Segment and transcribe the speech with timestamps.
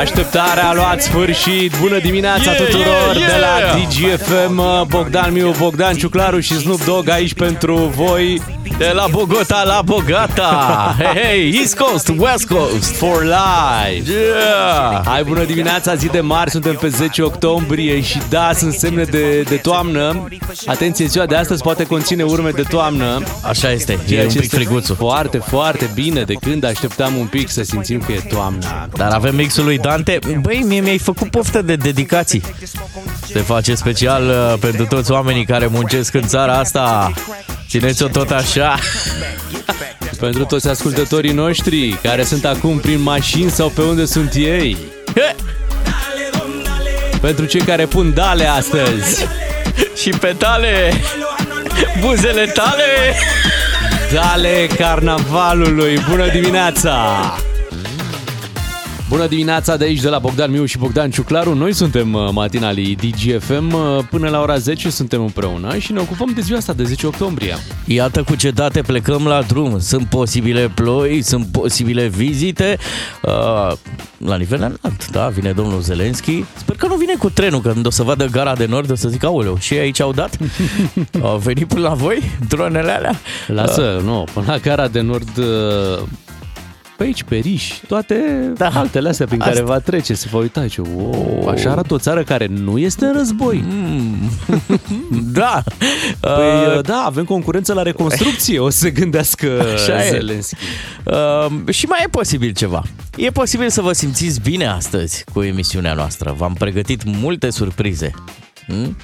[0.00, 1.72] Așteptarea a luat sfârșit.
[1.80, 3.88] Bună dimineața Yeah, tuturor yeah, de la yeah.
[3.88, 4.86] DGFM.
[4.86, 8.42] Bogdan Miu, Bogdan Ciuclaru și Snoop Dogg aici pentru voi.
[8.78, 10.50] De la Bogota la Bogata.
[11.02, 14.10] Hey, hey, East Coast, West Coast, for life.
[14.10, 15.00] Yeah!
[15.04, 19.40] Hai, bună dimineața, zi de mari, suntem pe 10 octombrie și da, sunt semne de,
[19.40, 20.28] de toamnă.
[20.66, 23.22] Atenție, ziua de astăzi poate conține urme de toamnă.
[23.42, 24.94] Așa este, Ceea e un ce pic este friguțul.
[24.94, 28.88] Foarte, foarte bine de când așteptam un pic să simțim că e toamna.
[28.96, 30.18] Dar avem mixul lui Dante.
[30.40, 32.42] Băi, mie mi-ai făcut poftă de dedicații.
[33.32, 37.12] Se face special uh, pentru toți oamenii care muncesc în țara asta.
[37.68, 38.78] Țineți-o tot așa.
[40.20, 44.76] Pentru toți ascultătorii noștri care sunt acum prin mașini sau pe unde sunt ei.
[45.14, 45.34] He!
[47.26, 49.26] Pentru cei care pun dale astăzi.
[50.00, 50.92] Și petale,
[52.00, 53.14] buzele tale.
[54.12, 56.04] Dale carnavalului.
[56.10, 56.92] Bună dimineața!
[59.12, 61.54] Bună dimineața de aici, de la Bogdan Miu și Bogdan Ciuclaru.
[61.54, 63.72] Noi suntem uh, matinalii DGFM.
[63.72, 67.06] Uh, Până la ora 10 suntem împreună și ne ocupăm de ziua asta, de 10
[67.06, 67.56] octombrie.
[67.84, 69.78] Iată cu ce date plecăm la drum.
[69.78, 72.78] Sunt posibile ploi, sunt posibile vizite.
[73.22, 73.76] Uh,
[74.18, 76.44] la nivel înalt, da, vine domnul Zelenski.
[76.56, 79.08] Sper că nu vine cu trenul, când o să vadă gara de nord, o să
[79.08, 80.36] zic, aoleu, și ei aici au dat?
[81.22, 83.20] au venit până la voi, dronele alea?
[83.46, 86.02] Lasă, nu, până la Cara de Nord, uh,
[87.02, 88.14] pe aici, pe Riș, toate
[88.56, 88.68] Da.
[88.74, 89.64] altele astea prin care Asta.
[89.64, 93.12] va trece, se va uita și wow, așa arată o țară care nu este în
[93.16, 93.64] război.
[95.32, 95.62] Da.
[96.20, 100.08] Păi, Uh, uh, da, avem concurență la reconstrucție, o să se gândească Așa e.
[100.10, 100.54] Zelenski.
[101.04, 102.82] Uh, și mai e posibil ceva.
[103.16, 106.34] E posibil să vă simțiți bine astăzi cu emisiunea noastră.
[106.38, 108.10] V-am pregătit multe surprize.
[108.66, 108.96] Hmm?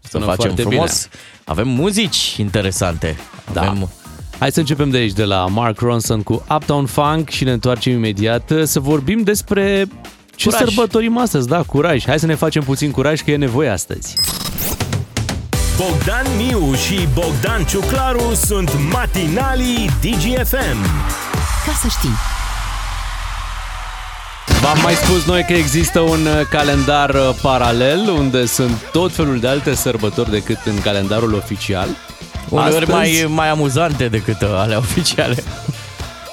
[0.00, 1.08] Să Sună facem foarte frumos.
[1.44, 3.16] Avem muzici interesante.
[3.52, 3.60] Da.
[3.60, 3.88] Avem...
[4.38, 7.92] Hai să începem de aici, de la Mark Ronson cu Uptown Funk și ne întoarcem
[7.92, 9.86] imediat uh, să vorbim despre
[10.34, 10.62] ce Curaj.
[10.62, 12.04] sărbătorim astăzi, da, curaj.
[12.06, 14.14] Hai să ne facem puțin curaj că e nevoie astăzi.
[15.76, 20.82] Bogdan Miu și Bogdan Ciuclaru sunt matinalii DGFM.
[21.66, 22.14] Ca să știi.
[24.62, 29.40] V-am mai spus noi că există un uh, calendar uh, paralel unde sunt tot felul
[29.40, 31.88] de alte sărbători decât în calendarul oficial.
[32.48, 35.44] Uneori Astăzi- mai, mai amuzante decât uh, alea oficiale.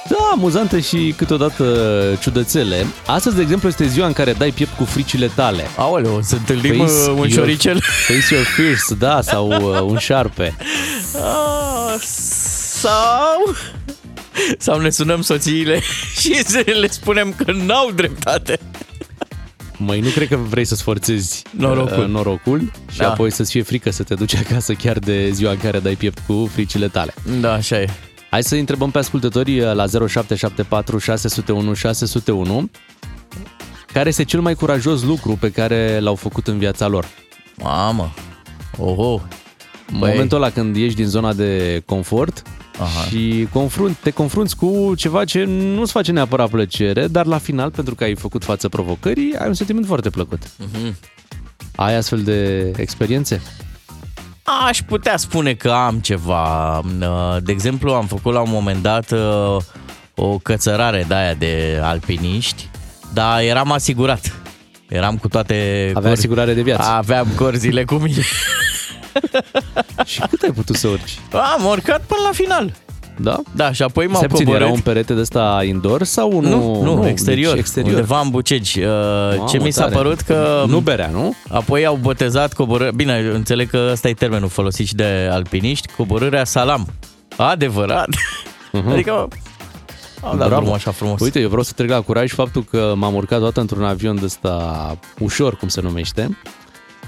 [0.09, 1.63] Da, amuzante și câteodată
[2.21, 2.85] ciudățele.
[3.05, 5.63] Astăzi, de exemplu, este ziua în care dai piept cu fricile tale.
[5.75, 7.81] Aoleu, să întâlnim Face uh, un your- șoricel.
[8.07, 10.55] Face your fears, da, sau uh, un șarpe.
[11.15, 11.95] Ah,
[12.81, 13.55] sau...
[14.57, 15.79] Sau ne sunăm soțiile
[16.21, 18.59] și să le spunem că n-au dreptate.
[19.85, 21.99] Măi, nu cred că vrei să-ți forțezi Norocul.
[22.03, 23.09] uh, norocul și Da.
[23.11, 26.19] apoi să-ți fie frică să te duci acasă chiar de ziua în care dai piept
[26.27, 27.13] cu fricile tale.
[27.41, 27.89] Da, așa e.
[28.29, 32.69] Hai să întrebăm pe ascultătorii uh, la 0774 601 601
[33.93, 37.07] care este cel mai curajos lucru pe care l-au făcut în viața lor.
[37.57, 38.13] Mamă.
[38.77, 39.21] Oho.
[39.91, 40.09] În Băi.
[40.09, 42.41] momentul ăla când ieși din zona de confort
[42.79, 43.05] Aha.
[43.09, 47.95] și confrunt, te confrunți cu ceva ce nu-ți face neapărat plăcere, dar la final, pentru
[47.95, 50.41] că ai făcut față provocării, ai un sentiment foarte plăcut.
[50.57, 50.95] Mhm.
[51.75, 53.41] Ai astfel de experiențe?
[54.67, 56.77] Aș putea spune că am ceva.
[56.79, 59.57] Uh, De exemplu, am făcut la un moment dat uh,
[60.15, 62.69] o cățărare de aia de alpiniști,
[63.13, 64.37] dar eram asigurat.
[64.89, 65.91] Eram cu toate...
[65.93, 66.89] Avea asigurare de viață.
[66.89, 68.21] Aveam corzile cu mine.
[70.05, 71.19] Și cât ai putut să urci?
[71.31, 72.73] Am urcat până la final.
[73.17, 73.39] Da?
[73.55, 74.75] Da, și apoi m-au Se puțin, era coborât.
[74.75, 76.49] un perete de ăsta indoor sau nu?
[76.49, 77.93] Nu, nu, nu exterior, Deci exterior.
[77.93, 78.79] undeva în Bucegi.
[78.83, 78.87] Uh,
[79.37, 79.95] Mamă, Ce mi s-a tare.
[79.95, 80.63] părut că...
[80.67, 81.33] Nu berea, nu?
[81.49, 82.91] Apoi au botezat coborârea...
[82.95, 85.87] Bine, înțeleg că ăsta e termenul folosit și de alpiniști.
[85.97, 86.87] Coborârea salam.
[87.37, 88.07] Adevărat.
[88.91, 89.27] Adică au
[90.37, 90.55] dat Bravo.
[90.55, 91.19] drumul așa frumos.
[91.21, 94.25] Uite, eu vreau să trec la curaj faptul că m-am urcat toată într-un avion de
[94.25, 96.37] ăsta ușor, cum se numește.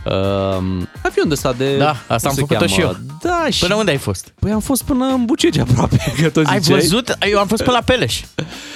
[0.05, 1.77] Um, avion de ăsta de...
[1.77, 2.97] Da, asta cum am se făcut-o și eu.
[3.21, 3.59] Da, și...
[3.59, 4.33] Până unde ai fost?
[4.39, 6.79] Păi am fost până în Bucegi aproape, că tot Ai ziceai.
[6.79, 7.17] văzut?
[7.31, 8.21] Eu am fost pe la Peleș.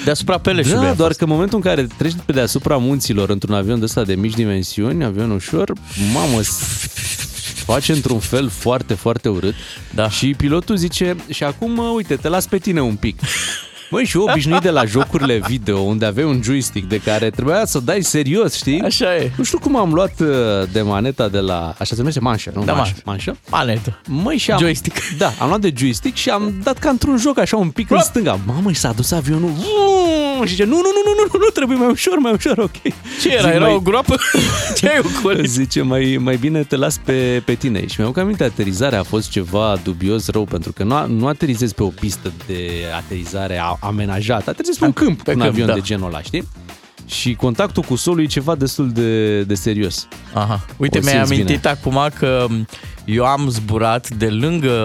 [0.06, 0.82] Deasupra Peleșului.
[0.84, 1.18] Da, am doar fost.
[1.20, 4.34] că în momentul în care treci pe deasupra munților într-un avion de ăsta de mici
[4.34, 5.72] dimensiuni, avion ușor,
[6.14, 6.88] mamă, s-
[7.66, 9.54] face într-un fel foarte, foarte urât.
[9.96, 10.10] Da.
[10.10, 13.20] Și pilotul zice, și acum, mă, uite, te las pe tine un pic.
[13.92, 17.66] Măi, și eu obișnuit de la jocurile video, unde aveai un joystick de care trebuia
[17.66, 18.82] să dai serios, știi?
[18.82, 19.32] Așa e.
[19.38, 20.28] Nu știu cum am luat uh,
[20.72, 21.68] de maneta de la...
[21.80, 22.20] Așa se numește?
[22.20, 22.64] Manșă, nu?
[22.64, 22.94] Da, manșă.
[23.06, 23.30] manșă.
[23.30, 23.40] manșă.
[23.50, 24.00] Manetă.
[24.24, 24.60] Măi, și am...
[24.60, 24.98] Joystick.
[25.18, 27.98] Da, am luat de joystick și am dat ca într-un joc, așa, un pic în
[27.98, 28.06] Hop.
[28.06, 28.40] stânga.
[28.46, 29.50] Mamă, și s-a dus avionul.
[29.50, 32.58] Vuuu, Și zice, nu, nu, nu, nu, nu, nu, nu, trebuie mai ușor, mai ușor,
[32.58, 32.82] ok.
[33.22, 33.42] Ce era?
[33.42, 34.16] Zic, Era mai- o groapă?
[34.78, 35.50] Ce ai ocolit?
[35.50, 37.88] Zice, mai, mai bine te las pe, pe tine.
[37.88, 41.74] Și mi-am aminte, aterizarea a fost ceva dubios rău, pentru că nu, a- nu aterizezi
[41.74, 45.68] pe o pistă de aterizare a- amenajată, aterizezi pe un câmp, pe un câmp, avion
[45.68, 45.74] da.
[45.74, 46.48] de genul ăla, știi?
[47.06, 50.08] și contactul cu solul e ceva destul de, de serios.
[50.34, 50.66] Aha.
[50.78, 51.74] Uite, O mi-ai simți amintit bine.
[51.82, 52.46] acum că
[53.06, 54.76] eu am zburat de lângă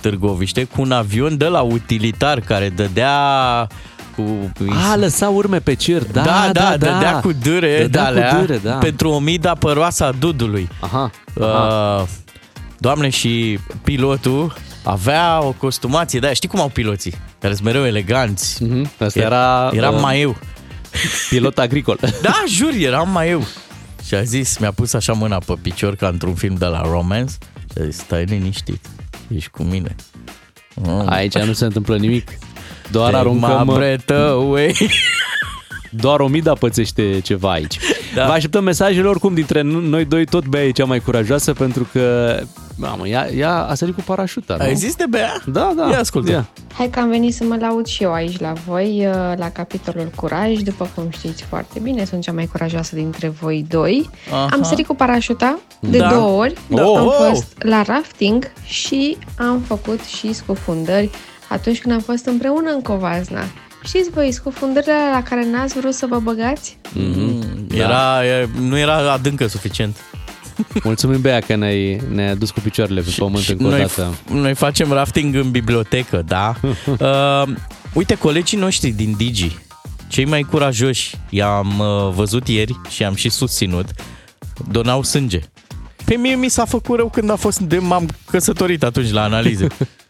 [0.00, 3.66] Târgoviște cu un avion de la utilitar care dădea
[4.16, 4.52] cu...
[4.92, 6.76] A, lăsa urme pe cer, da, da, da, da.
[6.76, 8.72] dădea cu dâre, Dădea cu de-alea dâre, da.
[8.72, 10.68] pentru omida păroasă a dudului.
[10.80, 11.10] Aha,
[11.40, 11.98] aha.
[12.00, 12.08] Uh,
[12.78, 14.54] doamne, și pilotul
[14.84, 17.14] avea o costumație, da, știi cum au piloții?
[17.42, 18.62] Care sunt mereu eleganți.
[18.62, 18.90] Mhm.
[18.98, 20.36] Asta era, Eram uh, mai eu.
[21.28, 21.98] pilot agricol.
[22.22, 23.46] Da, jur, eram mai eu.
[24.06, 27.32] Și a zis, mi-a pus așa mâna pe picior ca într-un film de la Romance
[27.72, 28.86] și a zis, stai liniștit,
[29.34, 29.94] ești cu mine.
[30.74, 31.08] Mm.
[31.08, 32.28] Aici nu se întâmplă nimic.
[32.90, 34.76] Doar Take aruncăm, my breath away.
[36.00, 37.78] Doar Omida pățește ceva aici.
[38.14, 38.20] Da.
[38.20, 38.26] Da.
[38.26, 42.36] Vă așteptăm mesajele oricum dintre noi doi, tot Bea e cea mai curajoasă pentru că,
[42.76, 44.64] mamă, ea, ea a sărit cu parașuta, nu?
[44.64, 45.42] Ai zis de Bea?
[45.46, 45.88] Da, da.
[45.90, 46.30] Ia ascultă.
[46.30, 46.48] Ia.
[46.74, 50.10] Hai că am venit să mă laud și eu aici la voi, uh, la capitolul
[50.14, 50.58] curaj.
[50.58, 54.10] După cum știți foarte bine, sunt cea mai curajoasă dintre voi doi.
[54.30, 54.48] Aha.
[54.52, 56.08] Am sărit cu parașuta de Da.
[56.08, 56.54] două ori.
[56.70, 57.14] Oh, am oh.
[57.28, 61.10] fost la rafting și am făcut și scufundări
[61.48, 63.42] atunci când am fost împreună în Covazna.
[63.84, 66.78] Știți voi, scufundările la care n-ați vrut să vă băgați?
[66.94, 69.96] Mm, era, e, nu era adâncă suficient.
[70.84, 74.14] Mulțumim, Bea, că ne-ai, ne-ai adus cu picioarele pe pământ încă o noi, dată.
[74.32, 76.54] noi facem rafting în bibliotecă, da?
[76.98, 77.54] uh,
[77.92, 79.58] uite, colegii noștri din Digi,
[80.08, 83.86] cei mai curajoși, i-am uh, văzut ieri și am și susținut,
[84.70, 85.40] donau sânge.
[86.04, 89.66] Pe mie mi s-a făcut rău când a fost de m-am căsătorit atunci la analize.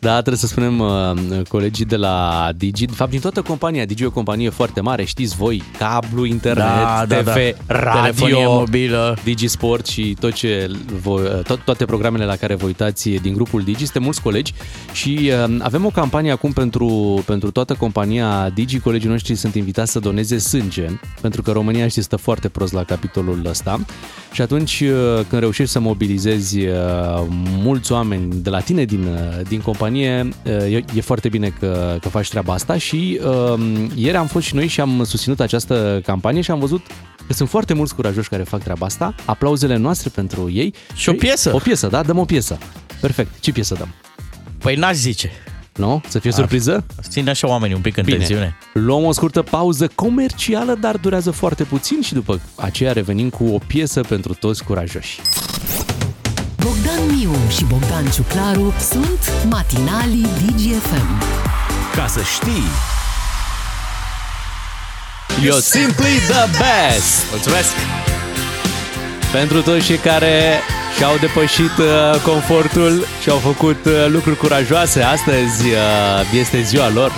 [0.00, 1.12] Da, trebuie să spunem uh,
[1.48, 5.04] colegii de la Digi, de fapt din toată compania, Digi e o companie foarte mare,
[5.04, 7.24] știți voi, cablu, internet, Da, da, TV,
[7.66, 8.00] da.
[8.00, 9.16] Telefonie radio, mobilă.
[9.24, 10.70] Digi Sport și tot ce
[11.02, 14.54] voi, tot, toate programele la care vă uitați din grupul Digi, suntem mulți colegi
[14.92, 19.92] și uh, avem o campanie acum pentru, pentru toată compania Digi, colegii noștri sunt invitați
[19.92, 20.86] să doneze sânge,
[21.20, 23.80] pentru că România știți stă foarte prost la capitolul ăsta
[24.32, 26.74] și atunci uh, când reușești să mobilizezi uh,
[27.62, 31.96] mulți oameni de la tine din, uh, din companie, uh, e, e foarte bine că,
[32.00, 33.60] că faci treaba asta și uh,
[33.94, 36.86] ieri am fost și noi și am susținut această campanie și am văzut
[37.26, 39.14] că sunt foarte mulți curajoși care fac treaba asta.
[39.24, 40.74] Aplauzele noastre pentru ei.
[40.94, 41.54] Și o piesă.
[41.54, 42.02] O piesă, da?
[42.02, 42.58] Dăm o piesă.
[43.00, 43.40] Perfect.
[43.40, 43.94] Ce piesă dăm?
[44.58, 45.30] Păi n-aș zice.
[45.74, 46.02] Nu?
[46.08, 46.86] Să fie surpriză?
[47.08, 48.16] Ține așa oamenii un pic în Bine.
[48.16, 48.56] tensiune.
[48.72, 53.58] Luăm o scurtă pauză comercială, dar durează foarte puțin și după aceea revenim cu o
[53.66, 55.20] piesă pentru toți curajoși.
[56.64, 61.22] Bogdan Miu și Bogdan Ciuclaru sunt matinalii DGFM.
[61.94, 62.64] Ca să știi,
[65.44, 67.30] You're simply the best!
[67.30, 67.68] Mulțumesc!
[69.32, 70.60] Pentru toți cei care
[70.96, 77.12] și-au depășit uh, confortul și au făcut uh, lucruri curajoase, astăzi uh, este ziua lor.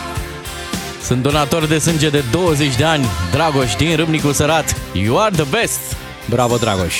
[1.04, 4.76] Sunt donator de sânge de 20 de ani, Dragoș din Râmnicu Sărat.
[4.92, 5.80] You are the best!
[6.28, 6.94] Bravo, Dragoș!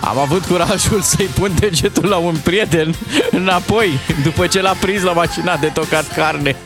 [0.00, 2.94] Am avut curajul să-i pun degetul la un prieten
[3.30, 3.90] înapoi,
[4.22, 6.56] după ce l-a prins la mașina de tocat carne.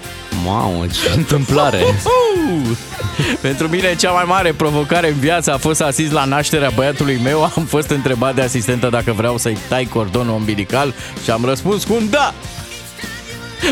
[0.44, 1.82] Mamă, ce întâmplare!
[1.82, 2.76] Uh!
[3.40, 7.20] Pentru mine cea mai mare provocare în viață a fost să asist la nașterea băiatului
[7.22, 7.42] meu.
[7.56, 10.94] Am fost întrebat de asistentă dacă vreau să-i tai cordonul umbilical
[11.24, 12.34] și am răspuns cu un da.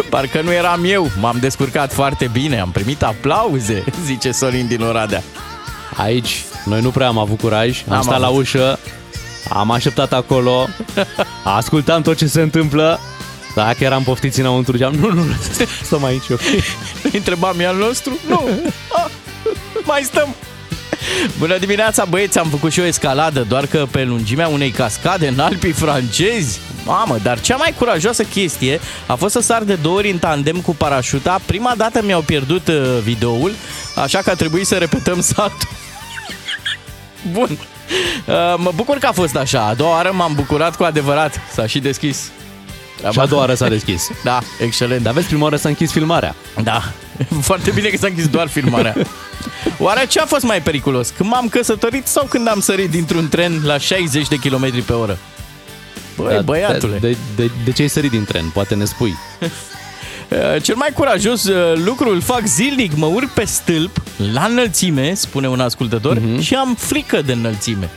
[0.08, 5.23] Parcă nu eram eu, m-am descurcat foarte bine, am primit aplauze, zice Sorin din Oradea.
[5.97, 8.41] Aici, noi nu prea am avut curaj, am N-am stat la avut.
[8.41, 8.79] ușă,
[9.49, 10.69] am așteptat acolo,
[11.44, 13.01] ascultam tot ce se întâmplă,
[13.55, 15.25] dacă eram poftiți înăuntru, ziceam, nu, nu,
[15.82, 16.41] stăm aici, ok?
[17.13, 18.19] Întrebam, e al nostru?
[18.29, 18.49] Nu.
[18.93, 19.11] Ah,
[19.84, 20.34] mai stăm.
[21.39, 25.39] Bună dimineața, băieți, am făcut și o escaladă, doar că pe lungimea unei cascade în
[25.39, 26.61] Alpii francezi.
[26.84, 30.61] Mamă, dar cea mai curajoasă chestie a fost să sar de două ori în tandem
[30.61, 31.41] cu parașuta.
[31.46, 33.53] Prima dată mi-au pierdut uh, videoul,
[33.96, 35.69] așa că a trebuit să repetăm saltul.
[37.32, 37.58] Bun.
[38.27, 39.67] Uh, mă bucur că a fost așa.
[39.67, 41.41] A doua oară m-am bucurat cu adevărat.
[41.53, 42.31] S-a și deschis.
[43.13, 44.08] Și a doua oară s-a deschis.
[44.25, 45.03] Da, excelent.
[45.03, 46.34] Dar vezi, prima oară s-a închis filmarea.
[46.63, 46.82] Da,
[47.49, 48.94] foarte bine că s-a închis doar filmarea.
[49.79, 51.13] Oare ce a fost mai periculos?
[51.17, 55.19] Când m-am căsătorit sau când am sărit dintr-un tren la 60 de km pe oră?
[56.17, 56.99] Băi, Da, băiatule.
[56.99, 58.51] De, de, de ce ai sărit din tren?
[58.53, 59.17] Poate ne spui.
[60.32, 65.15] Uh, Cel mai curajos uh, lucru îl fac zilnic, mă urc pe stâlp, la înălțime,
[65.15, 66.41] spune un ascultător, Mhm.
[66.41, 67.91] și am frică de înălțime.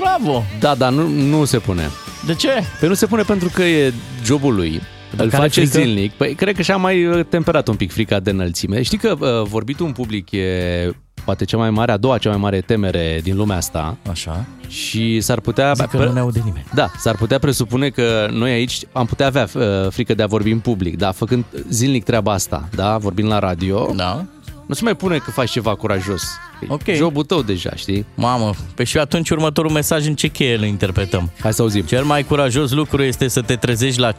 [0.00, 0.44] Bravo!
[0.60, 1.90] Da, dar nu, nu se pune.
[2.26, 2.48] De ce?
[2.80, 3.92] Păi nu se pune pentru că e
[4.24, 4.80] jobul lui.
[5.10, 5.78] Îl care face frică?
[5.78, 6.12] zilnic.
[6.12, 8.82] Păi cred că și-a mai uh, temperat un pic frica de înălțime.
[8.82, 10.90] Știi că uh, vorbitul în public e
[11.24, 14.44] poate cea mai mare, a doua cea mai mare temere din lumea asta Așa.
[14.68, 15.72] și s-ar putea...
[15.72, 16.64] Zic că nu ne aude nimeni.
[16.74, 20.50] Da, s-ar putea presupune că noi aici am putea avea uh, frică de a vorbi
[20.50, 24.24] în public, da, făcând zilnic treaba asta, da, vorbind la radio, Da?
[24.66, 26.22] nu se mai pune că faci ceva curajos.
[26.68, 26.82] Ok.
[26.94, 28.06] Jobul tău deja, știi?
[28.14, 31.30] Mamă, pe și atunci următorul mesaj în ce cheie îl interpretăm?
[31.40, 31.82] Hai să auzim.
[31.82, 34.16] Cel mai curajos lucru este să te trezești la 5.30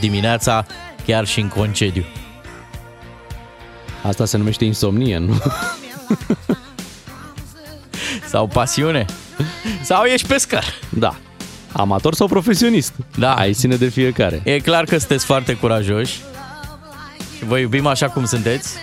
[0.00, 0.66] dimineața,
[1.06, 2.04] chiar și în concediu.
[4.02, 5.34] Asta se numește insomnie, nu?
[8.30, 9.04] Sau pasiune.
[9.82, 10.64] Sau ești pescar.
[10.88, 11.16] Da.
[11.72, 12.92] Amator sau profesionist?
[13.18, 13.34] Da.
[13.34, 14.40] Ai ține de fiecare.
[14.44, 16.20] E clar că sunteți foarte curajoși.
[17.36, 18.74] Și vă iubim așa cum sunteți.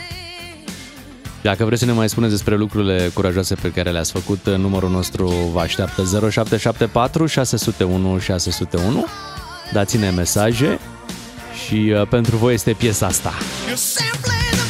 [1.42, 5.28] Dacă vreți să ne mai spuneți despre lucrurile curajoase pe care le-ați făcut, numărul nostru
[5.28, 9.06] vă așteaptă 0774 601 601.
[9.72, 10.80] Dați-ne mesaje
[11.66, 13.34] și uh, pentru voi este piesa asta.
[13.70, 14.63] You're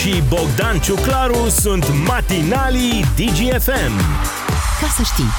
[0.00, 3.96] și Bogdan Ciuclaru sunt matinalii DGFM.
[4.80, 5.30] Ca să știi.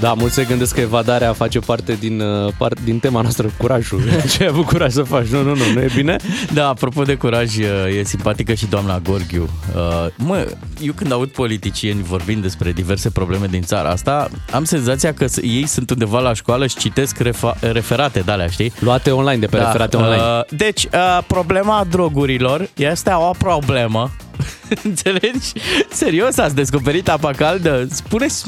[0.00, 4.00] Da, mulți se gândesc că evadarea face parte din, uh, par, din tema noastră, curajul.
[4.32, 5.26] Ce ai avut curaj să faci?
[5.26, 6.16] Nu, nu, nu, nu e bine?
[6.52, 7.56] Da, apropo de curaj,
[7.98, 9.48] e simpatică și doamna Gorghiu.
[9.74, 10.46] Uh, Mă,
[10.80, 15.36] eu când aud politicieni vorbind despre diverse probleme din țara asta, am senzația că s-
[15.42, 18.72] ei sunt undeva la școală și citesc refa- referate de alea, știi?
[18.78, 20.22] Luate online, de pe da, referate online.
[20.22, 24.10] Uh, deci, uh, problema drogurilor este o problemă.
[24.84, 25.52] Înțelegi?
[25.90, 27.86] Serios, ați descoperit apa caldă?
[27.90, 28.46] Spuneți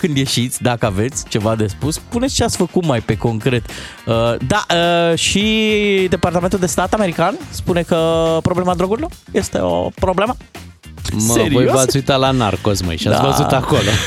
[0.00, 3.66] când ieșiți, dacă aveți ceva de spus, spuneți ce ați făcut mai pe concret.
[4.06, 4.14] Uh,
[4.46, 4.66] da,
[5.10, 10.36] uh, și Departamentul de Stat american spune că problema drogurilor este o problemă.
[11.12, 11.52] Mă, serios?
[11.52, 13.28] voi v-ați uitat la Narcos, măi, și ați Da.
[13.28, 13.80] văzut acolo.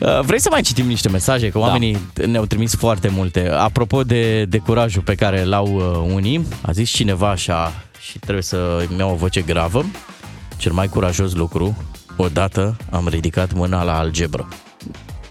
[0.00, 1.48] Uh, Vrei să mai citim niște mesaje?
[1.48, 3.48] Că oamenii ne-au trimis foarte multe.
[3.50, 8.42] Apropo de, de curajul pe care l-au uh, unii, a zis cineva așa și trebuie
[8.42, 9.84] să îmi iau o voce gravă.
[10.56, 11.76] Cel mai curajos lucru,
[12.16, 14.48] odată am ridicat mâna la algebră.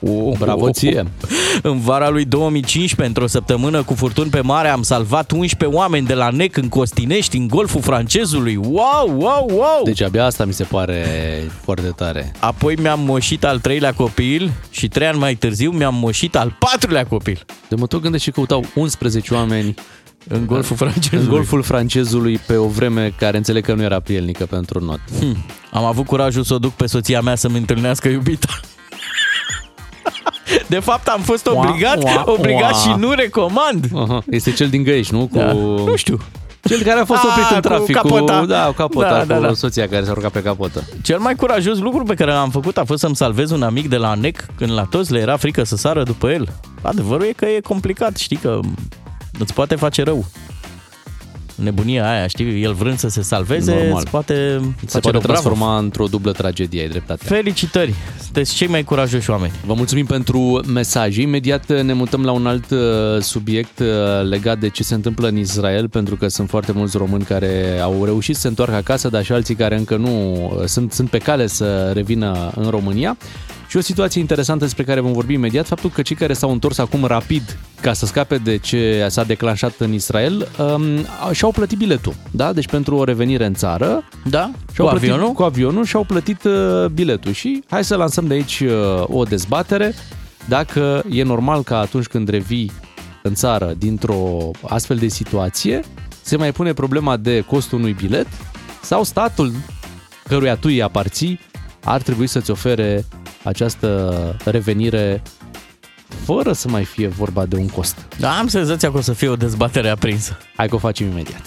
[0.05, 1.03] Oh, Bravo ție.
[1.61, 6.13] În vara lui 2015, într-o săptămână cu furtuni pe mare, am salvat 11 oameni de
[6.13, 8.55] la nec în Costinești, în golful francezului.
[8.55, 9.81] Wow, wow, wow!
[9.83, 11.05] Deci abia asta mi se pare
[11.61, 12.31] foarte tare.
[12.39, 17.05] Apoi mi-am moșit al treilea copil și trei ani mai târziu mi-am moșit al patrulea
[17.05, 17.45] copil.
[17.69, 19.75] De mă tot gândesc și căutau 11 oameni
[20.27, 21.23] În golful francezului.
[21.23, 24.99] în golful francezului pe o vreme care înțeleg că nu era prielnică pentru not.
[25.19, 25.37] Hm.
[25.71, 28.47] Am avut curajul să o duc pe soția mea să-mi întâlnească iubita.
[30.67, 32.77] De fapt, am fost obligat, ua, obligat ua.
[32.79, 33.85] și nu recomand.
[33.95, 34.23] Aha.
[34.29, 35.27] Este cel din Găiești, nu?
[35.27, 35.37] Cu...
[35.37, 35.53] Da.
[35.53, 36.19] Nu știu.
[36.67, 37.95] Cel care a fost Ah, oprit în cu trafic.
[37.95, 38.45] capota.
[38.45, 39.53] Da, cu capota, Da, cu da, da.
[39.53, 40.83] soția care s-a urcat pe capotă.
[41.01, 43.97] Cel mai curajos lucru pe care l-am făcut a fost să-mi salvez un amic de
[43.97, 46.47] la NEC când la toți le era frică să sară după el.
[46.81, 48.59] Adevărul e că e complicat, știi că
[49.39, 50.25] îți poate face rău.
[51.55, 54.01] Nebunia aia, știi, el vrând să se salveze, Normal.
[54.01, 55.19] îți poate Se face poate rău.
[55.19, 55.27] Bravo.
[55.27, 57.25] transforma într-o dublă tragedie, ai dreptate.
[57.25, 57.93] Felicitări!
[58.23, 59.53] Sunteți cei mai curajoși oameni.
[59.65, 61.21] Vă mulțumim pentru mesaje.
[61.21, 62.79] Imediat ne mutăm la un alt uh,
[63.21, 63.87] subiect uh,
[64.29, 68.05] legat de ce se întâmplă în Israel, pentru că sunt foarte mulți români care au
[68.05, 71.17] reușit să se întoarcă acasă, dar și alții care încă nu uh, sunt, sunt pe
[71.17, 73.17] cale să revină în România.
[73.73, 76.77] Și o situație interesantă despre care vom vorbi imediat, faptul că cei care s-au întors
[76.77, 80.83] acum rapid ca să scape de ce s-a declanșat în Israel, um,
[81.31, 82.13] și-au plătit biletul.
[82.31, 82.53] Da?
[82.53, 84.51] Deci pentru o revenire în țară, Da?
[84.73, 85.33] și-au Cu plătit, avionul?
[85.33, 87.31] Cu avionul și au plătit uh, biletul.
[87.31, 89.93] Și hai să lansăm de aici uh, o dezbatere
[90.45, 92.71] dacă e normal ca atunci când revii
[93.23, 95.79] în țară dintr-o astfel de situație,
[96.21, 98.27] se mai pune problema de costul unui bilet
[98.81, 99.51] sau statul
[100.27, 101.39] căruia tu îi aparții
[101.83, 103.05] ar trebui să-ți ofere
[103.43, 105.21] această revenire
[106.25, 107.97] fără să mai fie vorba de un cost.
[108.19, 110.37] Da, am senzația că o să fie o dezbatere aprinsă.
[110.55, 111.41] Hai că o facem imediat.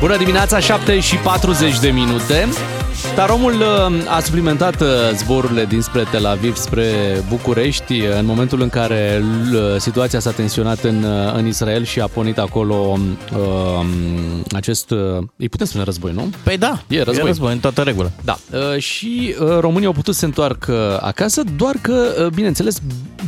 [0.00, 2.48] Bună dimineața, 7 și 40 de minute.
[3.14, 6.86] Taromul uh, a suplimentat uh, zborurile dinspre Tel Aviv spre
[7.28, 12.00] București uh, în momentul în care uh, situația s-a tensionat în, uh, în Israel și
[12.00, 12.98] a pornit acolo
[13.36, 13.86] uh,
[14.52, 14.98] acest, uh,
[15.36, 16.30] îi putem spune război, nu?
[16.42, 17.24] Păi da, E război.
[17.24, 18.10] e război în toată regulă.
[18.24, 22.78] Da, uh, și uh, românii au putut să se întoarcă acasă, doar că, uh, bineînțeles,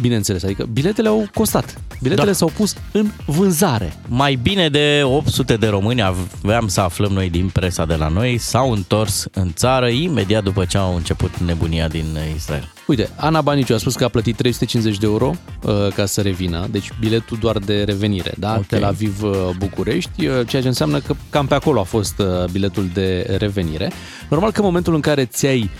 [0.00, 1.80] bineînțeles, adică biletele au costat.
[2.02, 2.32] Biletele Da.
[2.32, 3.92] s-au pus în vânzare.
[4.08, 8.38] Mai bine de 800 de români, aveam să aflăm noi din presa de la noi,
[8.38, 12.72] s-au întors în țară imediat după ce au început nebunia din Israel.
[12.86, 16.66] Uite, Ana Baniciu a spus că a plătit 350 de euro uh, ca să revină,
[16.70, 18.54] deci biletul doar de revenire, da?
[18.56, 18.66] Ok.
[18.66, 22.44] Tel Aviv uh, București, uh, ceea ce înseamnă că cam pe acolo a fost uh,
[22.50, 23.92] biletul de revenire.
[24.28, 25.70] Normal că în momentul în care ți-ai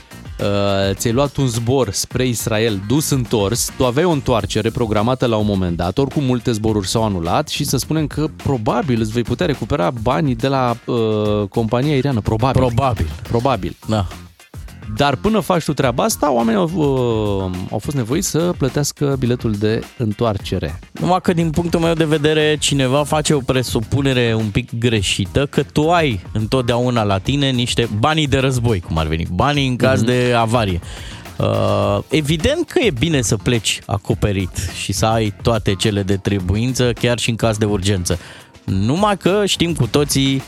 [0.41, 5.37] Uh, ți-ai luat un zbor spre Israel dus întors, tu aveai o întoarcere programată la
[5.37, 9.23] un moment dat, oricum multe zboruri s-au anulat și să spunem că probabil îți vei
[9.23, 12.63] putea recupera banii de la uh, compania aeriană, probabil.
[12.63, 13.07] Probabil.
[13.23, 13.77] Probabil.
[13.89, 14.07] Da.
[14.97, 19.53] Dar până faci tu treaba asta, oamenii au, uh, au fost nevoiți să plătească biletul
[19.53, 20.79] de întoarcere.
[20.93, 25.63] Numai că din punctul meu de vedere cineva face o presupunere un pic greșită că
[25.63, 30.03] tu ai întotdeauna la tine niște banii de război, cum ar veni, banii în caz
[30.03, 30.81] de avarie.
[31.39, 36.93] Uh, evident că e bine să pleci acoperit și să ai toate cele de trebuință,
[36.93, 38.19] chiar și în caz de urgență.
[38.65, 40.43] Numai că știm cu toții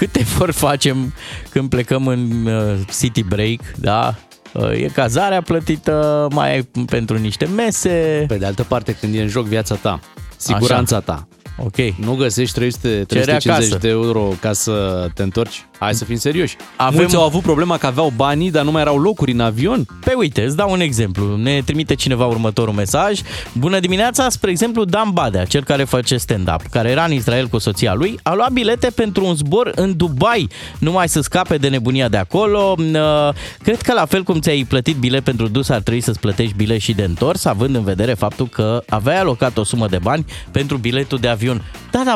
[0.00, 1.14] cât efort facem
[1.50, 4.14] când plecăm în uh, city break, da?
[4.52, 8.24] Uh, E cazarea plătită, mai ai pentru niște mese.
[8.28, 10.00] Pe de altă parte, când e în joc viața ta,
[10.36, 11.04] siguranța Așa.
[11.04, 11.28] ta,
[11.64, 11.76] Ok.
[11.96, 13.78] nu găsești 300, Cere 350 acasă.
[13.78, 15.64] de euro ca să te întorci?
[15.78, 16.56] Hai să fim serioși.
[16.76, 19.86] Avem- Mulți au avut problema că aveau banii, dar nu mai erau locuri în avion.
[20.04, 21.36] Pe uite, îți dau un exemplu.
[21.36, 23.20] Ne trimite cineva următorul mesaj.
[23.52, 27.58] Bună dimineața, spre exemplu, Dan Badea, cel care face stand-up, care era în Israel cu
[27.58, 30.48] soția lui, a luat bilete pentru un zbor în Dubai,
[30.78, 32.74] numai să scape de nebunia de acolo.
[32.78, 33.28] Uh,
[33.62, 36.80] Cred că la fel cum ți-ai plătit bilet pentru dus, ar trebui să-ți plătești bilet
[36.80, 40.76] și de întors, având în vedere faptul că aveai alocat o sumă de bani pentru
[40.76, 41.49] biletul de avion.
[41.90, 42.14] Da, da,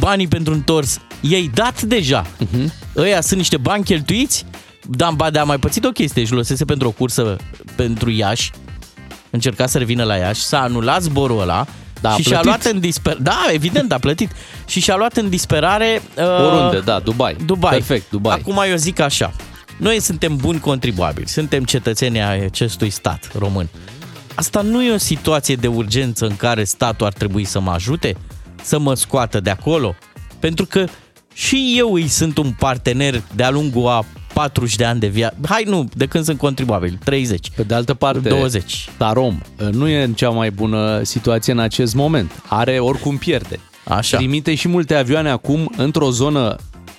[0.00, 2.22] banii pentru întors i-ai dat deja.
[2.26, 2.66] Uh-huh.
[2.96, 4.44] Ăia sunt niște bani cheltuiți?
[4.90, 7.36] Dan Badea a mai pățit o chestie, își lăsese pentru o cursă
[7.76, 8.50] pentru Iași,
[9.30, 11.66] încerca să revină la Iași, s-a anulat zborul ăla
[12.00, 12.44] Da, a și și-a plătit.
[12.62, 13.22] luat în disperare.
[13.22, 14.30] Da, evident, a plătit.
[14.66, 16.02] și și-a luat în disperare...
[16.16, 17.36] Uh, Oriunde, da, Dubai.
[17.44, 17.70] Dubai.
[17.72, 18.36] Perfect, Dubai.
[18.40, 19.32] Acum eu zic așa.
[19.76, 23.68] Noi suntem buni contribuabili, suntem cetățenii ai acestui stat român.
[24.34, 28.16] Asta nu e o situație de urgență în care statul ar trebui să mă ajute,
[28.62, 29.94] să mă scoată de acolo,
[30.38, 30.84] pentru că
[31.32, 35.36] și eu îi sunt un partener de-a lungul a 40 de ani de viață.
[35.48, 37.50] Hai nu, de când sunt contribuabil, 30.
[37.56, 38.88] Pe de altă parte, 20.
[38.96, 39.38] Tarom
[39.70, 42.42] nu e în cea mai bună situație în acest moment.
[42.48, 43.60] Are oricum pierde.
[43.84, 44.16] Așa.
[44.16, 46.56] Trimite și multe avioane acum într-o zonă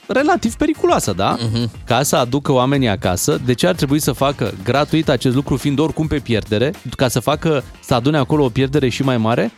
[0.07, 1.37] relativ periculoasă, da?
[1.37, 1.83] Uh-huh.
[1.85, 3.41] Ca să aducă oamenii acasă.
[3.45, 7.19] De ce ar trebui să facă gratuit acest lucru, fiind oricum pe pierdere, ca să
[7.19, 9.51] facă, să adune acolo o pierdere și mai mare?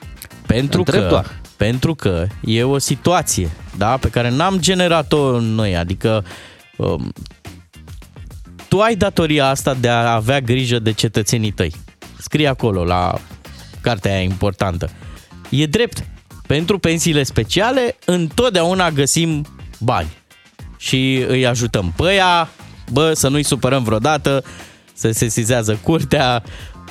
[0.46, 1.40] Pentru Întreb că, doar.
[1.62, 6.26] Pentru că e o situație da, pe care n-am generat-o noi, adică
[6.78, 7.14] um,
[8.68, 11.74] tu ai datoria asta de a avea grijă de cetățenii tăi.
[12.18, 13.14] Scrie acolo la
[13.82, 14.90] cartea aia importantă.
[15.50, 16.06] E drept.
[16.48, 19.46] Pentru pensiile speciale întotdeauna găsim
[19.80, 20.10] bani
[20.78, 22.50] și îi ajutăm pe ea,
[22.92, 24.44] bă, să nu-i supărăm vreodată,
[24.94, 26.44] să se sizează curtea,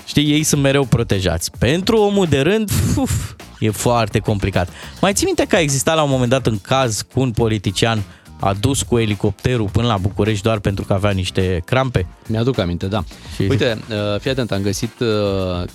[0.06, 1.50] știi, ei sunt mereu protejați.
[1.58, 4.68] Pentru omul de rând, uf, e foarte complicat.
[5.00, 8.02] Mai ții minte că a existat la un moment dat în caz cu un politician
[8.40, 12.06] a dus cu elicopterul până la București doar pentru că avea niște crampe?
[12.26, 13.04] Mi-aduc aminte, da.
[13.34, 15.08] Și- Uite, uh, fii atent, am găsit, uh,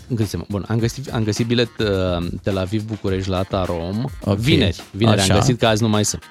[0.07, 4.05] găsim, bun, am găsit, am găsit bilet uh, Tel Aviv București la Tarom.
[4.23, 4.37] Ok.
[4.37, 5.33] Vineri, vineri Așa.
[5.33, 6.23] am găsit că azi nu mai sunt.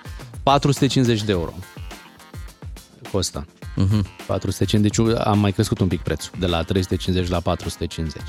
[0.43, 1.53] 450 de euro.
[3.13, 3.47] Costă.
[3.77, 4.07] Mhm.
[4.27, 8.23] 450, deci am mai crescut un pic prețul, de la 350 la 450.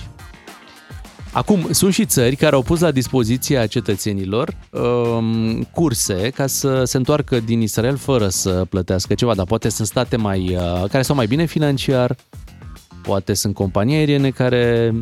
[1.36, 6.98] Acum, sunt și țări care au pus la dispoziția cetățenilor um, curse ca să se
[6.98, 11.15] întoarcă din Israel fără să plătească ceva, dar poate sunt state mai, uh, care stau
[11.15, 12.15] mai bine financiar,
[13.02, 14.93] poate sunt companii aeriene care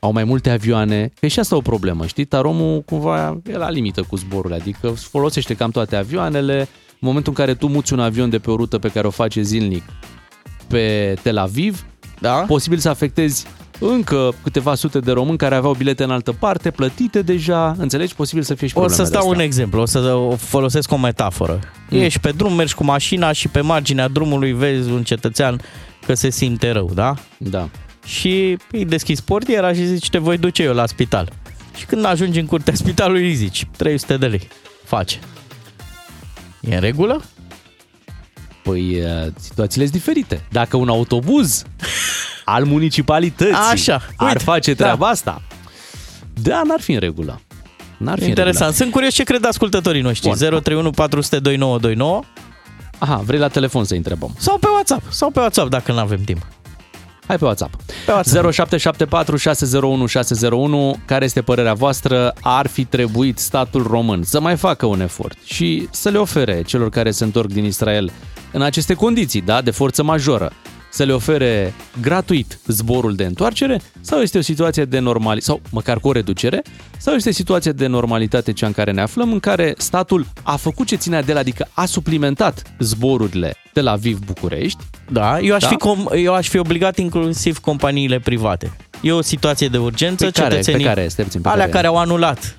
[0.00, 2.24] au mai multe avioane, că e și asta o problemă, știi?
[2.24, 6.58] Taromul cumva e la limită cu zborurile, adică folosește cam toate avioanele,
[6.88, 9.10] în momentul în care tu muți un avion de pe o rută pe care o
[9.10, 9.82] face zilnic
[10.68, 11.86] pe Tel Aviv,
[12.20, 12.30] Da?
[12.30, 13.46] posibil să afectezi
[13.78, 18.14] încă câteva sute de români care aveau bilete în altă parte, plătite deja, înțelegi?
[18.14, 19.46] Posibil să fie și O probleme să de stau un astea.
[19.46, 21.58] exemplu, o să o folosesc o metaforă.
[21.90, 22.00] Mm.
[22.00, 25.60] Ești pe drum, mergi cu mașina și pe marginea drumului vezi un cetățean
[26.06, 27.14] că se simte rău, da?
[27.38, 27.68] Da.
[28.04, 31.28] Și îi deschizi portiera și zici, te voi duce eu la spital.
[31.76, 34.48] Și când ajungi în curtea spitalului, îi zici, 300 de lei.
[34.84, 35.18] Face.
[36.60, 37.22] E în regulă?
[38.66, 40.44] Păi uh, situațiile sunt diferite.
[40.50, 41.62] Dacă un autobuz
[42.44, 44.84] al municipalității Așa, ar uite, face da.
[44.84, 45.42] treaba asta,
[46.42, 47.40] da, n-ar fi în regulă.
[47.96, 48.74] N-ar fi Interesant.
[48.74, 50.28] Sunt curios ce cred ascultătorii noștri.
[50.28, 50.36] Bun.
[50.38, 52.22] 031 400 2929
[52.98, 54.34] Aha, vrei la telefon să întrebăm.
[54.38, 55.02] sau pe WhatsApp.
[55.12, 56.46] Sau pe WhatsApp dacă nu avem timp.
[57.26, 57.74] Hai pe WhatsApp.
[58.06, 58.52] Pe WhatsApp.
[58.52, 60.96] 0774 601 601.
[61.04, 62.34] Care este părerea voastră?
[62.40, 66.90] Ar fi trebuit statul român să mai facă un efort și să le ofere celor
[66.90, 68.10] care se întorc din Israel
[68.56, 70.52] în aceste condiții, da, de forță majoră,
[70.90, 76.00] să le ofere gratuit zborul de întoarcere sau este o situație de normalitate, sau măcar
[76.00, 76.62] cu o reducere,
[76.98, 80.56] sau este o situație de normalitate cea în care ne aflăm, în care statul a
[80.56, 84.78] făcut ce ținea de el, adică a suplimentat zborurile de la Viv București,
[85.10, 85.68] Da, eu aș, Da?
[85.68, 88.72] Fi com- eu aș fi obligat inclusiv companiile private.
[89.00, 91.08] E o situație de urgență, Pe care- cetățenii, pe care?
[91.08, 91.72] Stai puțin, pe alea care?
[91.76, 92.58] care au anulat.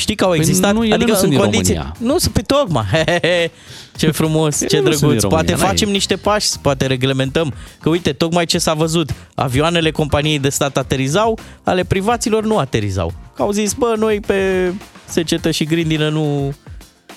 [0.00, 0.74] Știi că au Păi existat?
[0.74, 1.74] nu, ele adică nu sunt în din condiții...
[1.74, 1.96] România.
[1.98, 2.84] Nu sunt pe tocmai.
[3.96, 5.20] ce frumos, Ele ce nu sunt drăguț.
[5.20, 7.54] din Poate România, facem n-ai- niște pași, poate reglementăm.
[7.80, 9.10] Că uite, tocmai ce s-a văzut.
[9.34, 13.12] Avioanele companiei de stat aterizau, ale privaților nu aterizau.
[13.36, 14.72] Că au zis, bă, noi pe
[15.04, 16.54] secetă și grindină nu,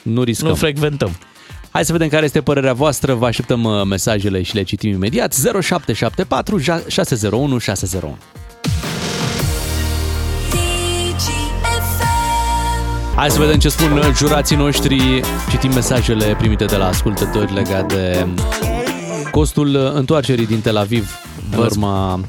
[0.02, 0.48] nu riscăm.
[0.48, 1.18] nu frecventăm.
[1.72, 3.14] Hai să vedem care este părerea voastră.
[3.14, 5.34] Vă așteptăm uh, mesajele și le citim imediat.
[5.62, 8.18] 0774 601 601.
[13.16, 15.22] Hai să vedem ce spun uh, jurații noștri.
[15.50, 18.28] Citim mesajele primite de la ascultători legate de
[19.32, 21.20] costul uh, întoarcerii din Tel Aviv
[21.52, 22.22] în Vă- urma uh,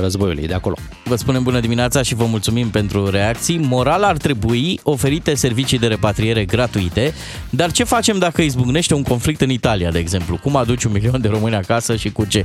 [0.00, 0.74] războiului de acolo.
[1.04, 3.58] Vă spunem bună dimineața și vă mulțumim pentru reacții.
[3.58, 7.14] Moral ar trebui oferite servicii de repatriere gratuite,
[7.50, 10.38] dar ce facem dacă izbucnește un conflict în Italia, de exemplu?
[10.42, 12.44] Cum aduci un milion de români acasă și cu ce?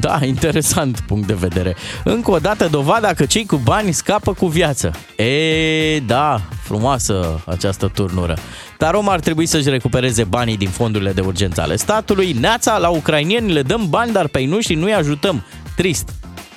[0.00, 1.76] Da, interesant punct de vedere.
[2.04, 4.90] Încă o dată dovada că cei cu bani scapă cu viață.
[5.16, 6.40] E, da,
[6.72, 8.36] frumoasă această turnură.
[8.78, 12.32] Tarom ar trebui să-și recupereze banii din fondurile de urgență ale statului.
[12.32, 15.44] Neața, la ucrainieni le dăm bani, dar pe ei noștri nu-i ajutăm.
[15.76, 16.08] Trist.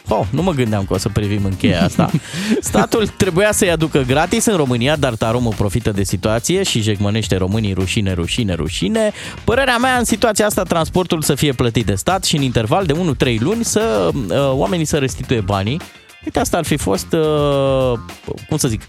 [0.07, 2.11] Oh, nu mă gândeam că o să privim în cheia asta.
[2.69, 7.73] Statul trebuia să-i aducă gratis în România, dar Taromul profită de situație și jegmănește românii
[7.73, 9.11] rușine, rușine, rușine.
[9.43, 12.93] Părerea mea în situația asta, transportul să fie plătit de stat și în interval de
[13.33, 15.81] 1-3 luni să uh, oamenii să restituie banii.
[16.25, 17.99] Uite, asta ar fi fost, uh,
[18.47, 18.81] cum să zic,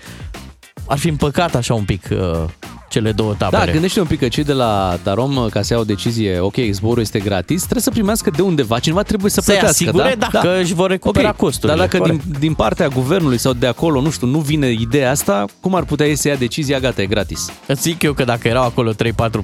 [0.88, 2.44] ar fi împăcat așa un pic uh,
[2.88, 3.64] cele două tabere.
[3.64, 6.38] Da, gândește un pic că cei de la Tarom, uh, ca să iau o decizie,
[6.38, 9.84] ok, zborul este gratis, trebuie să primească de undeva, cineva trebuie să Să-i plătească.
[9.84, 10.28] asigure, da?
[10.32, 12.38] da, că își vor recupera Ok, costurile, Dar dacă din, corect.
[12.38, 16.06] din partea guvernului sau de acolo, nu știu, nu vine ideea asta, cum ar putea
[16.06, 17.50] ei să ia decizia, gata, e gratis?
[17.66, 18.94] Îți zic eu că dacă erau acolo 3-4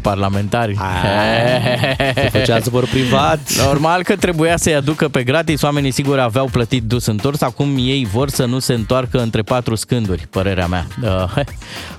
[0.00, 0.76] parlamentari...
[2.14, 3.40] Se făcea zbor privat.
[3.66, 8.08] Normal că trebuia să-i aducă pe gratis, oamenii sigur aveau plătit dus întors, acum ei
[8.12, 10.86] vor să nu se întoarcă între patru scânduri, părerea mea.
[11.02, 11.36] Uh,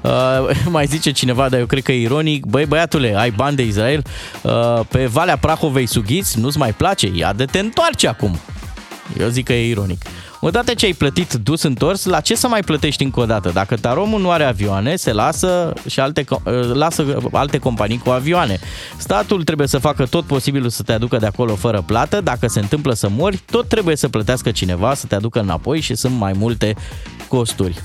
[0.49, 3.63] uh, mai zice cineva, dar eu cred că e ironic, băi băiatule, ai bani de
[3.63, 4.03] Israel,
[4.41, 4.51] uh,
[4.89, 8.39] pe Valea Prahovei sughiți, nu-ți mai place, ia de te întoarce acum.
[9.19, 10.01] Eu zic că e ironic.
[10.39, 13.49] Odată ce ai plătit dus întors, la ce să mai plătești încă o dată?
[13.53, 18.09] Dacă Taromul nu are avioane, se lasă și alte, co- uh, lasă alte companii cu
[18.09, 18.59] avioane.
[18.97, 22.21] Statul trebuie să facă tot posibilul să te aducă de acolo fără plată.
[22.21, 25.95] Dacă se întâmplă să mori, tot trebuie să plătească cineva să te aducă înapoi și
[25.95, 26.75] sunt mai multe
[27.27, 27.81] costuri.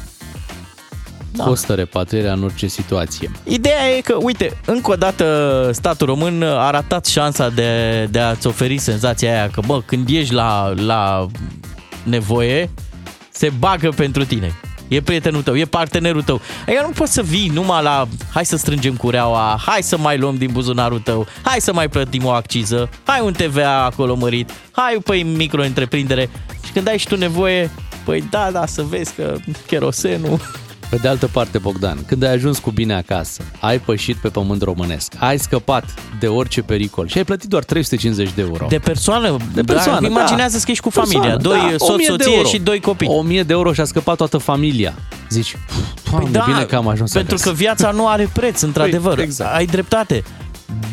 [1.32, 1.44] Da.
[1.44, 3.30] Costă repatrierea în orice situație.
[3.44, 8.46] Ideea e că, uite, încă o dată statul român a ratat șansa de, de a-ți
[8.46, 11.26] oferi senzația aia că, bă, când ești la, la
[12.02, 12.70] nevoie,
[13.30, 14.54] se bagă pentru tine.
[14.88, 16.40] E prietenul tău, e partenerul tău.
[16.66, 20.36] Eu nu poți să vii numai la hai să strângem cureaua, hai să mai luăm
[20.36, 24.98] din buzunarul tău, hai să mai plătim o acciză, hai un TVA acolo mărit, hai
[25.04, 26.30] pe micro-întreprindere.
[26.64, 27.70] Și când ai și tu nevoie,
[28.04, 29.36] păi da, da, să vezi că
[29.66, 30.40] cherosenul...
[30.90, 34.62] Pe de altă parte, Bogdan, când ai ajuns cu bine acasă, ai pășit pe pământ
[34.62, 35.84] românesc, ai scăpat
[36.20, 38.66] de orice pericol și ai plătit doar 350 de euro.
[38.68, 42.06] De persoană, De persoană, da, imaginează că ești cu Persoană, familia, doi da, soț, 1000
[42.06, 42.48] de soție euro.
[42.48, 43.08] și doi copii.
[43.10, 44.94] 1000 de euro și a scăpat toată familia.
[45.28, 45.56] Zici,
[46.10, 47.48] doamne, Păi bine că am ajuns pentru acasă.
[47.50, 49.14] că viața nu are preț, într-adevăr.
[49.14, 49.54] Păi, exact.
[49.54, 50.22] Ai dreptate.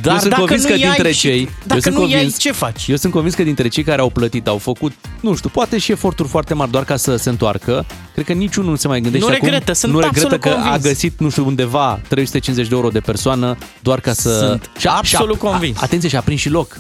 [0.02, 2.02] Dar eu sunt dacă convins nu că iai dintre și- cei, dacă eu sunt nu
[2.02, 2.88] iai, convins, ce faci?
[2.88, 5.92] Eu sunt convins că dintre cei care au plătit au făcut, nu știu, poate și
[5.92, 7.86] eforturi foarte mari doar ca să se întoarcă.
[8.14, 10.50] Cred că niciunul nu se mai gândește Nu acum, regretă, sunt nu regretă absolut că
[10.50, 10.84] a convins.
[10.84, 14.38] găsit, nu știu, undeva 350 de euro de persoană doar ca să...
[14.38, 15.78] Sunt absolut convins.
[15.78, 16.78] A, atenție, și a prins și loc.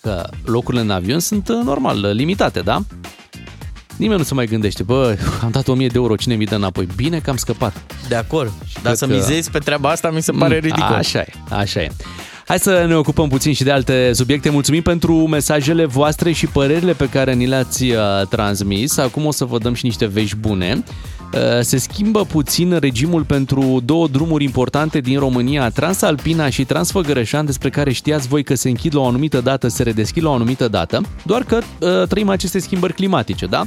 [0.00, 2.82] Că locurile în avion sunt uh, normal, uh, limitate, da?
[3.96, 6.88] Nimeni nu se mai gândește, bă, am dat 1000 de euro, cine mi dă înapoi?
[6.96, 7.82] Bine că am scăpat.
[8.08, 8.52] De acord.
[8.72, 10.94] Dar cred să că- mizezi pe treaba asta mi se pare Mm, ridicol.
[10.94, 11.88] Așa e, așa e.
[12.46, 14.50] Hai să ne ocupăm puțin și de alte subiecte.
[14.50, 17.96] Mulțumim pentru mesajele voastre și părerile pe care ni le-ați uh,
[18.28, 18.96] transmis.
[18.98, 20.84] Acum o să vă dăm și niște vești bune.
[21.34, 27.70] Uh, se schimbă puțin regimul pentru două drumuri importante din România, Transalpina și Transfăgărășan, despre
[27.70, 30.68] care știați voi că se închid la o anumită dată, se redeschid la o anumită
[30.68, 33.66] dată, doar că uh, trăim aceste schimbări climatice, da?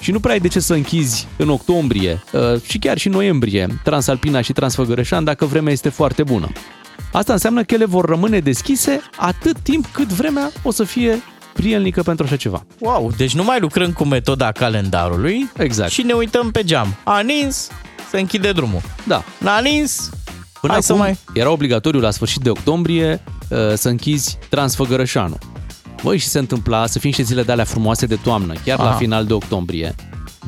[0.00, 3.80] Și nu prea ai de ce să închizi în octombrie uh, și chiar și noiembrie
[3.84, 6.52] Transalpina și Transfăgărășan dacă vremea este foarte bună.
[7.12, 12.02] Asta înseamnă că ele vor rămâne deschise atât timp cât vremea o să fie prielnică
[12.02, 12.64] pentru așa ceva.
[12.78, 15.90] Wow, deci nu mai lucrăm cu metoda calendarului Exact.
[15.90, 16.94] și ne uităm pe geam.
[17.04, 17.68] A nins,
[18.10, 18.80] se închide drumul.
[19.06, 19.24] Da.
[19.38, 20.10] N-a nins,
[20.60, 25.38] Până Hai să acum mai- era obligatoriu la sfârșit de octombrie uh, să închizi Transfăgărășanul.
[26.02, 28.88] Băi, și se întâmpla să fie niște zile de alea frumoase de toamnă, chiar la
[28.88, 28.96] Aha.
[28.96, 29.94] final de octombrie.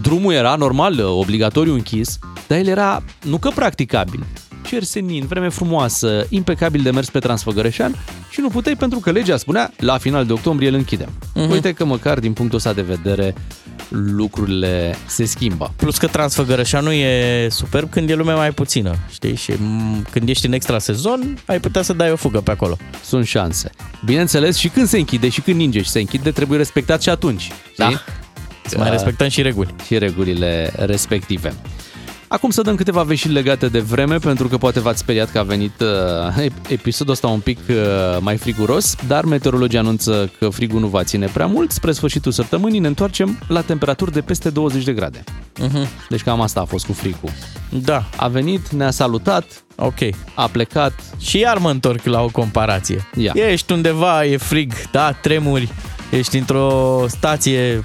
[0.02, 4.24] Drumul era normal, uh, obligatoriu închis, dar el era nu că practicabil,
[4.66, 7.94] cer senin, vreme frumoasă, impecabil de mers pe Transfăgărășan
[8.30, 11.08] și nu puteai pentru că legea spunea la final de octombrie îl închidem.
[11.34, 11.50] Mhm.
[11.50, 13.34] Uite că măcar din punctul ăsta de vedere
[13.88, 15.72] lucrurile se schimbă.
[15.76, 19.34] Plus că Transfăgărășanul e superb când e lumea mai puțină, știi?
[19.34, 22.76] Și m, când ești în extra sezon, ai putea să dai o fugă pe acolo.
[23.04, 23.70] Sunt șanse.
[24.04, 27.50] Bineînțeles, și când se închide și când ninge și se închide, trebuie respectat și atunci.
[27.76, 27.84] Da.
[27.84, 28.00] știi?
[28.66, 29.74] Să mai respectăm și reguli.
[29.86, 31.54] și regulile respective.
[32.34, 35.42] Acum să dăm câteva vești legate de vreme, pentru că poate v-ați speriat că a
[35.42, 37.74] venit uh, ep- episodul ăsta un pic uh,
[38.20, 41.70] mai friguros, dar meteorologii anunță că frigul nu va ține prea mult.
[41.70, 45.24] Spre sfârșitul săptămânii ne întoarcem la temperaturi de peste 20 de grade.
[45.62, 45.88] Uh-huh.
[46.08, 47.30] Deci cam asta a fost cu frigul.
[47.68, 49.98] Da, A venit, ne-a salutat, ok.
[50.34, 50.92] a plecat.
[51.18, 53.08] Și iar mă întorc la o comparație.
[53.16, 53.32] Ia.
[53.34, 55.68] Ești undeva, e frig, da, tremuri,
[56.10, 57.80] ești într-o stație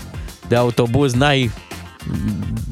[0.47, 1.51] de autobuz, n-ai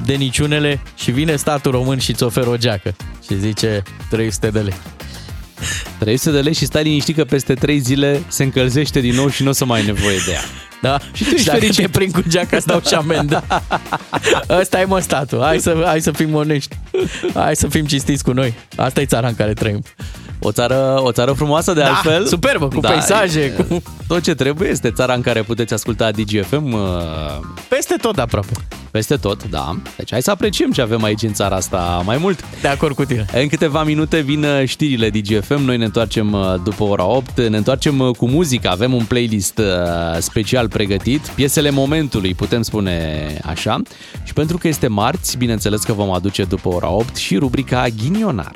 [0.04, 2.94] de niciunele și vine statul român și îți oferă o geacă
[3.26, 4.74] și zice 300 de lei.
[5.98, 9.42] 300 de lei și stai liniștit că peste 3 zile se încălzește din nou și
[9.42, 10.42] nu o să mai ai nevoie de ea.
[10.82, 10.98] Da?
[11.12, 11.82] Și tu ești dacă fericit.
[11.84, 13.44] te prind cu geaca, îți dau și amendă.
[14.60, 15.40] Ăsta e mă statul.
[15.42, 16.76] Hai să, hai să fim onești.
[17.34, 18.54] Hai să fim cinstiți cu noi.
[18.76, 19.82] Asta e țara în care trăim.
[20.40, 22.26] O țară, o țară frumoasă de Da, altfel.
[22.26, 26.72] superbă, cu peisaje, e- cu- Tot ce trebuie este țara în care puteți asculta DGFM
[26.72, 26.80] uh,
[27.68, 28.52] Peste tot aproape.
[28.90, 29.76] peste tot, da.
[29.96, 32.44] Deci hai să apreciem ce avem aici în țara asta mai mult.
[32.60, 33.26] De acord cu tine.
[33.32, 37.56] În câteva minute vin uh, știrile DGFM, noi ne întoarcem uh, după ora 8, ne
[37.56, 39.64] întoarcem uh, cu muzică, avem un playlist uh,
[40.68, 43.82] special pregătit, piesele momentului, putem spune așa.
[44.22, 48.54] Și pentru că este marți, bineînțeles că vom aduce după ora 8 și rubrica Ghinionar.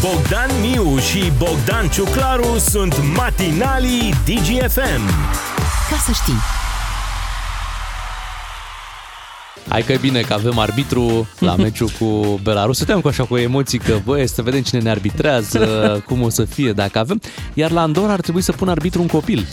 [0.00, 5.06] Bogdan Miu și Bogdan Ciuclaru sunt matinalii DGFM.
[5.90, 6.61] Ca să știi.
[9.68, 12.76] Hai că e bine că avem arbitru la meciul cu Belarus.
[12.76, 15.58] Suntem cu așa cu emoții că, băi, să vedem cine ne arbitrează,
[16.08, 17.20] cum o să fie dacă avem.
[17.54, 19.46] Iar la Andorra ar trebui să pună arbitru un copil.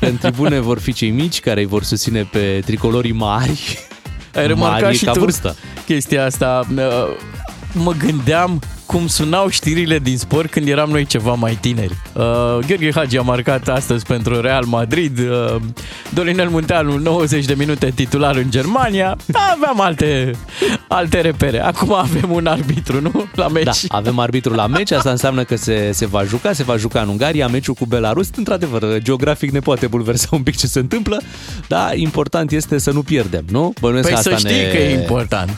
[0.00, 3.78] Că în tribune vor fi cei mici care îi vor susține pe tricolorii mari.
[4.34, 5.56] Ai remarcat mari și ca tu vârstă.
[5.86, 6.66] chestia asta.
[6.76, 6.82] Uh,
[7.72, 8.62] Mă gândeam
[8.94, 11.96] cum sunau știrile din sport când eram noi ceva mai tineri.
[12.12, 12.22] Uh,
[12.66, 15.56] Gheorghe Hagi a marcat astăzi pentru Real Madrid, uh,
[16.12, 19.16] Dorinel Munteanu 90 de minute titular în Germania.
[19.52, 20.30] Aveam alte,
[20.88, 21.62] alte repere.
[21.62, 23.26] Acum avem un arbitru, nu?
[23.34, 23.64] La meci.
[23.64, 27.00] Da, avem arbitru la meci, asta înseamnă că se, se va juca, se va juca
[27.00, 28.28] în Ungaria, meciul cu Belarus.
[28.36, 31.22] Într-adevăr, geografic ne poate bulversa un pic ce se întâmplă,
[31.68, 33.72] dar important este să nu pierdem, nu?
[33.80, 34.68] Bănuiesc Păi că să asta știi ne...
[34.70, 35.50] că e important.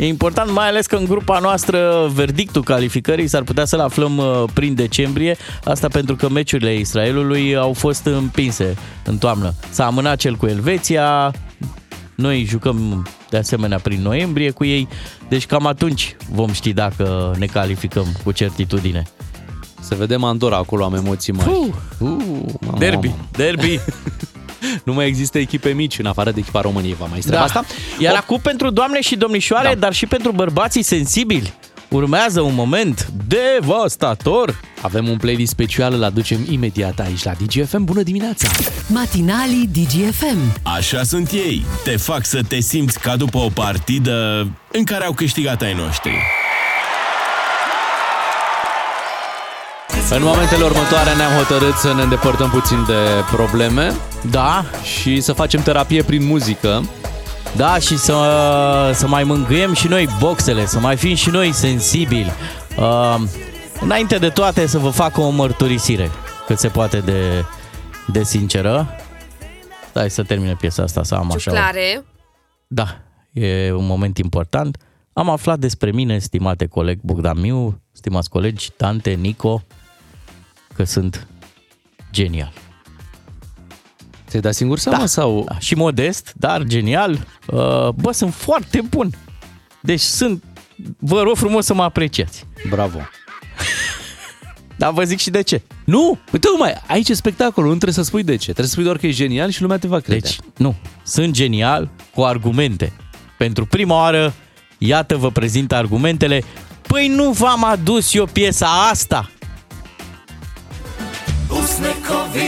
[0.00, 4.44] E important mai ales că în grupa noastră verdictul calificării s-ar putea să-l aflăm uh,
[4.54, 5.36] prin decembrie.
[5.64, 9.54] Asta pentru că meciurile Israelului au fost împinse în toamnă.
[9.70, 11.32] S-a amânat cel cu Elveția,
[12.14, 14.88] noi jucăm de asemenea prin noiembrie cu ei,
[15.28, 19.02] deci cam atunci vom ști dacă ne calificăm cu certitudine.
[19.80, 21.48] Să vedem Andorra, acolo am emoții mari.
[21.50, 21.66] Puh,
[21.98, 22.08] Uh,
[22.60, 23.28] mamă, derby, mamă.
[23.36, 23.78] derby.
[24.84, 27.42] Nu mai există echipe mici în afară de echipa României, va mai da.
[27.42, 27.64] asta?
[27.98, 29.74] Iar O- acum pentru doamne și domnișoare, Da.
[29.80, 31.52] dar și pentru bărbații sensibili,
[31.88, 34.60] urmează un moment devastator.
[34.82, 37.84] Avem un playlist special, îl aducem imediat aici la DGFM.
[37.84, 38.48] Bună dimineața!
[38.86, 40.38] Matinalii DGFM.
[40.62, 41.64] Așa sunt ei.
[41.84, 46.12] Te fac să te simți ca după o partidă în care au câștigat ai noștri.
[50.10, 52.94] În momentele următoare ne-am hotărât să ne îndepărtăm puțin de
[53.32, 53.92] probleme
[54.30, 56.82] Da, și să facem terapie prin muzică.
[57.56, 58.14] da, și să,
[58.94, 62.32] să mai mângâiem și noi boxele, să mai fim și noi sensibili.
[62.78, 63.16] Uh,
[63.80, 66.10] înainte de toate să vă fac o mărturisire
[66.46, 67.44] cât se poate de,
[68.06, 68.88] de sinceră.
[69.90, 71.34] Stai să termine piesa asta, să am așa.
[71.34, 72.04] o- Ciuclare,
[72.66, 72.86] Da,
[73.32, 74.76] e un moment important.
[75.12, 79.62] Am aflat despre mine, stimate coleg Bogdan Miu, stimați colegi, tante, Nico,
[80.80, 81.26] că sunt
[82.12, 82.52] genial.
[84.28, 85.06] Ți-ai dat singur seama Da.
[85.06, 85.44] sau...
[85.48, 87.26] Da, și modest, dar genial.
[87.46, 89.10] Uh, Bă, sunt foarte bun.
[89.82, 90.42] Deci sunt,
[90.98, 92.46] vă rog frumos să mă apreciați.
[92.68, 92.98] Bravo!
[94.76, 95.62] Dar vă zic și de ce.
[95.84, 96.18] Nu!
[96.32, 98.42] Uite, mai, aici e spectacolul, nu trebuie să spui de ce.
[98.42, 100.18] Trebuie să spui doar că e genial și lumea te va crede.
[100.18, 102.92] Deci, nu, sunt genial cu argumente.
[103.38, 104.34] Pentru prima oară,
[104.78, 106.42] iată vă prezint argumentele.
[106.86, 109.30] Păi nu v-am adus eu piesa asta?
[111.80, 112.38] Ups,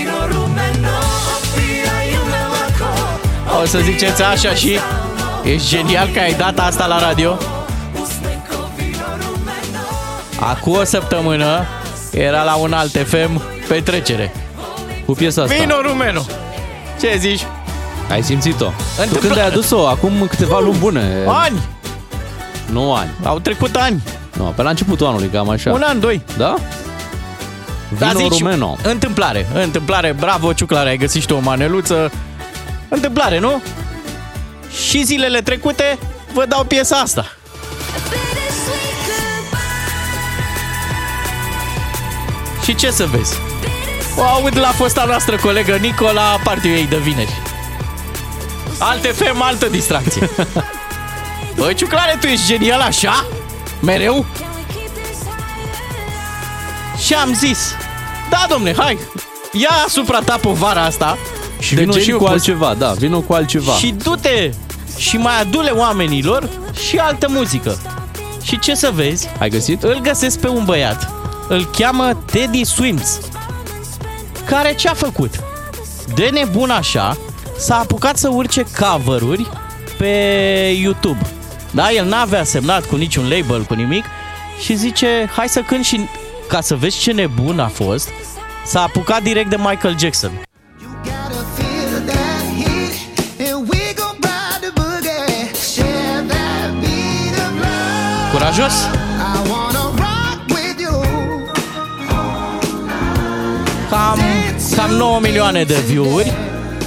[3.62, 4.78] O să ziceți așa și
[5.44, 7.38] Ești genial că ai dat asta la radio
[10.40, 11.64] Acum o săptămână
[12.10, 14.32] Era la un alt FM Petrecere
[15.06, 15.54] Cu piesa asta.
[15.54, 16.22] Vino rumeno
[17.00, 17.46] Ce zici?
[18.10, 18.64] Ai simțit-o.
[18.64, 19.86] Tu Întâmpla- când ai adus-o?
[19.86, 21.24] Acum câteva luni bune.
[21.26, 21.62] Ani!
[22.70, 23.10] Nu ani.
[23.24, 24.02] Au trecut ani
[24.36, 25.72] Nu, pe la începutul anului, cam așa.
[25.72, 26.54] Un an, doi Da?
[27.98, 28.76] Da, Vino zici, Rumeno.
[28.82, 32.10] Întâmplare, întâmplare, bravo Ciuclare, ai găsit și tu o maneluță
[32.88, 33.62] Întâmplare, nu?
[34.86, 35.98] Și zilele trecute
[36.32, 37.26] vă dau piesa asta
[42.64, 43.34] Și ce să vezi?
[44.16, 47.40] O aud la fosta noastră colegă Nicola partiu ei de vineri
[48.78, 50.30] Alte fem, altă distracție
[51.56, 53.26] Băi, Ciuclare, tu ești genial așa?
[53.80, 54.26] Mereu?
[57.04, 57.74] Și am zis
[58.32, 58.98] Da, domne, hai
[59.52, 61.18] Ia asupra ta povara asta
[61.58, 63.72] Și de vino și geniu cu pus- altceva, da, vino cu altceva.
[63.72, 64.50] Și du-te
[64.96, 66.48] Și mai adule oamenilor
[66.88, 67.78] Și altă muzică
[68.42, 69.28] Și ce să vezi?
[69.38, 69.82] Ai găsit?
[69.82, 71.10] Îl găsesc pe un băiat
[71.48, 73.18] Îl cheamă Teddy Swims
[74.44, 75.34] Care ce-a făcut?
[76.14, 77.16] De nebun așa
[77.58, 79.46] S-a apucat să urce cover-uri
[79.98, 80.06] Pe
[80.82, 81.26] YouTube
[81.70, 84.04] Da, el n-avea semnat cu niciun label, cu nimic
[84.64, 86.08] Și zice, hai să cânt și
[86.52, 88.08] Ca să vezi ce nebun a fost
[88.64, 90.30] S-a apucat direct de Michael Jackson
[91.02, 92.94] Gotta feel that heat,
[93.50, 95.50] and we go by the boogie.
[95.74, 98.30] Share that beat of love.
[98.32, 98.74] Curajos?
[98.74, 101.00] I wanna rock with you.
[103.90, 104.18] cam,
[104.76, 106.32] cam 9 milioane de view-uri.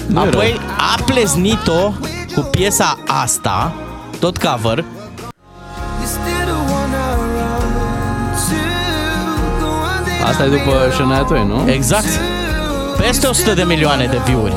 [0.07, 1.93] Nu e Apoi a pleznit-o
[2.35, 3.73] cu piesa asta,
[4.19, 4.83] tot cover,
[10.25, 11.71] Asta e după Shania Twain, nu?
[11.71, 12.19] exact,
[12.97, 14.53] peste 100 de milioane de view-uri.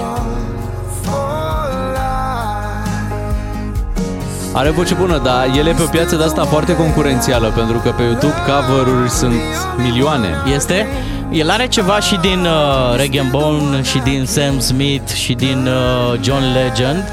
[4.52, 7.90] Are voce bună, dar el e pe o piață de asta foarte concurențială, pentru că
[7.90, 9.40] pe YouTube cover-uri sunt
[9.76, 10.28] milioane.
[10.54, 10.86] Este?
[11.30, 16.20] El are ceva și din uh, Reggae Bone, și din Sam Smith, și din uh,
[16.20, 17.04] John Legend.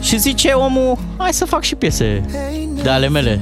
[0.00, 2.22] Și zice omul, hai să fac și piese
[2.82, 3.40] de ale mele,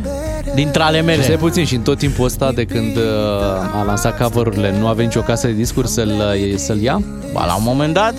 [0.54, 1.18] dintre ale mele.
[1.18, 3.02] Și stai puțin, și în tot timpul ăsta de când uh,
[3.80, 7.02] a lansat cover-urile, nu avea nicio casă de discuri să-l, uh, să-l ia?
[7.32, 8.14] Ba, la un moment dat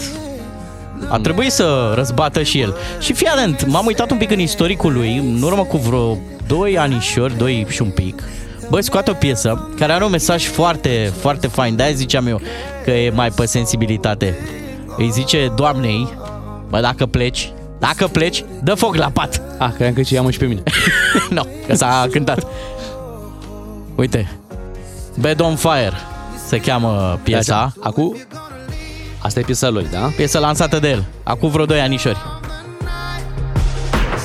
[1.07, 2.75] a trebuit să răzbată și el.
[2.99, 6.77] Și fii atent, m-am uitat un pic în istoricul lui, în urmă cu vreo 2
[6.77, 8.23] anișori, 2 și un pic.
[8.69, 11.75] Băi, scoate o piesă care are un mesaj foarte, foarte fain.
[11.75, 12.41] De-aia ziceam eu
[12.83, 14.37] că e mai pe sensibilitate.
[14.97, 16.07] Îi zice doamnei,
[16.69, 19.41] bă, dacă pleci, dacă pleci, dă foc la pat.
[19.57, 20.63] Ah, cream că ce ia și pe mine.
[21.29, 22.45] nu, că s-a cântat.
[23.95, 24.29] Uite,
[25.19, 25.93] Bed on Fire
[26.47, 27.73] se cheamă piesa.
[27.79, 28.15] Acum,
[29.19, 29.99] asta e piesa lui, da?
[30.15, 32.17] Piesă lansată de el, acum vreo 2 anișori.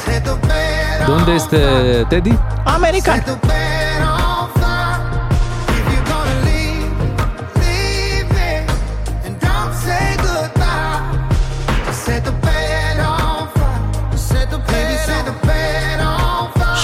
[0.04, 1.58] set the bed De unde este
[2.08, 2.38] Teddy?
[2.64, 3.40] American.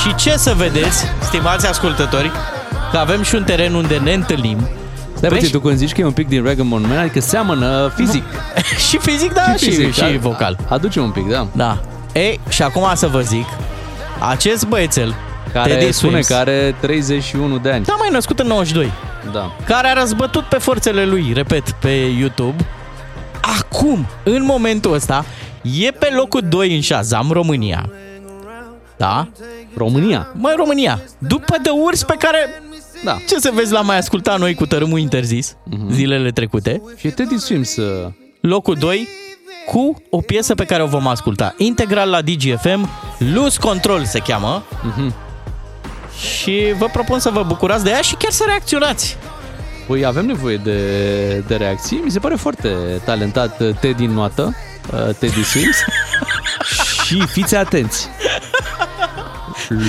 [0.02, 2.30] Și ce să vedeți, stimați ascultători,
[2.92, 4.58] că avem și un teren unde ne întâlnim.
[5.14, 5.40] Stai Vezi?
[5.42, 8.22] puțin, tu când zici că e un pic din Ragamuffin Man, adică seamănă fizic.
[8.88, 10.06] și fizic, da, și, și, și da.
[10.20, 10.56] vocal.
[10.68, 11.46] Aduce un pic, da.
[11.52, 11.78] Da.
[12.12, 13.46] Ei, și acum să vă zic,
[14.30, 15.14] acest băiețel,
[15.52, 17.84] Care Teddy spune Swims, că are 31 de ani.
[17.84, 18.92] da, mai născut în 92,
[19.32, 19.52] Da.
[19.66, 22.66] care a răzbătut pe forțele lui, repet, pe YouTube,
[23.58, 25.24] acum, în momentul ăsta,
[25.62, 27.90] e pe locul 2 în Shazam, România.
[29.00, 29.28] Da?
[29.76, 30.28] România.
[30.34, 31.00] Mai România.
[31.18, 32.62] După de urs pe care
[33.04, 33.16] Da.
[33.28, 35.56] ce să vezi l-am mai ascultat noi cu tărâmul interzis
[35.90, 36.82] zilele trecute.
[36.96, 37.76] Și e Teddy Swims.
[37.76, 39.08] uh, Locul 2
[39.66, 42.88] cu o piesă pe care o vom asculta integral la DGFM,
[43.34, 44.62] Lose Control se cheamă.
[46.40, 49.16] Și vă propun să vă bucurați de ea și chiar să reacționați.
[49.86, 50.78] Păi avem nevoie de,
[51.46, 52.00] de reacții.
[52.04, 52.68] Mi se pare foarte
[53.04, 54.54] talentat uh, Teddy în noată,
[54.92, 55.76] uh, Teddy Swims.
[57.06, 58.08] și fiți atenți.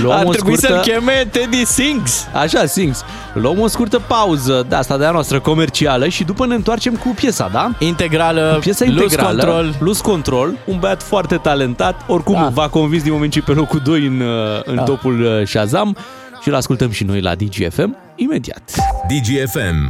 [0.01, 0.81] Luăm Ar o trebui scurtă...
[0.83, 2.27] să-l cheme Teddy Sings.
[2.33, 3.03] Așa, Sings.
[3.33, 7.07] Luăm o scurtă pauză de asta de a noastră comercială și după ne întoarcem cu
[7.15, 7.71] piesa, da?
[7.79, 9.75] Integrală, Cu piesa Lose integrală, Control.
[9.79, 12.49] Lose Control, un băiat foarte talentat, oricum Da.
[12.53, 14.81] v-a convins din moment ce e pe locul 2 în, uh, în Da.
[14.83, 15.97] topul uh, Shazam
[16.41, 18.61] și îl ascultăm și noi la DGFM imediat.
[19.07, 19.89] DGFM.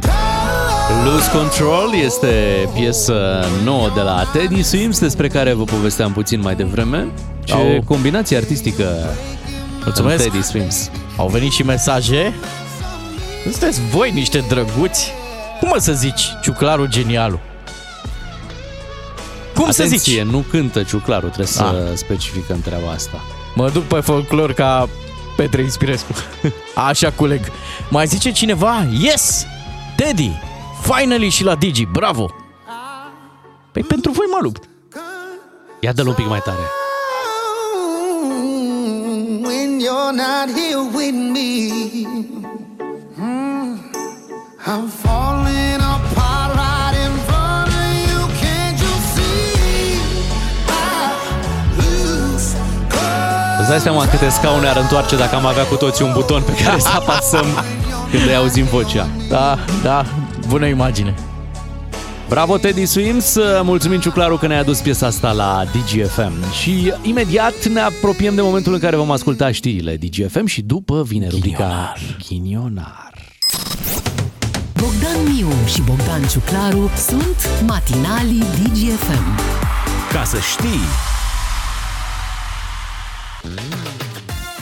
[1.04, 2.28] Lose Control este
[2.74, 7.06] piesă nouă de la Teddy Swims, despre care vă povesteam puțin mai devreme.
[7.44, 7.82] Ce Au.
[7.84, 8.84] combinație artistică
[9.84, 10.24] Mulțumesc.
[10.24, 10.90] în Teddy Swims.
[11.16, 12.34] Au venit și mesaje.
[13.42, 15.12] Sunteți voi niște drăguți.
[15.60, 17.40] Cum mă să zici ciuclarul genialul?
[19.54, 19.98] Cum să zici?
[20.00, 21.96] Atenție, nu cântă ciuclarul, trebuie să Ah.
[21.96, 23.20] specificăm treaba asta.
[23.54, 24.88] Mă duc pe folclor ca
[25.36, 26.12] Petre Ispirescu.
[26.88, 27.40] Așa culeg.
[27.90, 28.86] Mai zice cineva?
[29.00, 29.46] Yes!
[29.96, 30.30] Teddy!
[30.82, 32.30] Finally și la Digi, bravo!
[33.72, 34.64] Păi pentru voi mă lupt.
[35.80, 36.58] Ia dă-l un pic mai tare.
[39.42, 41.70] When you're not here with me.
[43.18, 43.78] Mm,
[44.66, 48.18] I'm falling apart right in front of you.
[48.42, 49.98] Can't you see?
[50.68, 51.12] I
[51.76, 52.56] lose
[53.60, 56.64] Îți dai seama câte scaune ar întoarce dacă am avea cu toții un buton pe
[56.64, 57.46] care să apasăm
[58.10, 59.06] când îi auzim vocea.
[59.28, 60.04] Da, da,
[60.48, 61.14] bună imagine.
[62.32, 67.80] Bravo Teddy Swims, mulțumim Ciuclaru că ne-ai adus piesa asta la DGFM și imediat ne
[67.80, 71.92] apropiem de momentul în care vom asculta știrile DGFM și după vine rubrica
[72.28, 73.12] Ghinionar.
[74.74, 79.40] Bogdan Miu și Bogdan Ciuclaru sunt matinalii DGFM.
[80.12, 80.82] Ca să știi,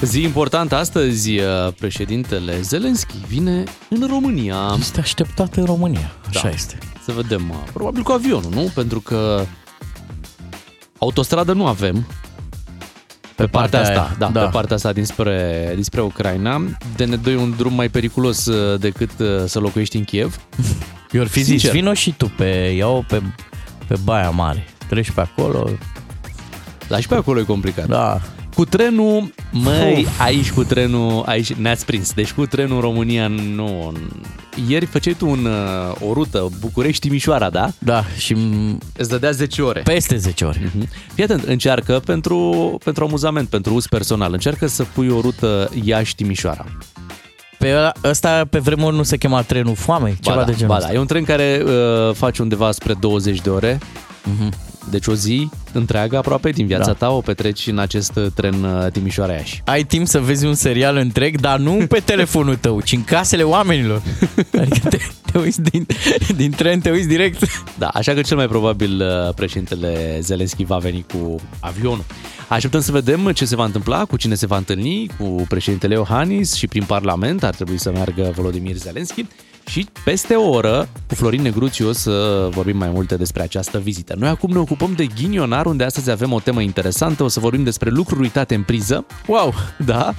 [0.02, 1.30] Zi importantă astăzi,
[1.78, 4.76] președintele Zelenski vine în România.
[4.78, 6.50] Este așteptat în România, așa Da.
[6.50, 6.78] este.
[7.10, 8.70] Să vedem, probabil cu avionul, nu?
[8.74, 9.44] Pentru că
[10.98, 12.06] autostradă nu avem,
[13.34, 14.40] pe partea, partea asta, aia, da, da.
[14.40, 16.64] pe partea asta dinspre, dinspre Ucraina.
[16.96, 20.40] DN2 e un drum mai periculos uh, decât uh, să locuiești în Kiev.
[21.12, 21.70] Eu ar fi zis, Sincer.
[21.72, 22.44] vino și tu pe,
[22.76, 23.22] iau pe,
[23.86, 24.64] pe Baia Mare.
[24.88, 25.70] Treci pe acolo,
[26.88, 27.86] Dar și pe acolo e complicat.
[27.86, 28.20] da.
[28.60, 30.20] Cu trenul, măi, Uf.
[30.20, 32.12] aici cu trenul, aici ne-ați prins.
[32.12, 33.92] Deci cu trenul în România nu...
[34.68, 37.70] Ieri făceai tu un, uh, o rută București-Timișoara, da?
[37.78, 39.80] Da, și m- Îți dădea 10 ore.
[39.80, 40.70] peste 10 ore.
[40.74, 40.88] Mhm.
[41.14, 46.64] Fii atent, încearcă pentru, pentru amuzament, pentru uz personal, încearcă să pui o rută Iași-Timișoara.
[47.58, 50.72] Pe ăla- ăsta pe vremuri nu se chema trenul foamei, ceva ba de da, genul
[50.72, 50.88] ba ăsta.
[50.88, 50.94] da.
[50.94, 53.78] E un tren care uh, face undeva spre 20 de ore,
[54.24, 54.52] Mhm.
[54.90, 56.92] Deci o zi întreagă aproape din viața Da.
[56.92, 59.62] ta o petreci în acest uh, tren uh, Timișoara-Iași.
[59.64, 63.42] Ai timp să vezi un serial întreg, dar nu pe telefonul tău, ci în casele
[63.42, 64.02] oamenilor.
[64.60, 64.98] Adică te,
[65.32, 65.86] te uiți din,
[66.36, 67.44] din tren, te uiți direct.
[67.78, 72.04] Da, așa că cel mai probabil uh, președintele Zelenski va veni cu avionul.
[72.48, 76.54] Așteptăm să vedem ce se va întâmpla, cu cine se va întâlni, cu președintele Iohannis
[76.54, 79.26] și prin Parlament ar trebui să meargă Volodymyr Zelenski
[79.66, 84.14] și peste o oră cu Florin Negruțiu o să vorbim mai multe despre această vizită.
[84.18, 87.64] Noi acum ne ocupăm de ghinionar, unde astăzi avem o temă interesantă, o să vorbim
[87.64, 89.06] despre lucruri uitate în priză.
[89.26, 89.54] Wow,
[89.84, 90.14] da?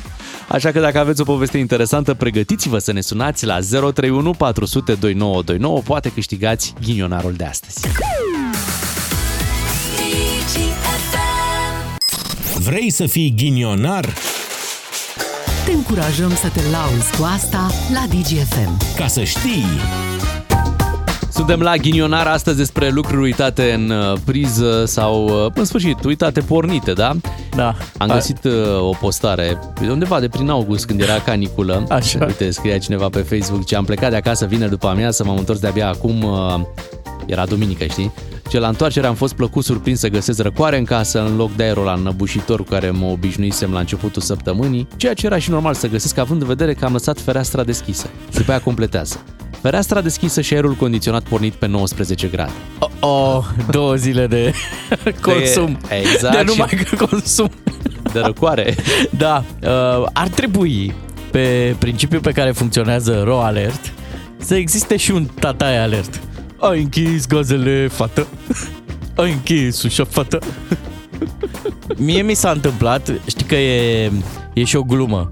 [0.48, 5.80] Așa că dacă aveți o poveste interesantă, pregătiți-vă să ne sunați la 031 400 2929,
[5.80, 7.80] poate câștigați ghinionarul de astăzi.
[12.62, 14.14] vrei să fii ghinionar?
[15.72, 18.95] Te încurajăm să te lauzi cu asta la DGFM.
[18.95, 19.65] Ca să știi,
[21.30, 26.39] Suntem la ghinionar astăzi despre lucruri uitate în uh, priză sau, uh, în sfârșit, uitate
[26.39, 27.11] pornite, da?
[27.55, 27.76] Da.
[27.97, 31.86] Am găsit uh, o postare de undeva de prin august, când era caniculă.
[31.89, 32.26] Așa.
[32.26, 35.59] Uite, scria cineva pe Facebook ce am plecat de acasă vineri după amiază, m-am întors
[35.59, 36.59] de-abia acum, uh,
[37.32, 38.11] era duminică, știi?
[38.49, 41.63] Ce la întoarcere am fost plăcut surprins să găsesc răcoare în casă în loc de
[41.63, 45.73] aerul la înăbușitor cu care mă obișnuisem la începutul săptămânii, ceea ce era și normal
[45.73, 48.09] să găsesc având în vedere că am lăsat fereastra deschisă.
[48.34, 49.23] După aia completează.
[49.61, 52.51] Fereastra deschisă și aerul condiționat pornit pe 19 grade.
[52.79, 54.53] Oh, oh, două zile de
[55.21, 55.77] consum.
[56.03, 57.49] exact, De și- numai consum.
[58.13, 58.75] De răcoare.
[59.17, 60.93] Da, uh, ar trebui
[61.32, 63.93] pe principiul pe care funcționează RO Alert
[64.38, 66.19] să existe și un tataie alert.
[66.62, 68.28] Ai închis gazele, fată.
[69.16, 70.39] Ai închis ușa, fată.
[71.97, 74.12] Mie mi s-a întâmplat, știi că e,
[74.53, 75.32] e și o glumă,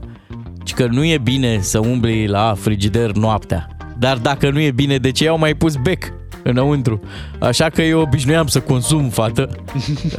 [0.63, 3.67] ci că nu e bine să umbli la frigider noaptea.
[3.97, 6.03] Dar dacă nu e bine, de ce au mai pus bec
[6.43, 6.99] înăuntru?
[7.39, 9.49] Așa că eu obișnuiam să consum, fată,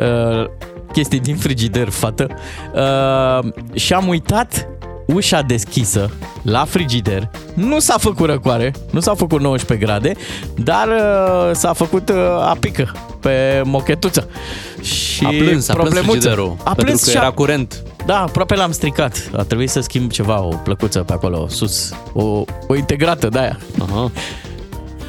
[0.01, 0.45] uh,
[0.93, 2.27] chestii din frigider, fată.
[2.75, 4.69] Uh, și am uitat
[5.15, 6.11] ușa deschisă
[6.43, 7.31] la frigider.
[7.55, 10.13] Nu s-a făcut răcoare, nu s-a făcut 19 grade,
[10.57, 12.17] dar uh, s-a făcut uh,
[12.49, 14.29] apică pe mochetuță.
[14.83, 16.11] Și A plâns, a plâns problemuță.
[16.11, 17.83] frigiderul, A pentru plâns că și a- era curent.
[18.07, 19.31] da, aproape l-am stricat.
[19.37, 21.93] A trebuit să schimb ceva, o plăcuță pe acolo, sus.
[22.13, 23.59] O, o integrată de aia.
[23.89, 24.11] Aha.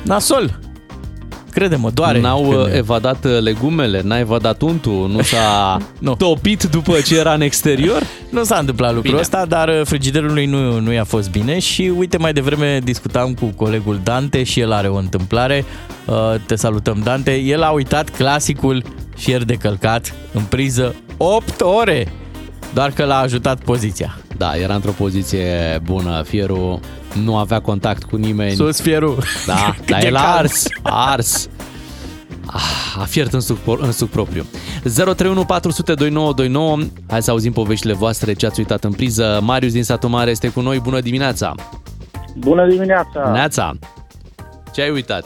[0.03, 0.59] Nasol.
[1.51, 2.19] Crede-mă, doare.
[2.19, 2.77] N-au când uh, e.
[2.77, 6.15] evadat uh, legumele, n-a evadat untul, nu s-a Nu.
[6.15, 8.01] topit după ce era în exterior?
[8.29, 9.19] Nu s-a întâmplat lucrul Bine.
[9.19, 13.33] ăsta, dar uh, frigiderul lui nu, nu i-a fost bine și uite, mai devreme discutam
[13.33, 15.65] cu colegul Dante și el are o întâmplare.
[16.05, 17.35] Uh, Te salutăm, Dante.
[17.35, 18.83] El a uitat clasicul
[19.15, 22.11] fier de călcat în priză 8 ore,
[22.73, 24.17] doar că l-a ajutat poziția.
[24.37, 26.21] Da, era într-o poziție bună.
[26.25, 26.79] Fierul
[27.23, 28.51] nu avea contact cu nimeni.
[28.51, 29.17] Sus fierul.
[29.45, 30.37] Da, Cât dar de el a cald.
[30.37, 31.49] ars, a ars.
[32.45, 34.45] Ah, A fiert în suc, în suc propriu.
[34.95, 36.77] 031 400 2929.
[37.09, 39.39] Hai să auzim poveștile voastre ce ați uitat în priză.
[39.43, 40.79] Marius din Satu Mare este cu noi.
[40.79, 41.55] Bună dimineața!
[42.37, 43.31] Bună dimineața!
[43.31, 43.71] Neața!
[44.73, 45.23] Ce ai uitat?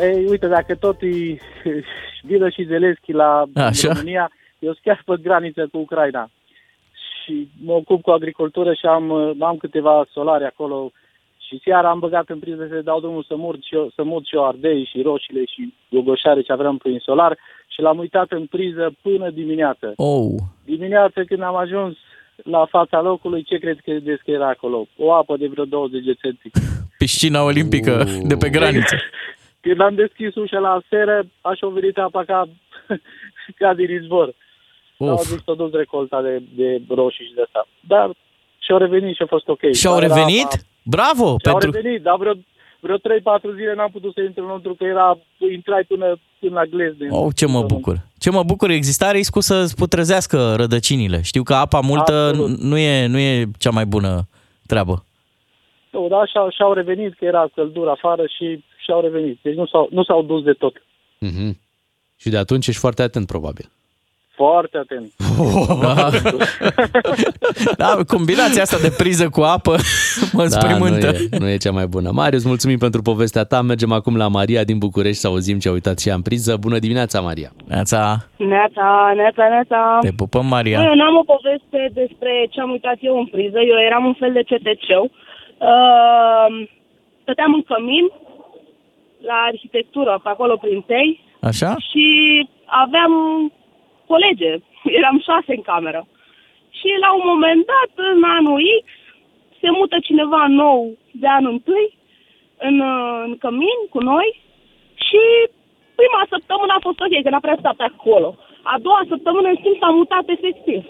[0.00, 1.06] Ei, uite, dacă tot e
[2.28, 3.88] Vilă și Zelenski la Așa.
[3.88, 6.30] România, eu sunt chiar pe graniță cu Ucraina.
[7.24, 9.12] Și mă ocup cu agricultură și am,
[9.42, 10.92] am câteva solare acolo.
[11.46, 14.26] Și seara am băgat în priză să dau drumul să mut și eu, să mut
[14.26, 18.46] și eu ardei și roșile și gogoșare ce aveam prin solar și l-am uitat în
[18.46, 19.92] priză până dimineață.
[19.96, 20.34] Oh.
[20.64, 21.96] Dimineața când am ajuns
[22.36, 23.92] la fața locului, ce cred că,
[24.24, 24.86] că era acolo?
[24.96, 26.62] O apă de vreo 20 de centimetri.
[26.98, 28.20] Piscina olimpică Uh.
[28.22, 28.96] de pe graniță.
[29.60, 32.48] Când am deschis ușa la seră, așa o venit apa ca,
[33.58, 34.34] ca din izvor.
[35.08, 35.26] Au Uf.
[35.28, 37.68] zis să dus recolta de, de roșii și de asta.
[37.80, 38.10] Dar
[38.58, 39.72] și-au revenit și a fost ok.
[39.72, 40.46] Și-au Dar era revenit?
[40.52, 41.26] apa- Bravo!
[41.44, 41.70] Și-au Pentru...
[41.70, 42.32] revenit, dar vreo,
[42.80, 43.00] vreo 3-4
[43.56, 45.18] zile n-am putut să intru înăuntru, că era,
[45.52, 46.92] intrai până, până la glez.
[46.98, 47.96] Din, Oh, ce mă bucur.
[48.18, 51.20] Ce mă bucur, exista riscul să-ți putrezească rădăcinile.
[51.22, 52.58] Știu că apa multă Absolut.
[52.60, 54.28] nu e, nu e cea mai bună
[54.66, 55.04] treabă.
[55.90, 59.38] Nu, da, și-au, și-au revenit, că era căldură afară și și-au revenit.
[59.42, 60.82] Deci nu s-au, nu s-au dus de tot.
[61.18, 61.58] Mhm.
[62.16, 63.70] Și de atunci ești foarte atent, probabil.
[64.36, 65.10] Foarte atent.
[65.80, 66.08] Da.
[67.82, 69.76] da, combinația asta de priză cu apă mă
[70.32, 71.06] Da, nu înspăimântă.
[71.06, 72.10] e, nu e cea mai bună.
[72.10, 73.62] Marius, mulțumim pentru povestea ta.
[73.62, 76.56] Mergem acum la Maria din București să auzim ce a uitat și ea în priză.
[76.60, 77.50] Bună dimineața, Maria!
[77.66, 78.00] Neața,
[78.36, 79.98] Neața, neața, neața.
[80.00, 80.82] te pupăm, Maria.
[80.82, 83.58] Eu n-am o poveste despre ce am uitat eu în priză.
[83.58, 85.10] Eu eram un fel de ceteceu.
[85.58, 86.68] Uh,
[87.22, 88.04] stăteam în cămin,
[89.28, 91.70] la arhitectură, pe acolo prin tei, Așa?
[91.90, 92.06] și
[92.84, 93.12] aveam
[94.14, 94.52] colege.
[94.98, 96.02] Eram șase în cameră.
[96.78, 98.86] Și la un moment dat, în anul X,
[99.60, 100.80] se mută cineva nou
[101.22, 101.86] de anul întâi
[102.68, 104.28] în, uh, în cămin cu noi
[105.06, 105.22] și
[106.00, 108.28] prima săptămână a fost ok, că n-a prea stat acolo.
[108.72, 110.82] A doua săptămână, în schimb, s-a mutat efectiv.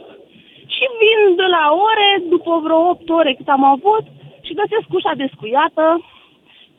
[0.74, 4.04] Și vin de la ore, după vreo 8 ore cât am avut,
[4.46, 5.86] și găsesc ușa descuiată,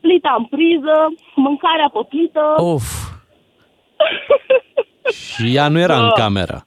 [0.00, 0.96] plita în priză,
[1.34, 2.44] mâncarea pe plită.
[2.72, 2.88] Uf,
[5.12, 6.12] Și ea nu era în Da.
[6.22, 6.66] cameră.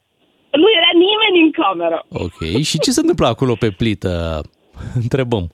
[0.52, 2.06] Nu era nimeni în cameră.
[2.10, 2.62] Ok.
[2.64, 4.42] Și ce se întâmplă acolo pe plită?
[5.04, 5.50] Întrebăm.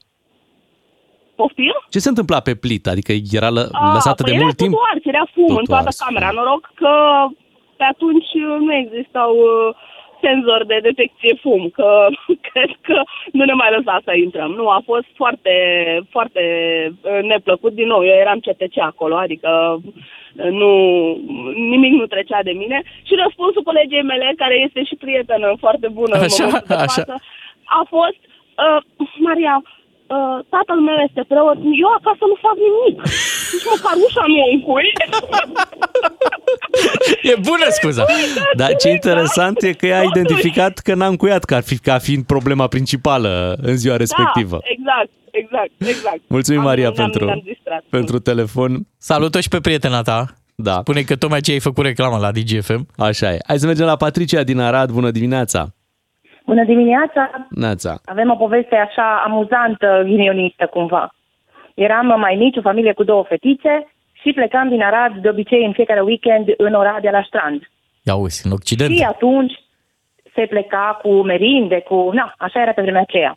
[1.36, 1.74] Poftim?
[1.90, 2.90] Ce se întâmpla pe plită?
[2.90, 4.70] Adică era lă, A, lăsată păi de era mult timp?
[4.72, 6.26] totul ars, era fum Totul în toată ars, camera.
[6.26, 6.36] fum.
[6.36, 6.92] Noroc că
[7.78, 8.30] pe atunci
[8.66, 9.74] nu existau uh,
[10.24, 12.06] senzori de detecție fum, că
[12.48, 13.02] cred că
[13.32, 14.50] nu ne mai lăsa să intrăm.
[14.50, 15.54] Nu, a fost foarte,
[16.10, 16.42] foarte
[17.02, 17.72] uh, neplăcut.
[17.72, 19.50] Din nou, eu eram CTC acolo, adică
[20.36, 20.70] uh, nu,
[21.72, 22.82] nimic nu trecea de mine.
[23.02, 27.02] Și răspunsul colegei mele, care este și prietenă foarte bună în Așa, momentul de așa.
[27.02, 27.14] față,
[27.64, 28.20] a fost,
[28.64, 28.80] uh,
[29.26, 32.96] Maria, uh, tatăl meu este preot, eu acasă nu fac nimic.
[33.52, 34.88] Nici măcar ușa nu o încui.
[37.22, 38.04] e bună scuza.
[38.56, 42.24] Dar ce interesant e că ea a identificat că n-a încuiat ca, fi, ca fiind
[42.24, 44.58] problema principală în ziua respectivă.
[44.62, 46.20] Da, exact, exact, exact.
[46.26, 47.84] Mulțumim, Am- Maria, ne-am- pentru, ne-am distrat.
[47.90, 48.76] pentru telefon.
[48.98, 50.24] Salută și pe prietena ta.
[50.58, 52.86] Da, Spune că tocmai ce ai făcut reclamă la DGFM.
[52.98, 53.38] așa e.
[53.46, 54.90] Hai să mergem la Patricia din Arad.
[54.90, 55.66] Bună dimineața!
[56.46, 57.46] Bună dimineața!
[57.50, 58.00] Neața.
[58.04, 61.14] Avem o poveste așa amuzantă, ghinionistă cumva.
[61.74, 63.86] Eram mai mici, o familie cu două fetițe
[64.26, 67.70] și plecam din Arad de obicei în fiecare weekend în Oradea la strand.
[68.02, 68.96] Ia uzi, în Occident.
[68.96, 69.52] Și atunci
[70.34, 72.10] se pleca cu merinde, cu...
[72.12, 73.36] Na, așa era pe vremea aceea.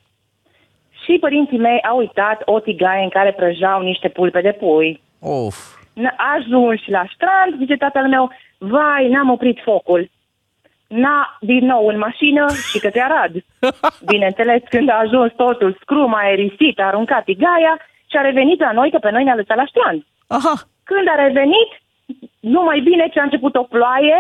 [1.04, 5.02] Și părinții mei au uitat o tigaie în care prăjau niște pulpe de pui.
[5.20, 5.56] Of.
[6.02, 10.10] N- Ajunși la strand, zice tatăl meu, vai, n-am oprit focul.
[10.88, 13.32] Na, din nou în mașină și către Arad.
[14.12, 17.80] Bineînțeles, când a ajuns totul, scruma aerisit, a aruncat tigaia
[18.10, 20.06] și a revenit la noi, că pe noi ne-a lăsat la strand.
[20.28, 20.54] Aha.
[20.90, 21.70] Când a revenit,
[22.40, 24.20] numai bine ce a început o ploaie,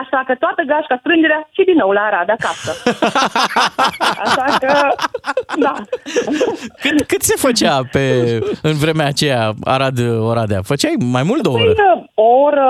[0.00, 2.70] așa că toată gașca strângerea și din nou la Arad acasă.
[4.24, 4.72] Așa că,
[5.64, 5.74] da.
[6.80, 8.04] Cât, cât se făcea pe,
[8.62, 10.60] în vremea aceea Arad-Oradea?
[10.62, 12.04] Făceai mai mult de o Păi, oră?
[12.14, 12.66] o oră,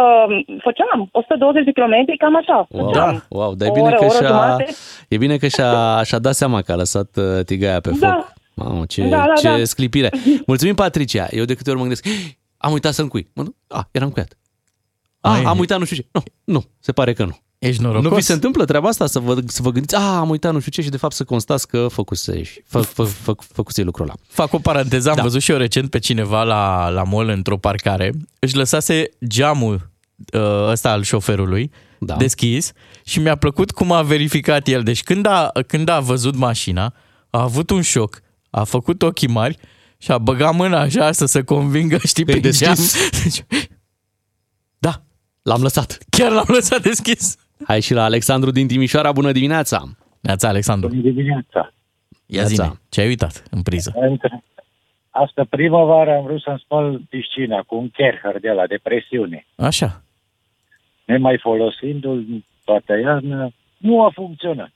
[0.63, 2.67] făceam 120 de kilometri, cam așa.
[2.69, 3.25] Wow, făceam.
[3.29, 4.67] wow, dar e O bine, oră, că oră și-a, jumate.
[5.09, 8.13] e bine că și-a, și-a dat seama că a lăsat uh, tigaia pe Da.
[8.13, 8.33] foc.
[8.55, 9.65] Mamă, ce, Da, da, ce da.
[9.65, 10.11] sclipire.
[10.47, 11.27] Mulțumim, Patricia.
[11.31, 12.07] Eu de câte ori mă gândesc,
[12.63, 13.31] am uitat să încui.
[13.33, 14.39] Mă, duc, a, eram încuiat.
[15.21, 15.43] A, Ai.
[15.43, 16.07] am uitat nu știu ce.
[16.13, 17.39] Nu, nu, se pare că nu.
[17.59, 18.11] Ești norocos?
[18.11, 20.59] Nu vi se întâmplă treaba asta să vă, să vă gândiți, a, am uitat nu
[20.59, 24.15] știu ce și de fapt să constați că făcusei, fă, fă, fă, făcusei lucrul ăla.
[24.29, 25.23] Fac o paranteză, am Da.
[25.23, 29.91] văzut și eu recent pe cineva la, la mall într-o parcare, își lăsase geamul
[30.33, 30.41] uh,
[30.71, 32.17] ăsta al șoferului Da.
[32.17, 32.73] deschis
[33.05, 34.83] și mi-a plăcut cum a verificat el.
[34.83, 36.95] Deci când a, când a văzut mașina,
[37.31, 39.59] a avut un șoc, a făcut ochii mari
[40.01, 42.67] și a băgat mâna așa să se convingă, știi, pe Pe deschis.
[42.67, 43.23] geam.
[43.25, 43.45] Deci,
[44.79, 44.93] Da,
[45.43, 45.99] L-am lăsat.
[46.11, 47.37] chiar l-am lăsat deschis.
[47.67, 49.83] Hai și la Alexandru din Timișoara, bună dimineața!
[50.21, 50.89] Neața, Alexandru.
[50.89, 51.73] Bună dimineața!
[52.27, 52.49] Ia Neața.
[52.65, 53.93] zine, ce ai uitat în priză?
[53.97, 54.45] Între...
[55.11, 59.47] Asta primăvară am vrut să-mi spăl piscina cu un Kercher de la de presiune.
[59.57, 60.03] Așa.
[61.05, 64.73] Nemai folosindu-l toată iarnă, nu a funcționat.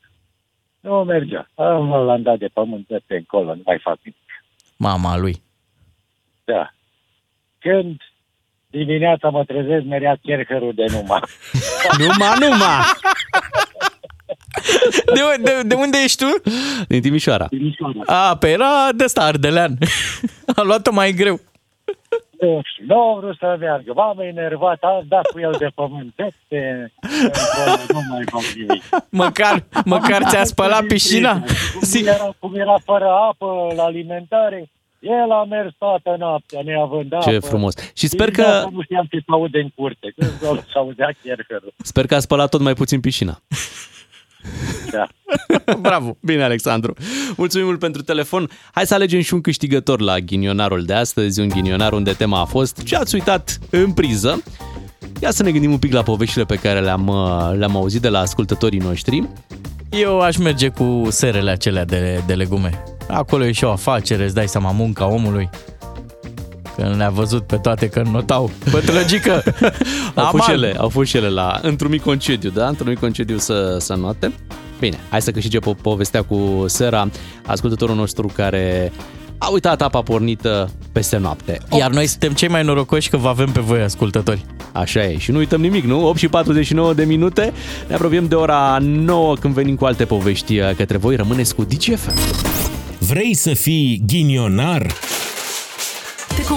[0.80, 1.50] Nu mergea.
[1.54, 4.18] Am, l-am dat de pământ de pe încolo, nu mai fac nimic.
[4.76, 5.42] Mama lui.
[6.44, 6.74] Da.
[7.58, 8.00] Când
[8.66, 11.20] dimineața mă trezesc, merea Kercherul de numai.
[11.98, 12.84] Numa, numa!
[15.14, 16.50] De, de, de unde ești tu?
[16.88, 17.48] Din Timișoara.
[18.06, 19.78] A, pe era de ăsta, ardelean.
[20.56, 21.40] A luat-o mai greu.
[22.40, 23.92] Nu știu, nu am vrut să meargă.
[23.94, 26.12] M-am enervat, am dat cu el de pământ.
[26.14, 28.82] Peste, încolo, nu mai fac nimic.
[29.08, 31.32] Măcar, măcar ți-a spălat piscina?
[31.80, 37.30] Cum era, cum era fără apă la alimentare, el a mers toată noaptea neavând apă.
[37.30, 37.74] Ce frumos.
[37.94, 40.12] Și sper că, Dimineața Nu știam ce să aude în curte.
[40.16, 41.74] Când s-audea Kercherul.
[41.78, 43.38] sper că a spălat tot mai puțin piscina.
[44.90, 45.08] Da.
[45.80, 46.16] Bravo!
[46.20, 46.94] Bine, Alexandru.
[47.36, 48.50] Mulțumim mult pentru telefon.
[48.72, 52.44] Hai să alegem și un câștigător la ghinionarul de astăzi, un ghinionar unde tema a
[52.44, 54.42] fost ce ați uitat în priză.
[55.20, 58.08] Ia să ne gândim un pic la poveștile pe care le-am, uh, le-am auzit de
[58.08, 59.28] la ascultătorii noștri.
[59.90, 62.82] Eu aș merge cu serele acelea de, de legume.
[63.08, 65.50] Acolo e și o afacere, îți dai seama, munca omului.
[66.76, 68.50] Când le-a văzut pe toate că notau.
[68.70, 69.42] Pătrăgică!
[70.14, 70.62] Au fost, și Aman!
[70.64, 72.68] ele, au fost și ele la, într-un mic concediu, da?
[72.68, 74.32] Într-un mic concediu să, să note.
[74.80, 77.08] Bine, hai să câștige po- povestea cu Sera,
[77.46, 78.92] ascultătorul nostru care
[79.38, 81.58] a uitat apa pornită peste noapte.
[81.78, 84.44] Iar noi suntem cei mai norocoși că vă avem pe voi, ascultători.
[84.72, 85.18] Așa e.
[85.18, 86.06] Și nu uităm nimic, nu?
[86.06, 87.52] 8 și 49 de minute.
[87.88, 91.16] Ne apropiem de ora 9 când venim cu alte povești uh, către voi.
[91.16, 92.14] Rămâneți cu DGFM.
[92.98, 94.86] Vrei să fii ghinionar?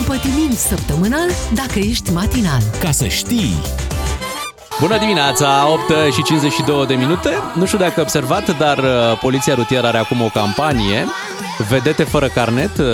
[0.08, 2.62] Te compătimim săptămânal dacă ești matinal.
[2.84, 3.56] Ca să știi,
[4.80, 7.30] Bună dimineața, 8 și 52 de minute.
[7.56, 11.06] Nu știu dacă ai observat, dar uh, Poliția Rutieră are acum o campanie.
[11.70, 12.78] Vedete fără carnet.
[12.78, 12.86] uh,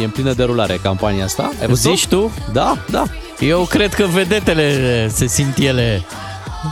[0.00, 1.50] E în plină derulare campania asta.
[1.60, 1.90] Ai văzut?
[1.90, 2.30] Zici tu?
[2.52, 3.02] Da, da.
[3.38, 6.04] Eu cred că vedetele se simt ele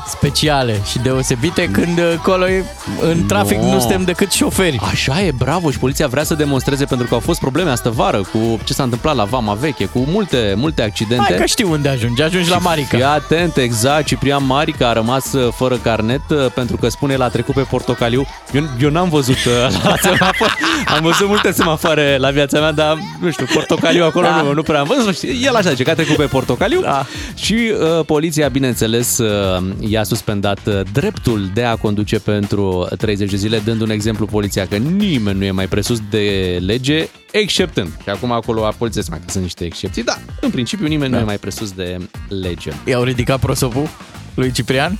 [0.07, 2.65] speciale și deosebite când acolo e-
[3.01, 3.73] în trafic No.
[3.73, 4.79] nu suntem decât șoferi.
[4.91, 8.21] Așa e, bravo și poliția vrea să demonstreze pentru că au fost probleme astă vară
[8.33, 11.25] cu ce s-a întâmplat la Vama Veche, cu multe, multe accidente.
[11.29, 12.97] Hai că știu unde ajungi, ajungi la Marica.
[12.97, 17.29] Fii atent, exact, Ciprian Marica a rămas uh, fără carnet uh, pentru că spune l-a
[17.29, 18.27] trecut pe portocaliu.
[18.53, 19.53] Eu, eu n-am văzut uh,
[19.85, 20.57] la semafor,
[20.97, 24.41] am văzut multe semafoare la viața mea, dar nu știu, portocaliu acolo Da.
[24.43, 25.15] nu, nu prea am văzut.
[25.17, 27.07] Știi, El așa zice că a trecut pe portocaliu Da.
[27.35, 27.55] și
[27.99, 33.59] uh, poliția, bineînțeles, uh, i-a suspendat uh, dreptul de a conduce pentru 30 de zile,
[33.59, 37.89] dând un exemplu poliția că nimeni nu e mai presus de lege, exceptând.
[38.03, 41.17] Și acum acolo a poliția seama că sunt niște excepții, da, în principiu nimeni Da.
[41.17, 41.99] nu e mai presus de
[42.29, 42.71] lege.
[42.85, 43.89] I-au ridicat prosopul
[44.35, 44.99] lui Ciprian?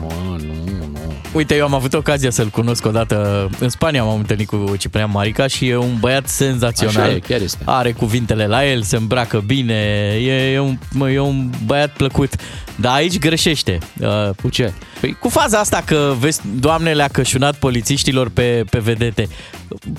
[0.00, 0.54] Mă, nu,
[0.92, 1.12] nu.
[1.32, 5.46] Uite, eu am avut ocazia să-l cunosc odată în Spania, m-am întâlnit cu Ciprian Marica
[5.46, 7.02] și e un băiat senzațional.
[7.02, 7.62] Așa e, chiar este.
[7.64, 9.74] Are cuvintele la el, se îmbracă bine,
[10.20, 12.34] e, e, un, mă, e un băiat plăcut.
[12.76, 13.78] Dar aici greșește.
[14.00, 14.08] Uh,
[14.42, 14.72] Cu ce?
[15.00, 19.28] Păi cu faza asta că vezi, doamne le-a cășunat polițiștilor pe, pe vedete.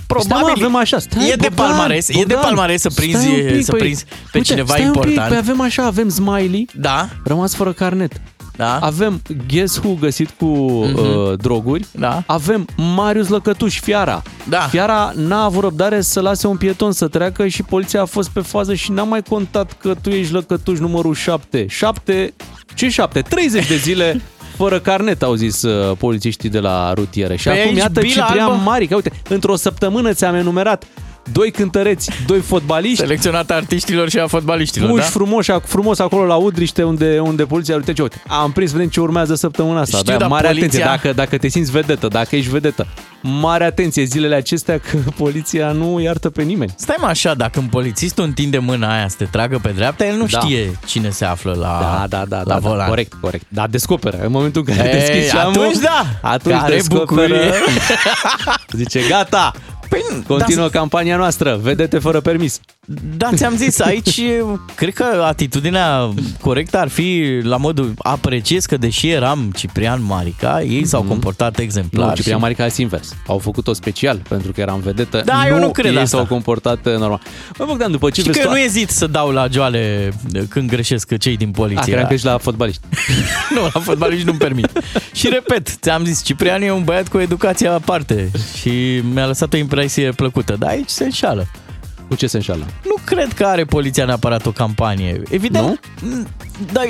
[0.08, 2.90] Probabil Stai, mă, avem așa, stai, e de Bogdan, palmares, e de Bogdan, palmares să
[2.96, 5.16] prinzi, stai un pic, să păi, prinzi pe uite, cineva stai important.
[5.18, 8.22] Un pic, păi avem așa, avem Smiley, Da, rămas fără carnet.
[8.56, 11.86] Da, Avem Guess Who găsit cu uh, droguri.
[11.92, 12.24] da.
[12.26, 14.22] Avem Marius Lăcătuș, Fiara.
[14.50, 14.60] Da.
[14.60, 18.40] Fiara n-a avut răbdare să lase un pieton să treacă și poliția a fost pe
[18.40, 21.66] fază și n-a mai contat că tu ești Lăcătuș numărul 7.
[21.70, 22.34] 7?
[22.76, 23.22] Ce 7?
[23.22, 24.22] 30 de zile
[24.58, 27.36] fără carnet, au zis uh, polițiștii de la rutieră.
[27.36, 28.62] Și Păi acum aici iată bila Ciprian albă.
[28.64, 28.96] Marica.
[28.96, 30.84] Uite, într-o săptămână ți-am enumerat
[31.32, 35.08] doi cântăreți, doi fotbaliști, Selecționat artiștilor și a fotbaliștilor, puși da?
[35.10, 39.00] frumos, frumos acolo la Udriște unde, unde poliția uite ce, uite, am prins, vedem ce
[39.00, 39.98] urmează săptămâna asta.
[39.98, 42.88] Știu, da, dar mare poliția- atenție, dacă, dacă te simți vedetă, dacă ești vedetă,
[43.22, 46.74] mare atenție zilele acestea că poliția nu iartă pe nimeni.
[46.78, 50.16] Stai mă așa, dacă un polițist întinde mâna aia să te tragă pe dreapta, el
[50.16, 50.40] nu Da.
[50.40, 52.88] știe cine se află la, Da, da, da, la da, da, volan.
[52.88, 53.46] corect, corect.
[53.48, 56.06] Dar descoperă, în momentul în care Ei, deschizi geamul, atunci da!
[56.22, 57.52] atunci Care descoperă, bucurie!
[58.78, 59.52] zice gata,
[59.94, 62.60] Păi, continuă campania noastră, vedete fără permis.
[63.18, 64.22] Da, ți-am zis, aici
[64.76, 66.10] cred că atitudinea
[66.42, 72.08] corectă ar fi la modul apreciez că deși eram Ciprian Marica, ei s-au comportat exemplar.
[72.10, 73.16] Nu, Ciprian și- Marica este invers.
[73.28, 75.22] Au făcut-o special pentru că era în vedetă.
[75.26, 76.18] Da, eu nu cred ei asta.
[76.18, 77.22] s-au comportat uh, normal.
[77.58, 80.12] Bă, Bogdan, după ce Și vezi că tu- nu ezit să dau la joale
[80.50, 81.84] când greșesc cei din A, poliție.
[81.84, 82.82] credeam că ești la fotbaliști.
[83.56, 84.70] nu, la fotbaliști nu-mi permit.
[85.14, 89.58] și repet, ți-am zis, Ciprian e un băiat cu educație aparte și mi-a lăsat o
[89.58, 90.56] impresie plăcută.
[90.60, 91.48] Dar aici se înșală.
[92.14, 92.66] Cu ce se înșală?
[92.86, 95.22] Nu cred că are poliția neapărat o campanie.
[95.30, 96.26] Evident, nu?
[96.72, 96.82] Da,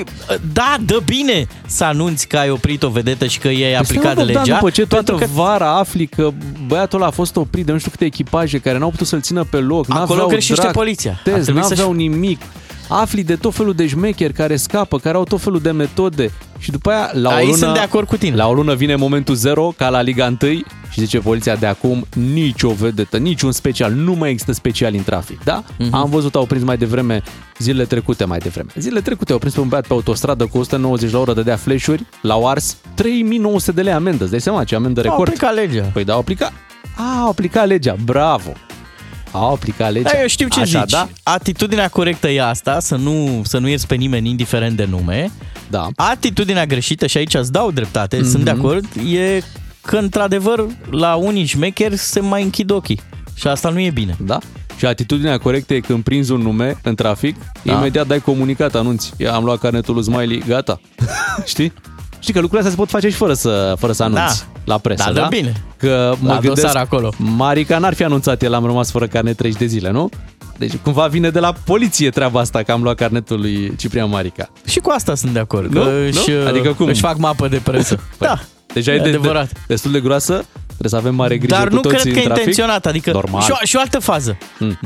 [0.54, 3.86] da, dă bine să anunți că ai oprit o vedetă și că ei ai Păi
[3.86, 4.56] stai, aplicat mă, Bogdan, legea.
[4.58, 6.30] După ce toată pentru că vara afli că
[6.68, 9.44] băiatul ăla a fost oprit de nu știu câte echipaje care n-au putut să-l țină
[9.44, 11.12] pe loc, Acolo n-aveau greșește drag, poliția.
[11.12, 12.42] Ar Test, trebui să-și- n-aveau nimic.
[12.88, 16.72] Afli de tot felul de șmecheri care scapă, care au tot felul de metode și
[16.72, 18.36] după aia la o Aici lună, sunt de acord cu tine.
[18.36, 20.52] La o lună vine momentul zero, ca la Liga 1
[20.90, 25.44] și zice poliția de acum nicio vedetă, niciun special, nu mai există special în trafic,
[25.44, 25.64] da?
[25.80, 25.94] Mhm.
[25.94, 27.22] Am văzut, au prins mai devreme,
[27.58, 28.70] zilele trecute mai devreme.
[28.76, 32.06] Zilele trecute au prins pe un băiat pe autostradă cu 190 la oră, dădea flash-uri,
[32.22, 35.28] l-au ars 3900 de lei amendă, îți dai seama ce amendă Au record?
[35.28, 35.90] aplicat legea.
[35.94, 36.54] Păi da, au aplicat.
[36.98, 38.52] A, au aplicat legea, bravo!
[39.36, 40.10] Au aplicat legea.
[40.14, 40.92] Da, eu știu ce Așa, zici.
[40.92, 41.08] Da?
[41.24, 45.32] Atitudinea corectă e asta, să nu, să nu ierți pe nimeni indiferent de nume.
[45.70, 45.88] Da.
[45.96, 48.26] Atitudinea greșită, și aici îți dau dreptate, Mhm.
[48.26, 48.30] mm-hmm.
[48.32, 49.42] sunt de acord, e
[49.82, 53.00] că într-adevăr la unii șmecheri se mai închid ochii.
[53.36, 54.16] Și asta nu e bine.
[54.20, 54.38] Da?
[54.78, 57.74] Și atitudinea corectă e când prinzi un nume în trafic, da.
[57.74, 59.14] imediat dai comunicat, anunți.
[59.18, 60.80] Ia, am luat carnetul lui Smiley, gata.
[61.46, 61.74] Știi?
[62.20, 64.53] Știi că lucrurile astea se pot face și fără să, fără să anunți Da.
[64.64, 65.22] La presă, Da, da?
[65.22, 65.64] dă bine.
[65.78, 67.14] Că mă La gândesc, dosar acolo.
[67.18, 70.09] Marica n-ar fi anunțat, el am rămas fără carnet 30 de zile, nu?
[70.57, 74.49] Deci cumva vine de la poliție treaba asta că am luat carnetul lui Ciprian Marica.
[74.66, 75.74] Și cu asta sunt de acord.
[75.74, 75.82] Nu?
[75.84, 76.05] Că Nu?
[76.05, 76.88] Își, Adică cum?
[76.88, 77.99] Își fac mapă de presă.
[78.20, 78.39] da,
[78.74, 79.51] Deja e e de, de, adevărat.
[79.68, 80.45] destul de groasă,
[80.78, 82.40] trebuie să avem mare grijă Dar cu nu toții cred că în e trafic.
[82.46, 82.86] intenționat.
[82.86, 83.42] Adică Normal.
[83.42, 84.38] și o, și o altă fază.
[84.58, 84.78] Hmm.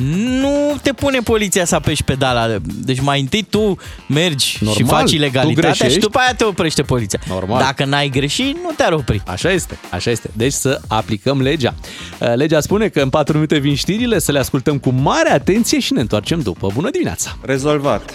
[0.41, 2.47] Nu te pune poliția să apeși pedala.
[2.63, 3.77] Deci mai întâi tu
[4.07, 6.01] mergi și Normal, faci tu ilegalitatea și greșești.
[6.01, 7.19] după aia te oprește poliția.
[7.27, 7.59] Normal.
[7.59, 9.21] Dacă n-ai greșit, nu te-ar opri.
[9.25, 10.29] Așa este, așa este.
[10.33, 11.73] Deci să aplicăm legea.
[12.19, 15.79] Uh, Legea spune că în 4 minute vin știrile, să le ascultăm cu mare atenție
[15.79, 16.69] și ne întoarcem după.
[16.73, 17.37] Bună dimineața!
[17.41, 18.11] Rezolvat.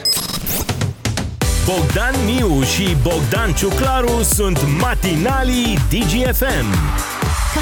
[1.66, 6.66] Bogdan Miu și Bogdan Ciuclaru sunt matinalii DGFM.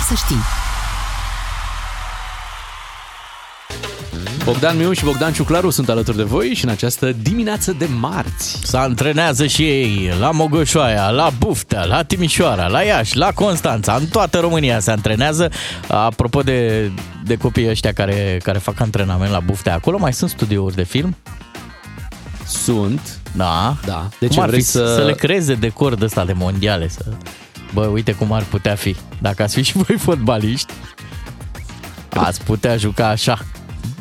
[0.00, 0.36] Ca să știi.
[4.44, 8.58] Bogdan Miu și Bogdan Ciuclaru sunt alături de voi și în această dimineață de marți.
[8.62, 14.06] Se antrenează și ei la Mogoșoaia, la Buftea, la Timișoara, la Iași, la Constanța, în
[14.06, 15.50] toată România se antrenează.
[15.88, 16.90] Apropo de,
[17.24, 21.16] de copiii ăștia care, care fac antrenament la Buftea, acolo mai sunt studiouri de film?
[22.46, 23.18] Sunt.
[23.32, 23.76] Da.
[23.86, 24.08] Da.
[24.18, 24.94] De cum ce ar vrei fi să...
[24.94, 26.88] să le creeze decor de ăsta de mondiale?
[26.88, 27.04] Să...
[27.74, 28.96] Bă, uite cum ar putea fi.
[29.18, 30.72] Dacă ați fi și voi fotbaliști,
[32.08, 33.38] ați putea juca așa,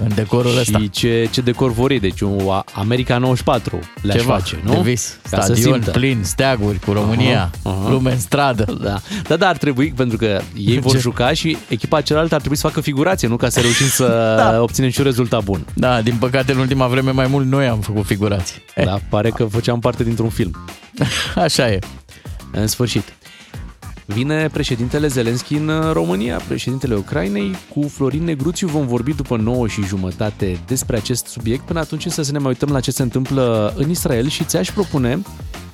[0.03, 0.77] în decorul ăsta.
[0.79, 2.39] Și ce, ce decor vor ei, deci un
[2.73, 4.73] America 94 le-aș Ceva face, nu?
[4.73, 5.17] de vis.
[5.29, 5.91] Ca să Stadion simtă.
[5.91, 7.89] plin, steaguri cu România, Aha, aha.
[7.89, 8.63] lume în stradă.
[8.81, 8.99] Da.
[9.27, 10.97] da, da, ar trebui, pentru că ei vor Ce?
[10.97, 14.07] juca și echipa cealaltă ar trebui să facă figurație, nu ca să reușim să
[14.51, 14.61] Da.
[14.61, 15.65] obținem și un rezultat bun.
[15.73, 18.61] Da, din păcate în ultima vreme mai mult noi am făcut figurații.
[18.75, 20.55] Eh, Da, pare că făceam parte dintr-un film.
[21.35, 21.79] Așa e.
[22.51, 23.03] În sfârșit.
[24.13, 27.55] Vine președintele Zelenski în uh, România, președintele Ucrainei.
[27.73, 31.65] Cu Florin Negruțiu vom vorbi după 9 și jumătate despre acest subiect.
[31.65, 35.19] Până atunci să ne mai uităm la ce se întâmplă în Israel și ți-aș propune,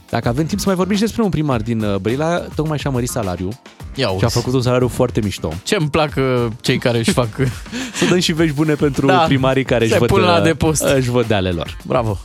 [0.10, 2.90] dacă avem timp să mai vorbim și despre un primar din uh, Brăila, tocmai și-a
[2.90, 3.54] mărit salariul
[3.96, 5.54] Ia și a făcut un salariu foarte mișto.
[5.64, 7.30] Ce îmi plac uh, cei care își fac...
[8.00, 10.38] Să dăm și vești bune pentru Da, primarii care își se văd, pun la uh,
[10.40, 10.84] adăpost.
[10.84, 11.78] își văd de ale lor.
[11.86, 12.18] Bravo!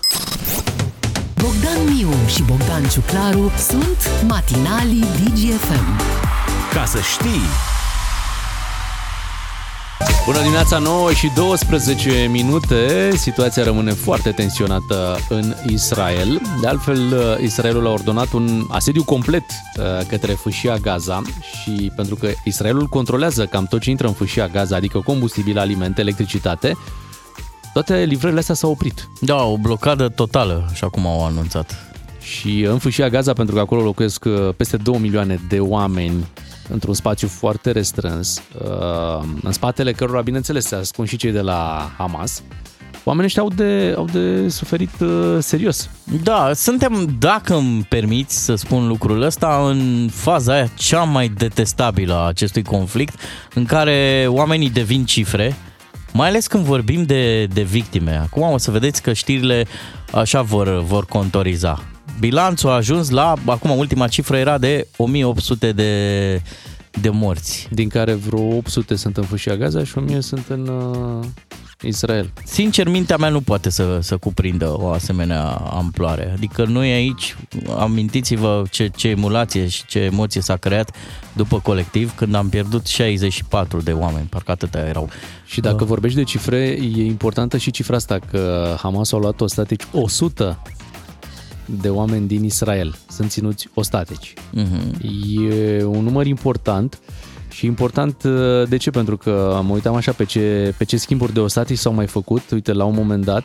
[1.42, 6.00] Bogdan Miu și Bogdan Ciuclaru sunt matinalii DGFM.
[6.72, 7.42] Ca să știi...
[10.24, 13.10] Bună dimineața, 9 și 12 minute.
[13.16, 16.40] Situația rămâne foarte tensionată în Israel.
[16.60, 16.98] De altfel,
[17.42, 21.22] Israelul a ordonat un asediu complet uh, către fâșia Gaza
[21.62, 26.00] și pentru că Israelul controlează cam tot ce intră în fâșia Gaza, adică combustibil, alimente,
[26.00, 26.76] electricitate,
[27.72, 29.08] toate livrările astea s-au oprit.
[29.20, 31.90] Da, o blocadă totală, așa cum au anunțat.
[32.20, 36.26] Și în fâșia Gaza, pentru că acolo locuiesc uh, peste 2 milioane de oameni
[36.68, 41.90] într-un spațiu foarte restrâns, uh, în spatele cărora, bineînțeles, se ascund și cei de la
[41.96, 42.42] Hamas,
[43.04, 45.90] oamenii ăștia au de, au de suferit uh, serios.
[46.22, 52.14] Da, suntem, dacă îmi permiți să spun lucrul ăsta, în faza aia cea mai detestabilă
[52.14, 53.14] a acestui conflict,
[53.54, 55.56] în care oamenii devin cifre,
[56.12, 58.16] mai ales când vorbim de, de victime.
[58.16, 59.66] Acum o să vedeți că știrile
[60.12, 61.84] așa vor, vor contoriza.
[62.18, 66.42] Bilanțul a ajuns la, acum ultima cifră era de 1800 de,
[67.00, 67.68] de morți.
[67.70, 71.26] Din care vreo 800 sunt în fâșia Gaza și 1000 sunt în, uh,
[71.82, 72.32] Israel.
[72.44, 76.30] Sincer, mintea mea nu poate să, să cuprindă o asemenea amploare.
[76.32, 77.36] Adică noi aici,
[77.78, 80.96] amintiți-vă ce, ce emulație și ce emoție s-a creat
[81.32, 85.08] după colectiv când am pierdut 64 de oameni, parcă atâtea erau.
[85.44, 86.58] Și dacă vorbești de cifre,
[86.96, 90.62] e importantă și cifra asta, că Hamas a luat ostatici 100
[91.80, 92.96] de oameni din Israel.
[93.08, 94.34] Sunt ținuți ostatici.
[94.52, 94.96] Mhm.
[95.40, 97.00] E un număr important
[97.60, 98.90] și important uh, de ce?
[98.90, 102.50] Pentru că mă uitam așa pe ce, pe ce schimburi de ostatici s-au mai făcut.
[102.50, 103.44] Uite, la un moment dat...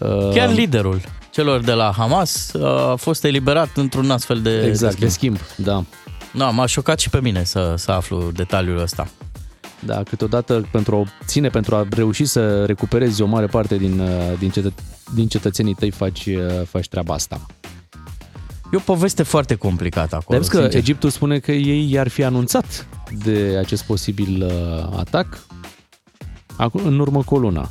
[0.00, 5.04] uh, Chiar liderul celor de la Hamas a fost eliberat într-un astfel de Exact, de
[5.04, 5.36] de schimb.
[5.36, 5.84] schimb, da.
[6.34, 9.08] Da, m-a șocat și pe mine să, să aflu detaliul ăsta.
[9.80, 14.08] Da, câteodată pentru a ține, pentru a reuși să recuperezi o mare parte din, uh,
[14.38, 14.72] din, cetă,
[15.14, 17.40] din cetățenii tăi faci, uh, faci treaba asta.
[18.74, 20.80] E o poveste foarte complicată acolo, Dar vezi că sincer.
[20.80, 22.86] Egiptul spune că ei i-ar fi anunțat
[23.24, 25.46] de acest posibil uh, atac
[26.56, 27.70] acum, în urmă cu o lună.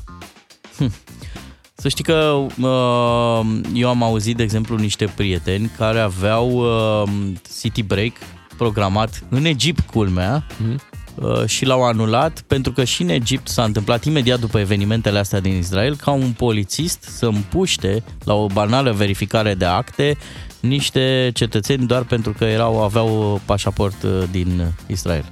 [1.75, 7.09] Să știi că uh, eu am auzit, de exemplu, niște prieteni care aveau uh,
[7.59, 8.11] city break
[8.57, 10.81] programat în Egipt, culmea, Mhm.
[11.15, 15.39] uh, și l-au anulat pentru că și în Egipt s-a întâmplat imediat după evenimentele astea
[15.39, 20.17] din Israel ca un polițist să împuște la o banală verificare de acte
[20.67, 25.31] niște cetățeni doar pentru că erau aveau pașaport uh, din Israel.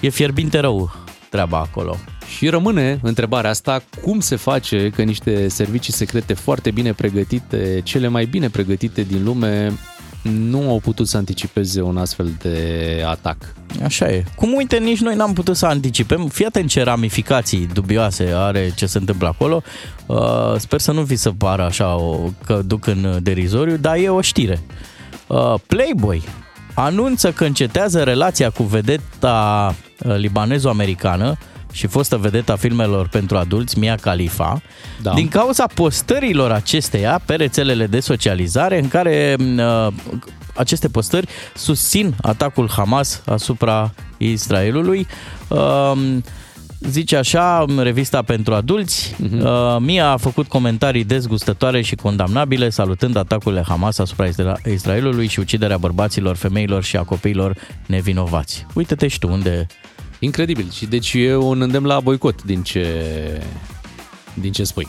[0.00, 0.94] E fierbinte rău
[1.28, 1.96] treaba acolo.
[2.36, 8.08] Și rămâne întrebarea asta, cum se face că niște servicii secrete foarte bine pregătite, cele
[8.08, 9.72] mai bine pregătite din lume,
[10.28, 13.36] nu au putut să anticipeze un astfel de atac?
[13.84, 14.24] Așa e.
[14.36, 16.28] Cum uite, nici noi n-am putut să anticipăm.
[16.28, 19.62] Fii atent ce ramificații dubioase are ce se întâmplă acolo.
[20.06, 20.16] Uh,
[20.58, 24.20] sper să nu vi se pară așa o, că duc în derizoriu, dar e o
[24.20, 24.60] știre.
[25.26, 26.22] Uh, Playboy
[26.74, 29.74] anunță că încetează relația cu vedeta
[30.04, 31.36] uh, libanezo-americană
[31.76, 34.62] și fostă vedeta filmelor pentru adulți, Mia Khalifa,
[35.02, 35.12] Da.
[35.12, 39.86] din cauza postărilor acesteia pe rețelele de socializare în care uh,
[40.54, 45.06] aceste postări susțin atacul Hamas asupra Israelului.
[45.48, 45.92] Uh,
[46.80, 53.64] Zice așa, revista pentru adulți, uh, Mia a făcut comentarii dezgustătoare și condamnabile, salutând atacurile
[53.68, 57.56] Hamas asupra Isra- Israelului și uciderea bărbaților, femeilor și a copiilor
[57.86, 58.66] nevinovați.
[58.74, 59.66] Uite-te și tu unde...
[60.18, 60.70] Incredibil.
[60.70, 62.86] Și deci e un îndemn la boicot din ce,
[64.34, 64.88] din ce spui.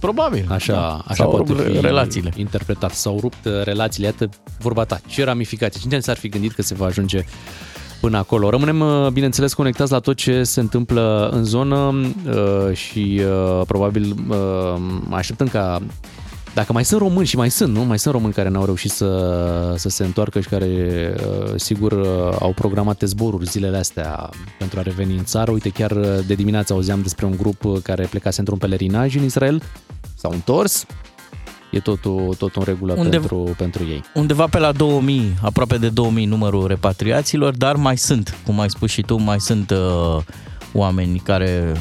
[0.00, 0.46] Probabil.
[0.48, 0.88] Așa, da.
[0.88, 2.32] așa S-au poate rupt fi relațiile.
[2.36, 2.94] interpretat.
[2.94, 4.28] S-au rupt uh, relațiile, iată
[4.58, 5.00] vorba ta.
[5.06, 5.80] Ce ramificații?
[5.80, 7.24] Cine s-ar fi gândit că se va ajunge
[8.00, 8.50] până acolo?
[8.50, 14.14] Rămânem, uh, bineînțeles, conectați la tot ce se întâmplă în zonă uh, și uh, probabil
[14.28, 14.36] uh,
[15.08, 15.82] mai așteptăm ca
[16.54, 17.84] dacă mai sunt români și mai sunt, nu?
[17.84, 20.66] Mai sunt români care n-au reușit să, să se întoarcă și care,
[21.16, 24.28] uh, sigur, uh, au programate zboruri zilele astea
[24.58, 25.50] pentru a reveni în țară.
[25.50, 29.24] Uite, chiar uh, de dimineață auzeam despre un grup uh, care plecase într-un pelerinaj în
[29.24, 29.62] Israel,
[30.14, 30.86] s-au întors,
[31.70, 34.02] e totul, tot în regulă Unde- pentru, pentru ei.
[34.14, 38.90] Undeva pe la 2000, aproape de 2000 numărul repatriaților, dar mai sunt, cum ai spus
[38.90, 40.22] și tu, mai sunt uh,
[40.72, 41.72] oameni care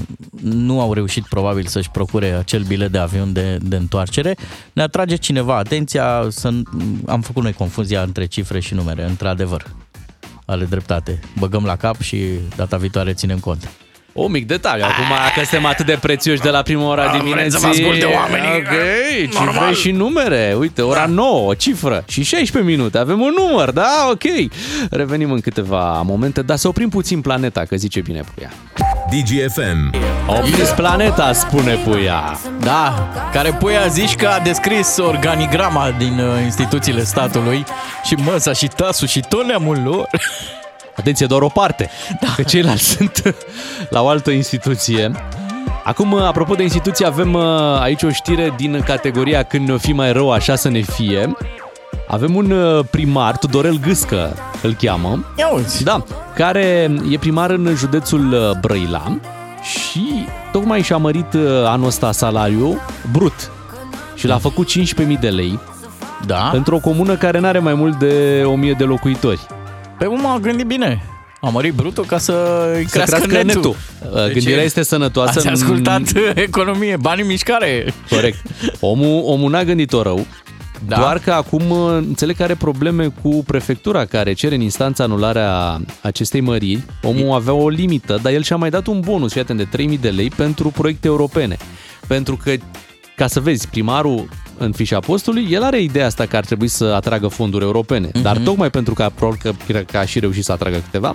[0.42, 4.36] nu au reușit probabil să-și procure acel bilet de avion de, de întoarcere.
[4.74, 6.52] Ne atrage cineva atenția, să,
[7.06, 9.66] am făcut noi confuzia între cifre și numere, într-adevăr,
[10.46, 11.20] ale dreptate.
[11.40, 12.26] Băgăm la cap și
[12.56, 13.70] data viitoare ținem cont.
[14.14, 15.05] O mic detaliu, acum
[15.36, 17.51] că suntem atât de prețioși de la prima ora vreți dimineții.
[17.51, 18.49] să vă asculte oamenii?
[18.57, 20.55] Ok, cifre și numere.
[20.60, 22.97] Uite, ora 9, o cifră și 16 minute.
[22.97, 24.07] Avem un număr, da?
[24.12, 24.24] Ok.
[24.89, 28.51] Revenim în câteva momente, dar să oprim puțin planeta, că zice bine Puia.
[29.10, 29.93] DGFM.
[30.28, 32.39] Opriți planeta, spune Puia.
[32.60, 37.64] Da, care Puia zici că a descris organigrama din uh, instituțiile statului
[38.03, 40.07] și măsa și tasul și tot neamul lor.
[41.00, 41.89] Atenție, doar o parte,
[42.20, 42.28] da.
[42.36, 43.36] că ceilalți sunt
[43.89, 45.12] la o altă instituție.
[45.84, 47.43] Acum, apropo de instituție, avem uh,
[47.82, 51.36] aici o știre din categoria Când ne-o fi mai rău, așa să ne fie.
[52.08, 55.26] Avem un uh, primar, Tudorel Gâscă îl cheamă.
[55.38, 55.84] Ia uzi.
[55.84, 56.04] Da,
[56.36, 59.18] care e primar în județul uh, Brăila
[59.64, 62.82] și tocmai și-a mărit uh, anul ăsta salariul
[63.12, 63.52] brut
[64.16, 65.60] și l-a făcut 15.000 de lei
[66.26, 66.50] Da?
[66.52, 69.39] pentru o comună care nu are mai mult de 1000 de locuitori.
[70.00, 71.02] Pe cum a gândit bine.
[71.41, 73.76] A mărit brutul ca să îi Să crească, crească netul.
[74.02, 74.20] netul.
[74.26, 75.39] Uh, Gândirea este sănătoasă.
[75.39, 76.02] Ați ascultat
[76.47, 77.93] economie, bani în mișcare.
[78.10, 78.38] Corect.
[78.80, 80.26] Omul, omul n-a gândit-o rău,
[80.88, 80.95] Da.
[80.95, 81.02] da.
[81.02, 85.80] doar că acum uh, înțeleg că are probleme cu prefectura care cere în instanță anularea
[86.02, 86.84] acestei măriri.
[87.04, 89.97] Omul avea o limită, dar el și-a mai dat un bonus, fii atent, de 3000
[89.97, 91.58] de lei pentru proiecte europene.
[92.08, 92.52] Pentru că,
[93.16, 94.30] ca să vezi, primarul
[94.60, 98.10] în fișa postului, el are ideea asta că ar trebui să atragă fonduri europene.
[98.14, 98.22] Mhm.
[98.22, 101.14] Dar tocmai pentru că probabil că, că a și reușit să atragă câteva,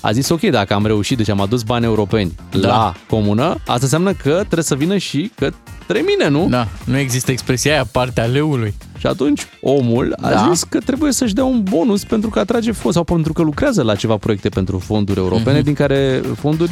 [0.00, 2.68] a zis ok, dacă am reușit, deci am adus bani europeni Da.
[2.68, 6.46] la comună, asta înseamnă că trebuie să vină și către mine, nu?
[6.48, 8.74] Da, nu există expresia aia, partea leului.
[8.98, 10.48] Și atunci omul a Da.
[10.50, 13.82] zis că trebuie să-și dea un bonus pentru că atrage fonduri sau pentru că lucrează
[13.82, 15.64] la ceva proiecte pentru fonduri europene, Mhm.
[15.64, 16.70] din care fonduri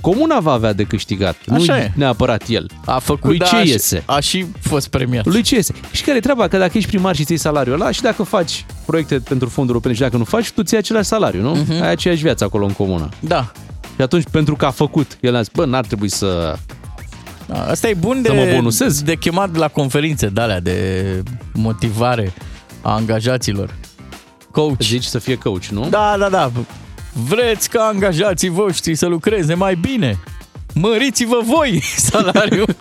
[0.00, 1.92] comuna va avea de câștigat, Așa nu e.
[1.96, 2.70] neapărat el.
[2.84, 4.02] A făcut, Lui da, ce a, iese?
[4.06, 5.26] a și fost premiat.
[5.26, 5.74] Lui ce iese?
[5.92, 6.48] Și care e treaba?
[6.48, 9.68] Că dacă ești primar și ți iei salariul ăla și dacă faci proiecte pentru fonduri
[9.68, 11.54] europene și dacă nu faci, tu ți iei același salariu, nu?
[11.54, 11.70] Mhm.
[11.82, 13.08] Ai aceeași viață acolo în comună.
[13.20, 13.52] Da.
[13.96, 16.56] Și atunci, pentru că a făcut, el a zis, bă, n-ar trebui să...
[17.46, 19.02] Da, Asta e bun de, Să mă bonusez.
[19.02, 21.02] de chemat la conferințe de alea de
[21.54, 22.32] motivare
[22.82, 23.74] a angajaților.
[24.50, 24.80] Coach.
[24.80, 25.86] Zici să fie coach, nu?
[25.90, 26.50] Da, da, da.
[27.24, 30.18] Vreți ca angajații voștri să lucreze mai bine?
[30.74, 32.76] Măriți-vă voi salariul.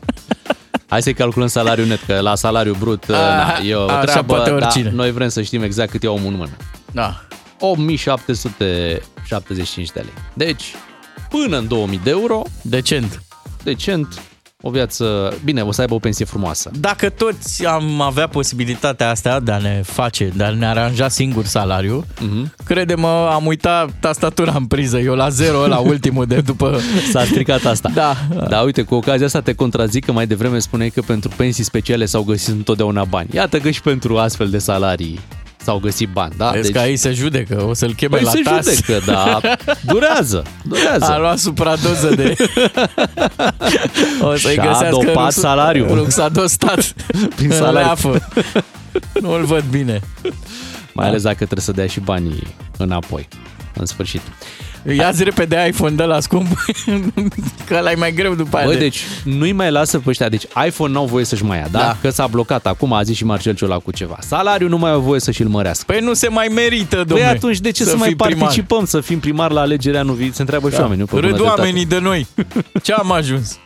[0.87, 4.33] Hai să-i calculăm salariul net, că la salariu brut A, na, e o așa treabă,
[4.33, 4.89] poate dar oricine.
[4.91, 6.51] noi vrem să știm exact cât ia omul în mână.
[6.91, 7.21] Da.
[7.59, 10.13] 8775 de lei.
[10.33, 10.63] Deci,
[11.29, 13.21] până în 2000 de euro, Decent.
[13.63, 14.21] decent,
[14.63, 16.71] o viață, bine, o să aibă o pensie frumoasă.
[16.79, 21.45] Dacă toți am avea posibilitatea asta de a ne face, de a ne aranja singur
[21.45, 22.53] salariu, Mhm.
[22.65, 26.79] crede-mă, am uitat tastatura în priză, eu la zero, la ultimul de după...
[27.11, 27.89] S-a stricat asta.
[27.93, 28.15] Da.
[28.49, 32.05] Da, uite, cu ocazia asta te contrazic că mai devreme spuneai că pentru pensii speciale
[32.05, 33.29] s-au găsit întotdeauna bani.
[33.33, 35.19] Iată că și pentru astfel de salarii
[35.67, 36.49] s-au găsit bani, da?
[36.49, 38.65] Vezi că aici se judecă, o să-l cheme Păi la se tas.
[38.65, 39.39] judecă, da.
[39.93, 41.05] Durează, durează.
[41.05, 42.35] A luat supradoză de...
[44.21, 45.93] o să-i Și-a găsească dopat salariul.
[45.93, 46.93] Ruxadostat
[47.35, 47.79] Prin în salariu.
[47.79, 48.27] leafă.
[49.21, 50.01] Nu-l văd bine.
[50.93, 53.27] Mai ales dacă trebuie să dea și banii înapoi,
[53.73, 54.21] în sfârșit.
[54.95, 56.47] Ia-zi repede iPhone de la scump,
[57.67, 58.65] că ăla e mai greu după aia.
[58.65, 60.29] Băi, de- deci nu-i mai lasă pe ăștia.
[60.29, 61.79] Deci iPhone n-au voie să-și mai ia, da?
[61.79, 61.97] Da.
[62.01, 64.17] Că s-a blocat acum, a zis și Marcel Ciola cu ceva.
[64.19, 65.83] Salariul nu mai au voie să-și-l mărească.
[65.87, 67.29] Păi nu se mai merită, Păi domnule.
[67.29, 68.39] atunci de ce să, mai fii primar?
[68.39, 70.35] participăm, să fim primar la alegerea anul viitor?
[70.35, 70.81] Se întreabă și Da.
[70.81, 71.19] oamenii, nu?
[71.19, 71.61] Pe Râd bună dreptate.
[71.61, 72.27] oamenii de noi.
[72.83, 73.57] Ce am ajuns?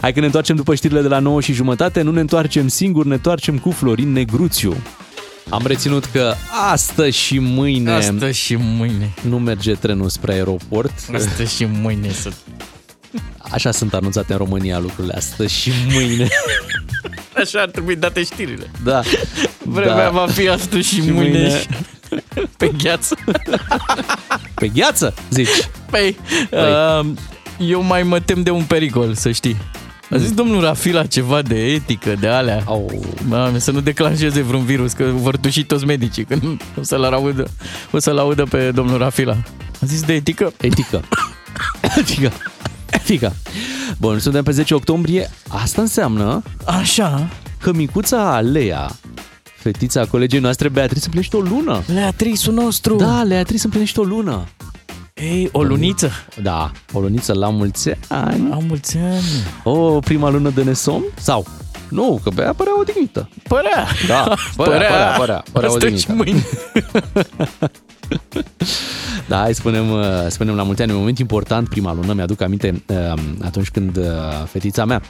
[0.00, 2.02] Hai că ne întoarcem după știrile de la 9 și jumătate.
[2.02, 4.76] Nu ne întoarcem singuri, ne întoarcem cu Florin Negruțiu.
[5.48, 6.34] Am reținut că
[6.70, 9.14] astăzi și mâine Astăzi și mâine.
[9.22, 10.92] nu merge trenul spre aeroport.
[11.14, 12.30] Astăzi și mâine să...
[13.38, 16.28] Așa sunt anunțate în România lucrurile astăzi și mâine.
[17.42, 18.70] Așa ar trebui date știrile.
[18.84, 19.00] Da.
[19.64, 20.10] Vremea Da.
[20.10, 21.66] va fi astăzi și, Și mâine, mâine.
[22.58, 23.16] pe gheață.
[24.54, 25.68] Pe gheață, zici.
[25.90, 26.16] Păi,
[26.50, 27.06] uh,
[27.58, 29.56] eu mai mă tem de un pericol, să știi.
[30.10, 32.62] A zis domnul Rafila ceva de etică, de alea.
[32.66, 33.04] Au.
[33.28, 36.42] Mame, să nu declanșeze vreun virus, că vor tuși toți medicii când
[36.78, 37.50] o să-l audă,
[37.90, 39.36] o să-l audă pe domnul Rafila.
[39.82, 40.52] A zis de etică?
[40.60, 41.00] Etică.
[41.98, 42.32] Etică.
[42.90, 43.34] Etică.
[43.98, 45.30] Bun, suntem pe 10 octombrie.
[45.48, 47.28] Asta înseamnă Așa.
[47.60, 48.90] că micuța Lea,
[49.56, 51.82] fetița colegii noastre Beatrice, împlinește o lună.
[51.94, 52.96] Leatrisul nostru.
[52.96, 54.44] Da, Beatrice împlinește o lună.
[55.20, 56.10] Ei, o luniță.
[56.42, 58.48] Da, o luniță la mulți ani.
[58.52, 59.22] Am mulți ani.
[59.64, 61.02] O prima lună de nesom?
[61.14, 61.46] Sau?
[61.88, 63.28] Nu, că Bea părea odihnită.
[63.48, 63.86] Părea.
[64.08, 66.12] Da, părea, părea, părea, părea Astăzi și odihnită.
[66.12, 66.44] mâine.
[69.28, 72.82] Da, hai spunem, uh, spunem la mulți ani, un moment important, prima lună, mi-aduc aminte
[72.86, 73.12] uh,
[73.44, 74.04] atunci când uh,
[74.50, 75.02] fetița mea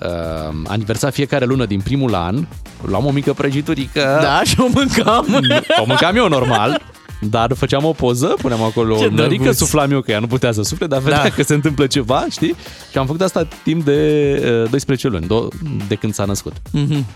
[0.00, 2.46] uh, aniversa fiecare lună din primul an,
[2.82, 4.18] luam o mică prăjiturică.
[4.22, 5.26] Da, și o mâncam.
[5.80, 6.80] O mâncam eu normal,
[7.20, 9.56] dar făceam o poză, puneam acolo Ce o nărică, drăguț.
[9.56, 11.28] suflam eu că ea nu putea să sufle, dar vedea Da.
[11.30, 12.54] că se întâmplă ceva, știi?
[12.90, 14.32] Și am făcut asta timp de
[14.64, 16.52] uh, 12 luni, do- de când s-a născut.
[16.70, 17.06] Mhm.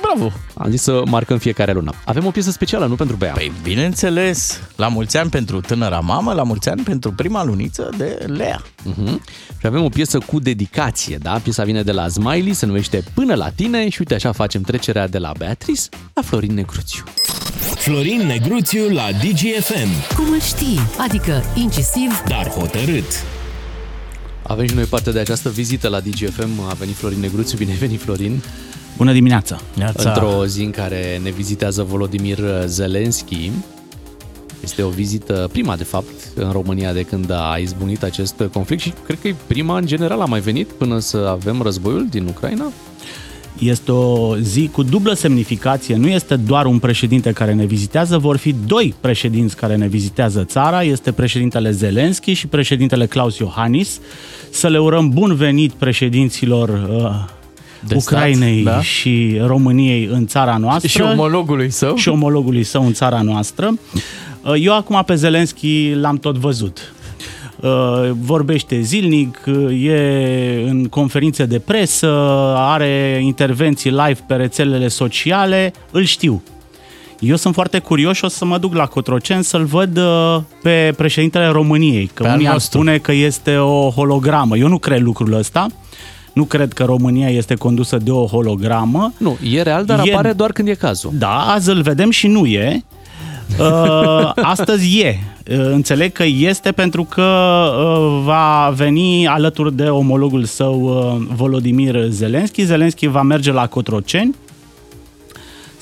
[0.00, 0.32] Bravo.
[0.54, 1.92] Am zis să marcăm fiecare lună.
[2.04, 3.32] Avem o piesă specială, nu pentru Bea.
[3.32, 8.24] Păi bineînțeles, la mulți ani pentru tânăra mamă, la mulți ani pentru prima luniță de
[8.26, 8.62] Lea.
[8.62, 9.20] Uh-huh.
[9.60, 11.30] Și avem o piesă cu dedicație, da?
[11.42, 15.08] Piesa vine de la Smiley, se numește Până la tine și uite așa facem trecerea
[15.08, 15.82] de la Beatrice
[16.14, 17.04] la Florin Negruțiu.
[17.84, 20.78] Florin Negruțiu la DGFM, Cum îl știi?
[20.98, 23.24] Adică incisiv, dar hotărât.
[24.42, 26.60] Avem și noi parte de această vizită la DGFM.
[26.68, 27.58] A venit Florin Negruțiu.
[27.58, 28.42] Bine ai venit, Florin!
[28.96, 29.60] Bună dimineața!
[29.96, 33.50] Într-o zi în care ne vizitează Volodymyr Zelensky.
[34.62, 38.92] Este o vizită, prima de fapt, în România de când a izbunit acest conflict și
[39.06, 40.20] cred că e prima în general.
[40.20, 42.64] A mai venit până să avem războiul din Ucraina?
[43.64, 45.96] Este o zi cu dublă semnificație.
[45.96, 50.44] Nu este doar un președinte care ne vizitează, vor fi doi președinți care ne vizitează
[50.44, 50.82] țara.
[50.82, 54.00] Este președintele Zelensky și președintele Klaus Iohannis.
[54.50, 57.34] Să le urăm bun venit președinților uh,
[57.88, 58.82] De Ucrainei stat, da.
[58.82, 60.88] și României în țara noastră.
[60.88, 61.96] Și omologului său.
[61.96, 63.78] Și omologului său în țara noastră.
[64.42, 66.93] Uh, Eu acum pe Zelensky l-am tot văzut.
[67.64, 72.08] Uh, Vorbește zilnic, uh, e în conferințe de presă,
[72.56, 76.42] are intervenții live pe rețelele sociale, îl știu.
[77.20, 80.92] Eu sunt foarte curios și o să mă duc la Cotroceni să-l văd uh, pe
[80.96, 82.78] președintele României, că Pe al unii ar nostru.
[82.78, 84.56] spune că este o hologramă.
[84.56, 85.66] Eu nu cred lucrul ăsta.
[86.32, 89.12] Nu cred că România este condusă de o hologramă.
[89.18, 91.10] Nu, e real, dar E- apare doar când e cazul.
[91.14, 92.84] Da, azi îl vedem și nu e.
[93.58, 95.18] Uh, astăzi e.
[95.50, 102.06] Uh, Înțeleg că este pentru că uh, va veni alături de omologul său uh, Volodimir
[102.08, 102.64] Zelenski.
[102.64, 104.34] Zelenski va merge la Cotroceni,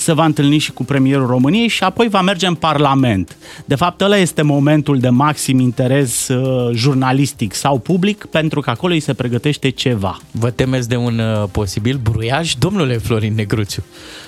[0.03, 3.37] se va întâlni și cu premierul României și apoi va merge în Parlament.
[3.65, 8.93] De fapt, ăla este momentul de maxim interes uh, jurnalistic sau public, pentru că acolo
[8.93, 10.19] îi se pregătește ceva.
[10.31, 12.55] Vă temeți de un uh, posibil bruiaj?
[12.55, 13.83] Domnule Florin Negruțiu.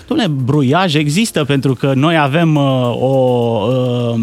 [0.05, 4.21] Dom'le, bruiaj există pentru că noi avem uh, o uh, uh,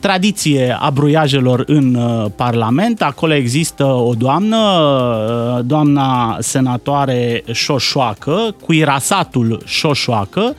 [0.00, 3.02] tradiție a bruiajelor în uh, Parlament.
[3.02, 10.54] Acolo există o doamnă, uh, doamna senatoare Șoșoacă, cu irasatul Șoșoacă,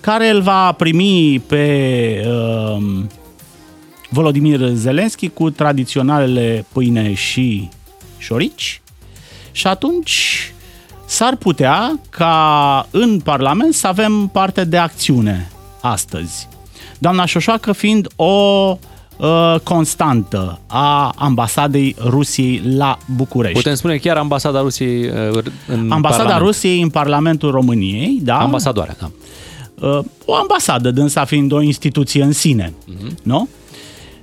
[0.00, 2.82] care îl va primi pe uh,
[4.10, 7.68] Volodimir Zelenski cu tradiționalele pâine și
[8.18, 8.80] șorici.
[9.52, 10.52] Și atunci
[11.06, 16.48] s-ar putea ca în Parlament să avem parte de acțiune astăzi.
[16.98, 18.32] Doamna Șoșoacă fiind o
[19.16, 23.56] uh, constantă a ambasadei Rusiei la București.
[23.56, 26.44] Putem spune chiar ambasada Rusiei uh, în Ambasada Parlament.
[26.46, 28.38] Rusiei în Parlamentul României, da?
[28.38, 29.10] Ambasadoarea, da.
[29.88, 33.16] Uh, o ambasadă, dânsa fiind o instituție în sine, Mhm.
[33.22, 33.48] nu?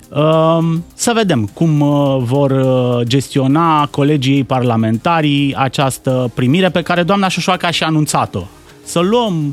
[0.08, 0.58] Uh,
[0.94, 7.28] Să vedem cum uh, vor uh, gestiona colegii ei parlamentari această primire pe care doamna
[7.28, 8.42] Șoșoacă și-a anunțat-o.
[8.84, 9.52] Să luăm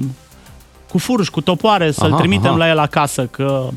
[0.93, 2.57] cu furși, cu topoare, să-l Aha, trimitem aha.
[2.57, 3.69] la el acasă că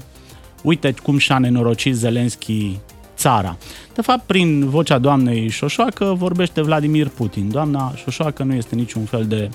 [0.63, 2.79] uite cum și-a nenorocit Zelenski
[3.17, 3.57] țara.
[3.95, 7.51] De fapt, prin vocea doamnei Șoșoacă vorbește Vladimir Putin.
[7.51, 9.51] Doamna Șoșoacă nu este niciun fel de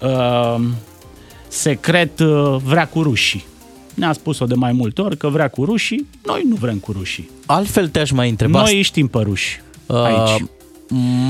[0.00, 0.60] uh,
[1.48, 3.44] secret uh, vrea cu rușii.
[3.94, 7.30] Ne-a spus-o de mai multe ori că vrea cu rușii, noi nu vrem cu rușii.
[7.46, 8.60] Altfel te-aș mai întreba...
[8.60, 10.40] Noi îi știm pe ruși aici.
[10.40, 10.48] Uh,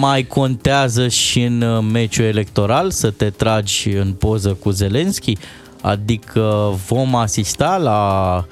[0.00, 5.36] mai contează și în uh, meciul electoral să te tragi în poză cu Zelenski?
[5.80, 8.46] Adică vom asista la,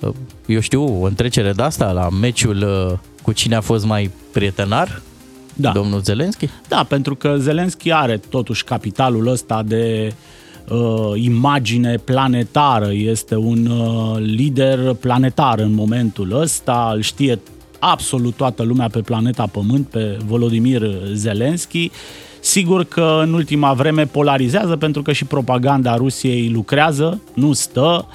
[0.00, 0.14] uh,
[0.46, 5.02] eu știu, o întrecere de asta, la meciul uh, cu cine a fost mai prietenar?
[5.54, 5.70] Da.
[5.70, 6.48] Domnul Zelenski?
[6.68, 10.14] Da, pentru că Zelenski are totuși capitalul ăsta de
[10.68, 12.92] uh, imagine planetară.
[12.92, 16.90] Este un uh, lider planetar în momentul ăsta.
[16.94, 17.38] Îl știe
[17.90, 20.82] absolut toată lumea pe planeta Pământ, pe Volodimir
[21.12, 21.90] Zelenski.
[22.40, 28.06] Sigur că în ultima vreme polarizează pentru că și propaganda Rusiei lucrează, nu stă.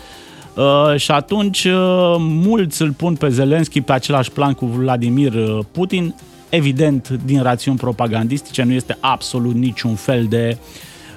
[0.55, 5.59] Uh, și atunci uh, mulți îl pun pe Zelenski pe același plan cu Vladimir uh,
[5.71, 6.15] Putin.
[6.49, 10.57] Evident, din rațiuni propagandistice nu este absolut niciun fel de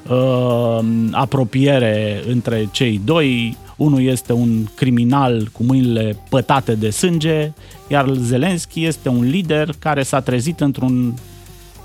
[0.08, 0.78] uh,
[1.10, 3.56] apropiere între cei doi.
[3.82, 7.52] Unul este un criminal cu mâinile pătate de sânge,
[7.88, 11.14] iar Zelenski este un lider care s-a trezit într-un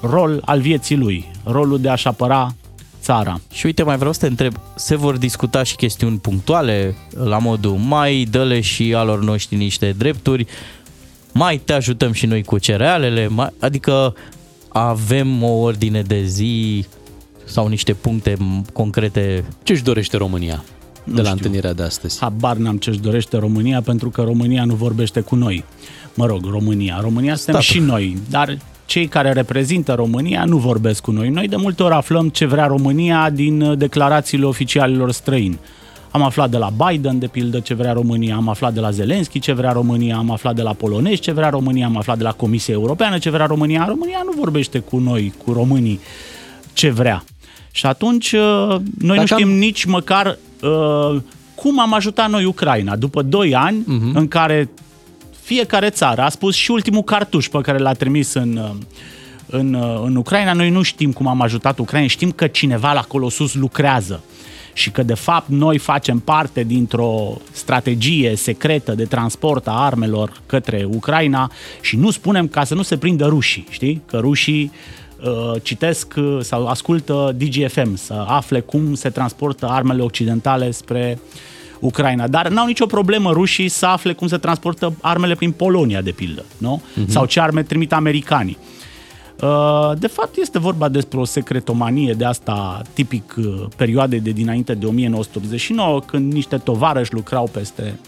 [0.02, 2.56] rol al vieții lui, rolul de a-și apăra
[3.02, 3.39] țara.
[3.52, 7.72] Și uite, mai vreau să te întreb, se vor discuta și chestiuni punctuale la modul
[7.72, 10.45] mai dă și alor noștri niște drepturi,
[11.34, 14.16] mai te ajutăm și noi cu cerealele, mai, adică
[14.68, 16.86] avem o ordine de zi
[17.45, 18.38] sau niște puncte
[18.74, 19.45] concrete.
[19.64, 20.64] Ce își dorește România
[21.08, 21.32] de la știu.
[21.32, 22.20] întâlnirea de astăzi?
[22.20, 25.64] Habar n-am ce-și dorește România, pentru că România nu vorbește cu noi.
[26.14, 26.99] Mă rog, România.
[27.01, 27.82] România suntem Statul.
[27.82, 31.30] și noi, dar cei care reprezintă România nu vorbesc cu noi.
[31.30, 35.60] Noi de multe ori aflăm ce vrea România din uh, declarațiile oficialilor străini.
[36.12, 39.39] Am aflat de la Biden, de pildă, ce vrea România, am aflat de la Zelenski
[39.39, 42.32] ce vrea România, am aflat de la polonezi ce vrea România, am aflat de la
[42.32, 43.86] Comisia Europeană ce vrea România.
[43.88, 45.99] România nu vorbește cu noi, cu românii,
[46.74, 47.24] ce vrea.
[47.78, 48.39] Și atunci uh,
[48.99, 51.19] noi Dacă nu știm am- nici măcar uh,
[51.55, 54.15] cum am ajutat noi Ucraina după 2 ani Mhm.
[54.15, 54.69] în care
[55.41, 58.69] fiecare țară a spus și ultimul cartuș pe care l-a trimis în, uh,
[59.47, 60.53] în, uh, în Ucraina.
[60.53, 64.23] Noi nu știm cum am ajutat Ucraina, știm că cineva la acolo sus lucrează
[64.73, 70.87] și că de fapt noi facem parte dintr-o strategie secretă de transport a armelor către
[70.89, 71.51] Ucraina
[71.82, 74.01] și nu spunem ca să nu se prindă rușii, știi?
[74.05, 75.05] Că rușii uh,
[75.62, 81.20] citesc uh, sau ascultă DGFM să afle cum se transportă armele occidentale spre
[81.80, 82.28] Ucraina.
[82.28, 86.46] Dar n-au nicio problemă rușii să afle cum se transportă armele prin Polonia, de pildă,
[86.58, 86.82] nu?
[86.96, 87.10] Mhm.
[87.10, 88.58] Sau ce arme trimit americanii.
[89.42, 94.74] Uh, De fapt, este vorba despre o secretomanie de asta tipic uh, perioade de dinainte
[94.74, 98.00] de 1989, când niște tovarăși lucrau peste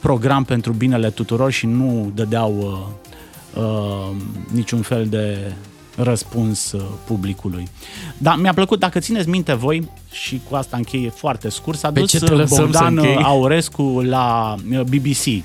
[0.00, 2.56] program pentru binele tuturor și nu dădeau
[3.54, 4.16] uh, uh,
[4.52, 5.52] niciun fel de
[5.96, 7.68] răspuns uh, publicului.
[8.18, 12.00] Dar mi-a plăcut, dacă țineți minte voi, și cu asta încheie foarte scurt, s-a Pe
[12.00, 13.22] dus ce te uh, lăsăm să Bogdan închei?
[13.32, 15.44] Aurescu la uh, BBC,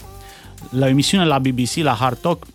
[0.69, 2.45] la o emisiune la BBC, la Hard Talk,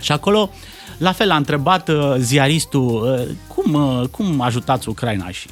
[0.00, 0.50] și acolo,
[0.98, 5.48] la fel, a întrebat uh, ziaristul uh, cum, uh, cum ajutați Ucraina și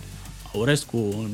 [0.54, 1.30] Aurescu, în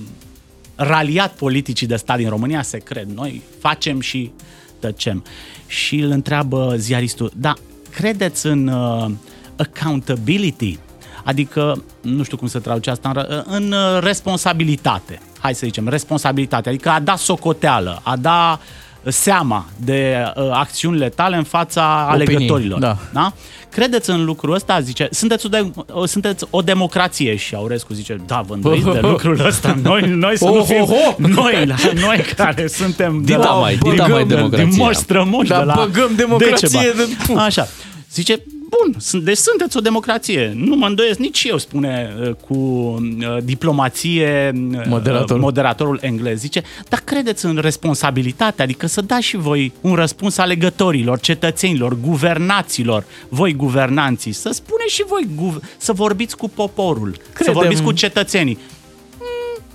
[0.74, 3.08] raliat politicii de stat din România, se cred.
[3.14, 4.30] Noi facem și
[4.78, 5.24] tăcem.
[5.66, 7.52] Și îl întreabă ziaristul, da,
[7.90, 9.10] credeți în uh,
[9.56, 10.78] accountability?
[11.24, 15.20] Adică, nu știu cum se traduce asta, în, ră- în uh, responsabilitate.
[15.38, 16.68] Hai să zicem, responsabilitate.
[16.68, 18.60] Adică a da socoteală, a da
[19.06, 22.78] seama de uh, acțiunile tale în fața Opinii, alegătorilor.
[22.78, 22.96] da.
[23.12, 23.32] Da?
[23.70, 24.80] Credeți în lucrul ăsta?
[24.80, 28.98] Zice, sunteți o, de- o- sunteți o democrație și Aurescu zice, da, vă îndoiți de
[29.10, 29.76] lucrul ăsta.
[29.82, 31.14] Noi, noi să Oh, nu oh, fim, oh.
[31.16, 34.84] noi, la noi care suntem de Dita la, mai, din- dita mai din democrația.
[34.84, 37.06] moși strămoși Da, de la băgăm democrație Decebal.
[37.26, 37.66] de- Așa.
[38.12, 38.40] Zice,
[38.82, 40.52] bun, sunt- deci sunteți o democrație.
[40.56, 45.42] Nu mă îndoiesc nici eu, spune uh, cu uh, diplomație uh, Moderatorul.
[45.42, 46.38] moderatorul englez.
[46.38, 53.04] Zice, dar credeți în responsabilitate, adică să dați și voi un răspuns alegătorilor, cetățenilor, guvernaților,
[53.28, 57.52] voi guvernanții, să spuneți și voi, guv- să vorbiți cu poporul, să Credem.
[57.52, 58.58] vorbiți cu cetățenii.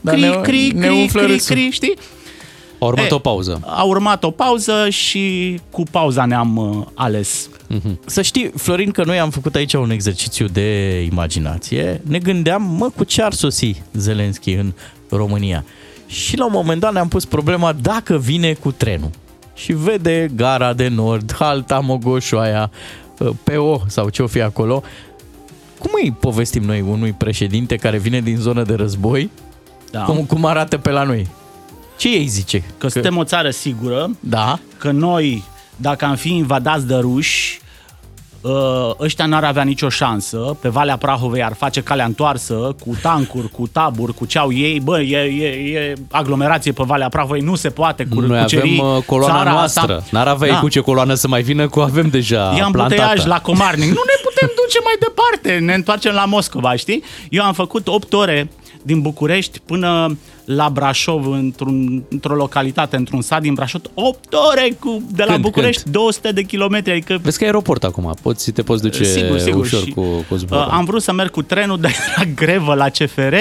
[0.01, 1.55] Dar Cri, ne- cri, ne cri, umflă cri, râsul.
[1.55, 1.93] cri, știi?
[2.80, 3.59] A urmat E, o pauză.
[3.65, 6.85] A urmat o pauză și cu pauza ne-am uh,
[7.70, 7.82] ales.
[8.06, 12.02] Să știi, Florin, că noi am făcut aici un exercițiu de imaginație.
[12.06, 14.74] Ne gândeam, mă, cu ce ar sosi Zelenski în
[15.10, 15.66] România?
[16.08, 19.10] Și la un moment dat ne-am pus problema dacă vine cu trenul.
[19.56, 22.72] Și vede gara de nord, halta Mogoșoaia,
[23.44, 24.84] PO sau ce o fi acolo.
[25.80, 29.30] Cum îi povestim noi unui președinte care vine din zonă de război?
[29.91, 30.02] Da.
[30.02, 31.28] Cum, cum arată pe la noi?
[31.98, 32.64] Ce ei zice?
[32.78, 34.60] Că suntem o țară sigură, Da?
[34.78, 35.44] că noi,
[35.81, 37.60] dacă am fi invadați de ruși,
[38.43, 43.49] ă, ăștia n-ar avea nicio șansă, pe Valea Prahovei ar face calea întoarsă, cu tancuri,
[43.49, 45.47] cu taburi, cu ce au ei, bă, e, e,
[45.80, 49.51] e aglomerație pe Valea Prahovei, nu se poate cu Noi cuceri avem uh, coloana țara
[49.51, 49.81] noastră.
[49.95, 50.07] asta.
[50.11, 50.60] N-ar avea ei Da.
[50.60, 53.01] cu ce coloană să mai vină, cu avem deja Ia în plantată.
[53.01, 53.88] buteiaj la Comarnic.
[53.88, 55.65] Nu ne putem duce mai departe.
[55.65, 57.03] Ne întoarcem la Moscova, știi?
[57.30, 58.49] Eu am făcut 8 ore
[58.81, 65.03] din București până la Brașov, într-un, într-o localitate, într-un sat din Brașov, 8 ore cu,
[65.11, 65.95] de la Când, București, când?
[65.95, 69.60] 200 de kilometri, adică Vezi că e aeroport acum, poți, te poți duce Sigur, sigur.
[69.61, 70.65] ușor Și, cu, cu zborul.
[70.65, 73.34] uh, am vrut să merg cu trenul, dar era grevă la CFR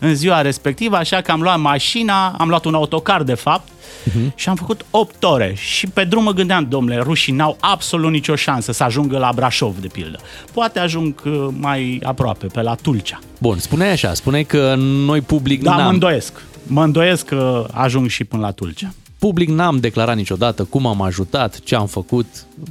[0.00, 3.68] în ziua respectivă, așa că am luat mașina, am luat un autocar de fapt
[4.04, 4.32] Mhm.
[4.34, 5.54] și am făcut 8 ore.
[5.56, 9.78] Și pe drum mă gândeam, domnule, rușii n-au absolut nicio șansă să ajungă la Brașov,
[9.80, 10.18] de pildă.
[10.52, 13.18] Poate ajung uh, mai aproape, pe la Tulcea.
[13.40, 16.42] Bun, spune așa, spune că noi public Da, mă n-am, îndoiesc.
[16.66, 18.92] Mă îndoiesc că ajung și până la Tulcea.
[19.18, 22.26] Public n-am declarat niciodată cum am ajutat, ce am făcut,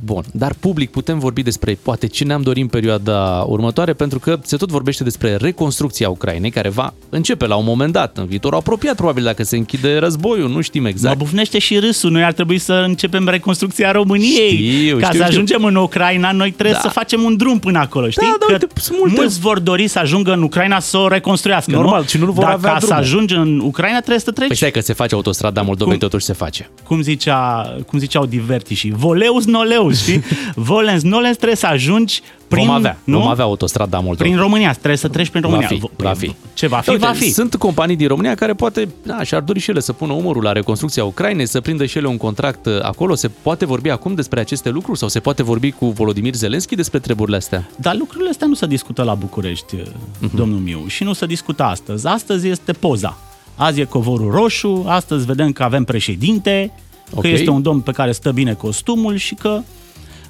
[0.06, 0.24] bun.
[0.32, 4.58] Dar public putem vorbi despre poate ce ne-am dorit în perioada următoare, pentru că se
[4.58, 8.96] tot vorbește despre reconstrucția Ucrainei, care va începe la un moment dat, în viitorul apropiat,
[8.96, 11.18] probabil dacă se închide războiul, nu știm Mă exact.
[11.18, 12.12] bufnește și râsul.
[12.12, 14.56] Noi ar trebui să începem reconstrucția României.
[14.58, 15.24] Știu, Ca știu, să știu.
[15.26, 16.80] ajungem în Ucraina, noi trebuie Da.
[16.82, 18.22] să facem un drum până acolo, știi?
[18.28, 21.08] Da, da, Că uite, sunt multe- mulți vor dori să ajungă în Ucraina să o
[21.08, 22.08] reconstruiască, Normal, nu?
[22.08, 23.02] și nu vor Dar avea ca să drumul.
[23.04, 26.33] ajungi în Ucraina trebuie să treci, Păi stai că se face autostrada Moldovei, totuși se
[26.34, 26.70] face.
[26.84, 30.24] cum, zicea, cum ziceau divertișii, voleus noleus, știi?
[30.56, 33.20] Volens nolens trebuie să ajungi prin, vom avea, nu?
[33.20, 34.32] vom avea autostrada Moldovei.
[34.32, 35.68] prin România, trebuie să treci prin România.
[35.70, 36.36] Va fi, Vo- va fi.
[36.54, 37.32] Ce va fi, Uite, va fi.
[37.32, 40.52] Sunt companii din România care poate da, și-ar dori și ele să pună umărul la
[40.52, 43.16] reconstrucția Ucrainei, să prindă și ele un contract uh, acolo.
[43.16, 47.00] Se poate vorbi acum despre aceste lucruri sau se poate vorbi cu Volodimir Zelenski despre
[47.00, 47.70] treburile astea?
[47.76, 50.32] Dar lucrurile astea nu se discută la București, uh-huh.
[50.36, 52.08] domnul Miu, și nu se discută astăzi.
[52.08, 53.18] Astăzi este poza.
[53.56, 56.72] Azi e covorul roșu, astăzi vedem că avem președinte,
[57.14, 57.22] Ok.
[57.22, 59.60] că este un domn pe care stă bine costumul și că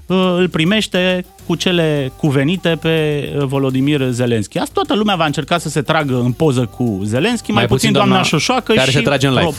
[0.05, 4.57] uh, îl primește cu cele cuvenite pe uh, Volodimir Zelenski.
[4.57, 7.75] Asta toată lumea va încerca să se tragă în poză cu Zelenski, mai, Mai puțin
[7.77, 9.45] puțin doamna, doamna Șoșoacă care și se trage în live.
[9.45, 9.55] Rob,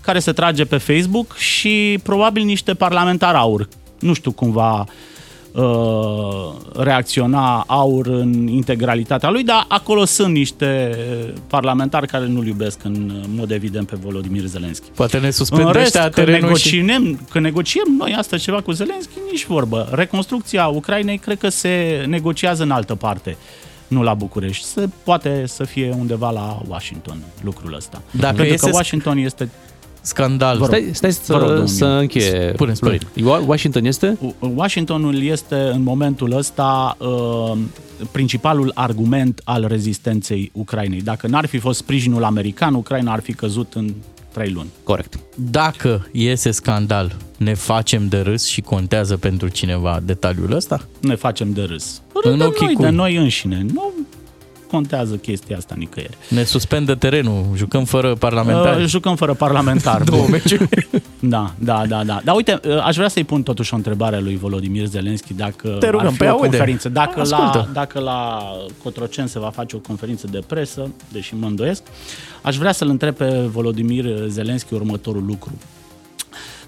[0.00, 3.68] care se trage pe Facebook și probabil niște parlamentari aur.
[4.00, 4.86] Nu știu cum va uh,
[6.72, 10.96] reacționa aur în integralitatea lui, dar acolo sunt niște
[11.46, 14.88] parlamentari care nu-l iubesc în mod evident pe Volodimir Zelenski.
[14.94, 16.76] Poate ne În suspendă rest, ăștia că terenul și...
[16.76, 19.88] negociem, că negociem noi astăzi ceva cu Zelenski, nici vorbă.
[19.92, 23.36] Reconstrucția Ucrainei cred că se negociază în altă parte,
[23.88, 24.64] nu la București.
[24.64, 28.02] Se poate să fie undeva la Washington lucrul ăsta.
[28.10, 29.50] Dacă Pentru este că sc- Washington este
[30.06, 30.58] Scandal.
[30.58, 30.74] Vă rog.
[30.92, 31.98] Stai, stai Vă rog, să, domnul să Miu.
[31.98, 32.50] încheie.
[32.54, 32.98] Spune, spune.
[33.14, 33.48] Florin.
[33.48, 34.18] Washington este?
[34.38, 37.58] Washingtonul este în momentul ăsta uh,
[38.12, 41.00] principalul argument al rezistenței Ucrainei.
[41.00, 43.94] Dacă n-ar fi fost sprijinul american, Ucraina ar fi căzut în
[44.32, 44.68] trei luni.
[44.82, 45.18] Corect.
[45.34, 50.80] Dacă iese scandal, ne facem de râs și contează pentru cineva detaliul ăsta?
[51.00, 52.02] Ne facem de râs.
[52.22, 52.84] În de ochii noi, cui?
[52.84, 53.66] de noi înșine.
[53.72, 53.92] Nu
[54.76, 56.16] contează chestia asta nicăieri.
[56.28, 58.82] Ne suspendă terenul, jucăm fără parlamentari.
[58.82, 60.02] Uh, jucăm fără parlamentar.
[60.12, 60.88] Două meciuri.
[61.20, 62.20] Da, da, da, da.
[62.24, 65.88] Dar uite, uh, aș vrea să-i pun totuși o întrebare lui Volodimir Zelenski dacă Te
[65.88, 66.46] rugăm, ar fi păi o aude.
[66.46, 66.88] conferință.
[66.88, 67.68] Dacă la, Ascultă.
[67.72, 68.42] dacă la
[68.82, 71.82] Cotroceni se va face o conferință de presă, deși mă îndoiesc,
[72.42, 75.52] aș vrea să-l întreb pe Volodimir Zelenski următorul lucru.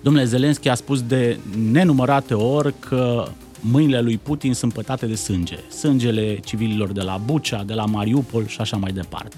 [0.01, 1.39] Domnule Zelenski a spus de
[1.71, 3.29] nenumărate ori că
[3.61, 5.59] mâinile lui Putin sunt pătate de sânge.
[5.69, 9.37] Sângele civililor de la Bucea, de la Mariupol și așa mai departe.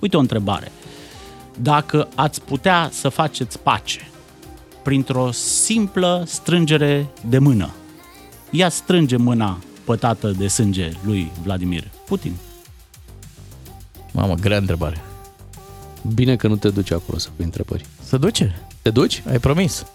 [0.00, 0.72] Uite o întrebare.
[1.60, 4.08] Dacă ați putea să faceți pace
[4.82, 7.74] printr-o simplă strângere de mână,
[8.50, 12.32] ia strânge mâna pătată de sânge lui Vladimir Putin.
[14.12, 15.02] Mamă, grea întrebare.
[16.14, 17.84] Bine că nu te duci acolo să pui întrebări.
[18.02, 18.62] Se duce?
[18.82, 19.22] Te duci?
[19.28, 19.86] Ai promis.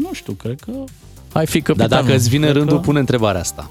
[0.00, 0.72] Nu știu, cred că...
[1.36, 2.04] Hai fi Dar capitanul.
[2.04, 3.70] dacă îți vine Cred rândul, că- pune întrebarea asta.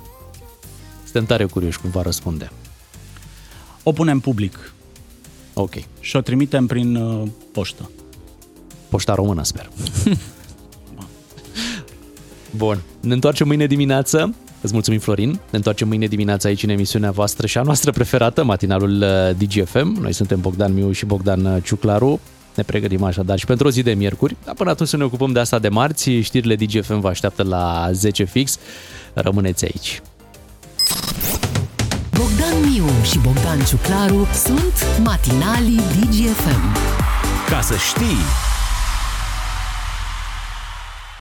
[1.03, 2.51] Suntem tare curioși cum va răspunde.
[3.83, 4.73] O punem public
[5.53, 5.73] Ok.
[5.99, 7.89] și o trimitem prin uh, poștă.
[8.89, 9.69] Poșta română, sper.
[12.55, 12.81] Bun.
[12.99, 14.35] Ne întoarcem mâine dimineață.
[14.61, 15.29] Îți mulțumim, Florin.
[15.29, 19.97] Ne întoarcem mâine dimineață aici în emisiunea voastră și a noastră preferată, matinalul uh, DGFM.
[20.01, 22.19] Noi suntem Bogdan Miu și Bogdan uh, Ciuclaru.
[22.56, 24.36] Ne pregătim așadar și pentru o zi de miercuri.
[24.45, 26.10] Dar până atunci să ne ocupăm de asta de marți.
[26.10, 28.57] Știrile DGFM vă așteaptă la 10 fix.
[29.14, 30.02] Rămâneți aici.
[32.11, 36.77] Bogdan Miu și Bogdan Ciuclaru sunt matinalii DGFM.
[37.49, 38.44] Ca să știi...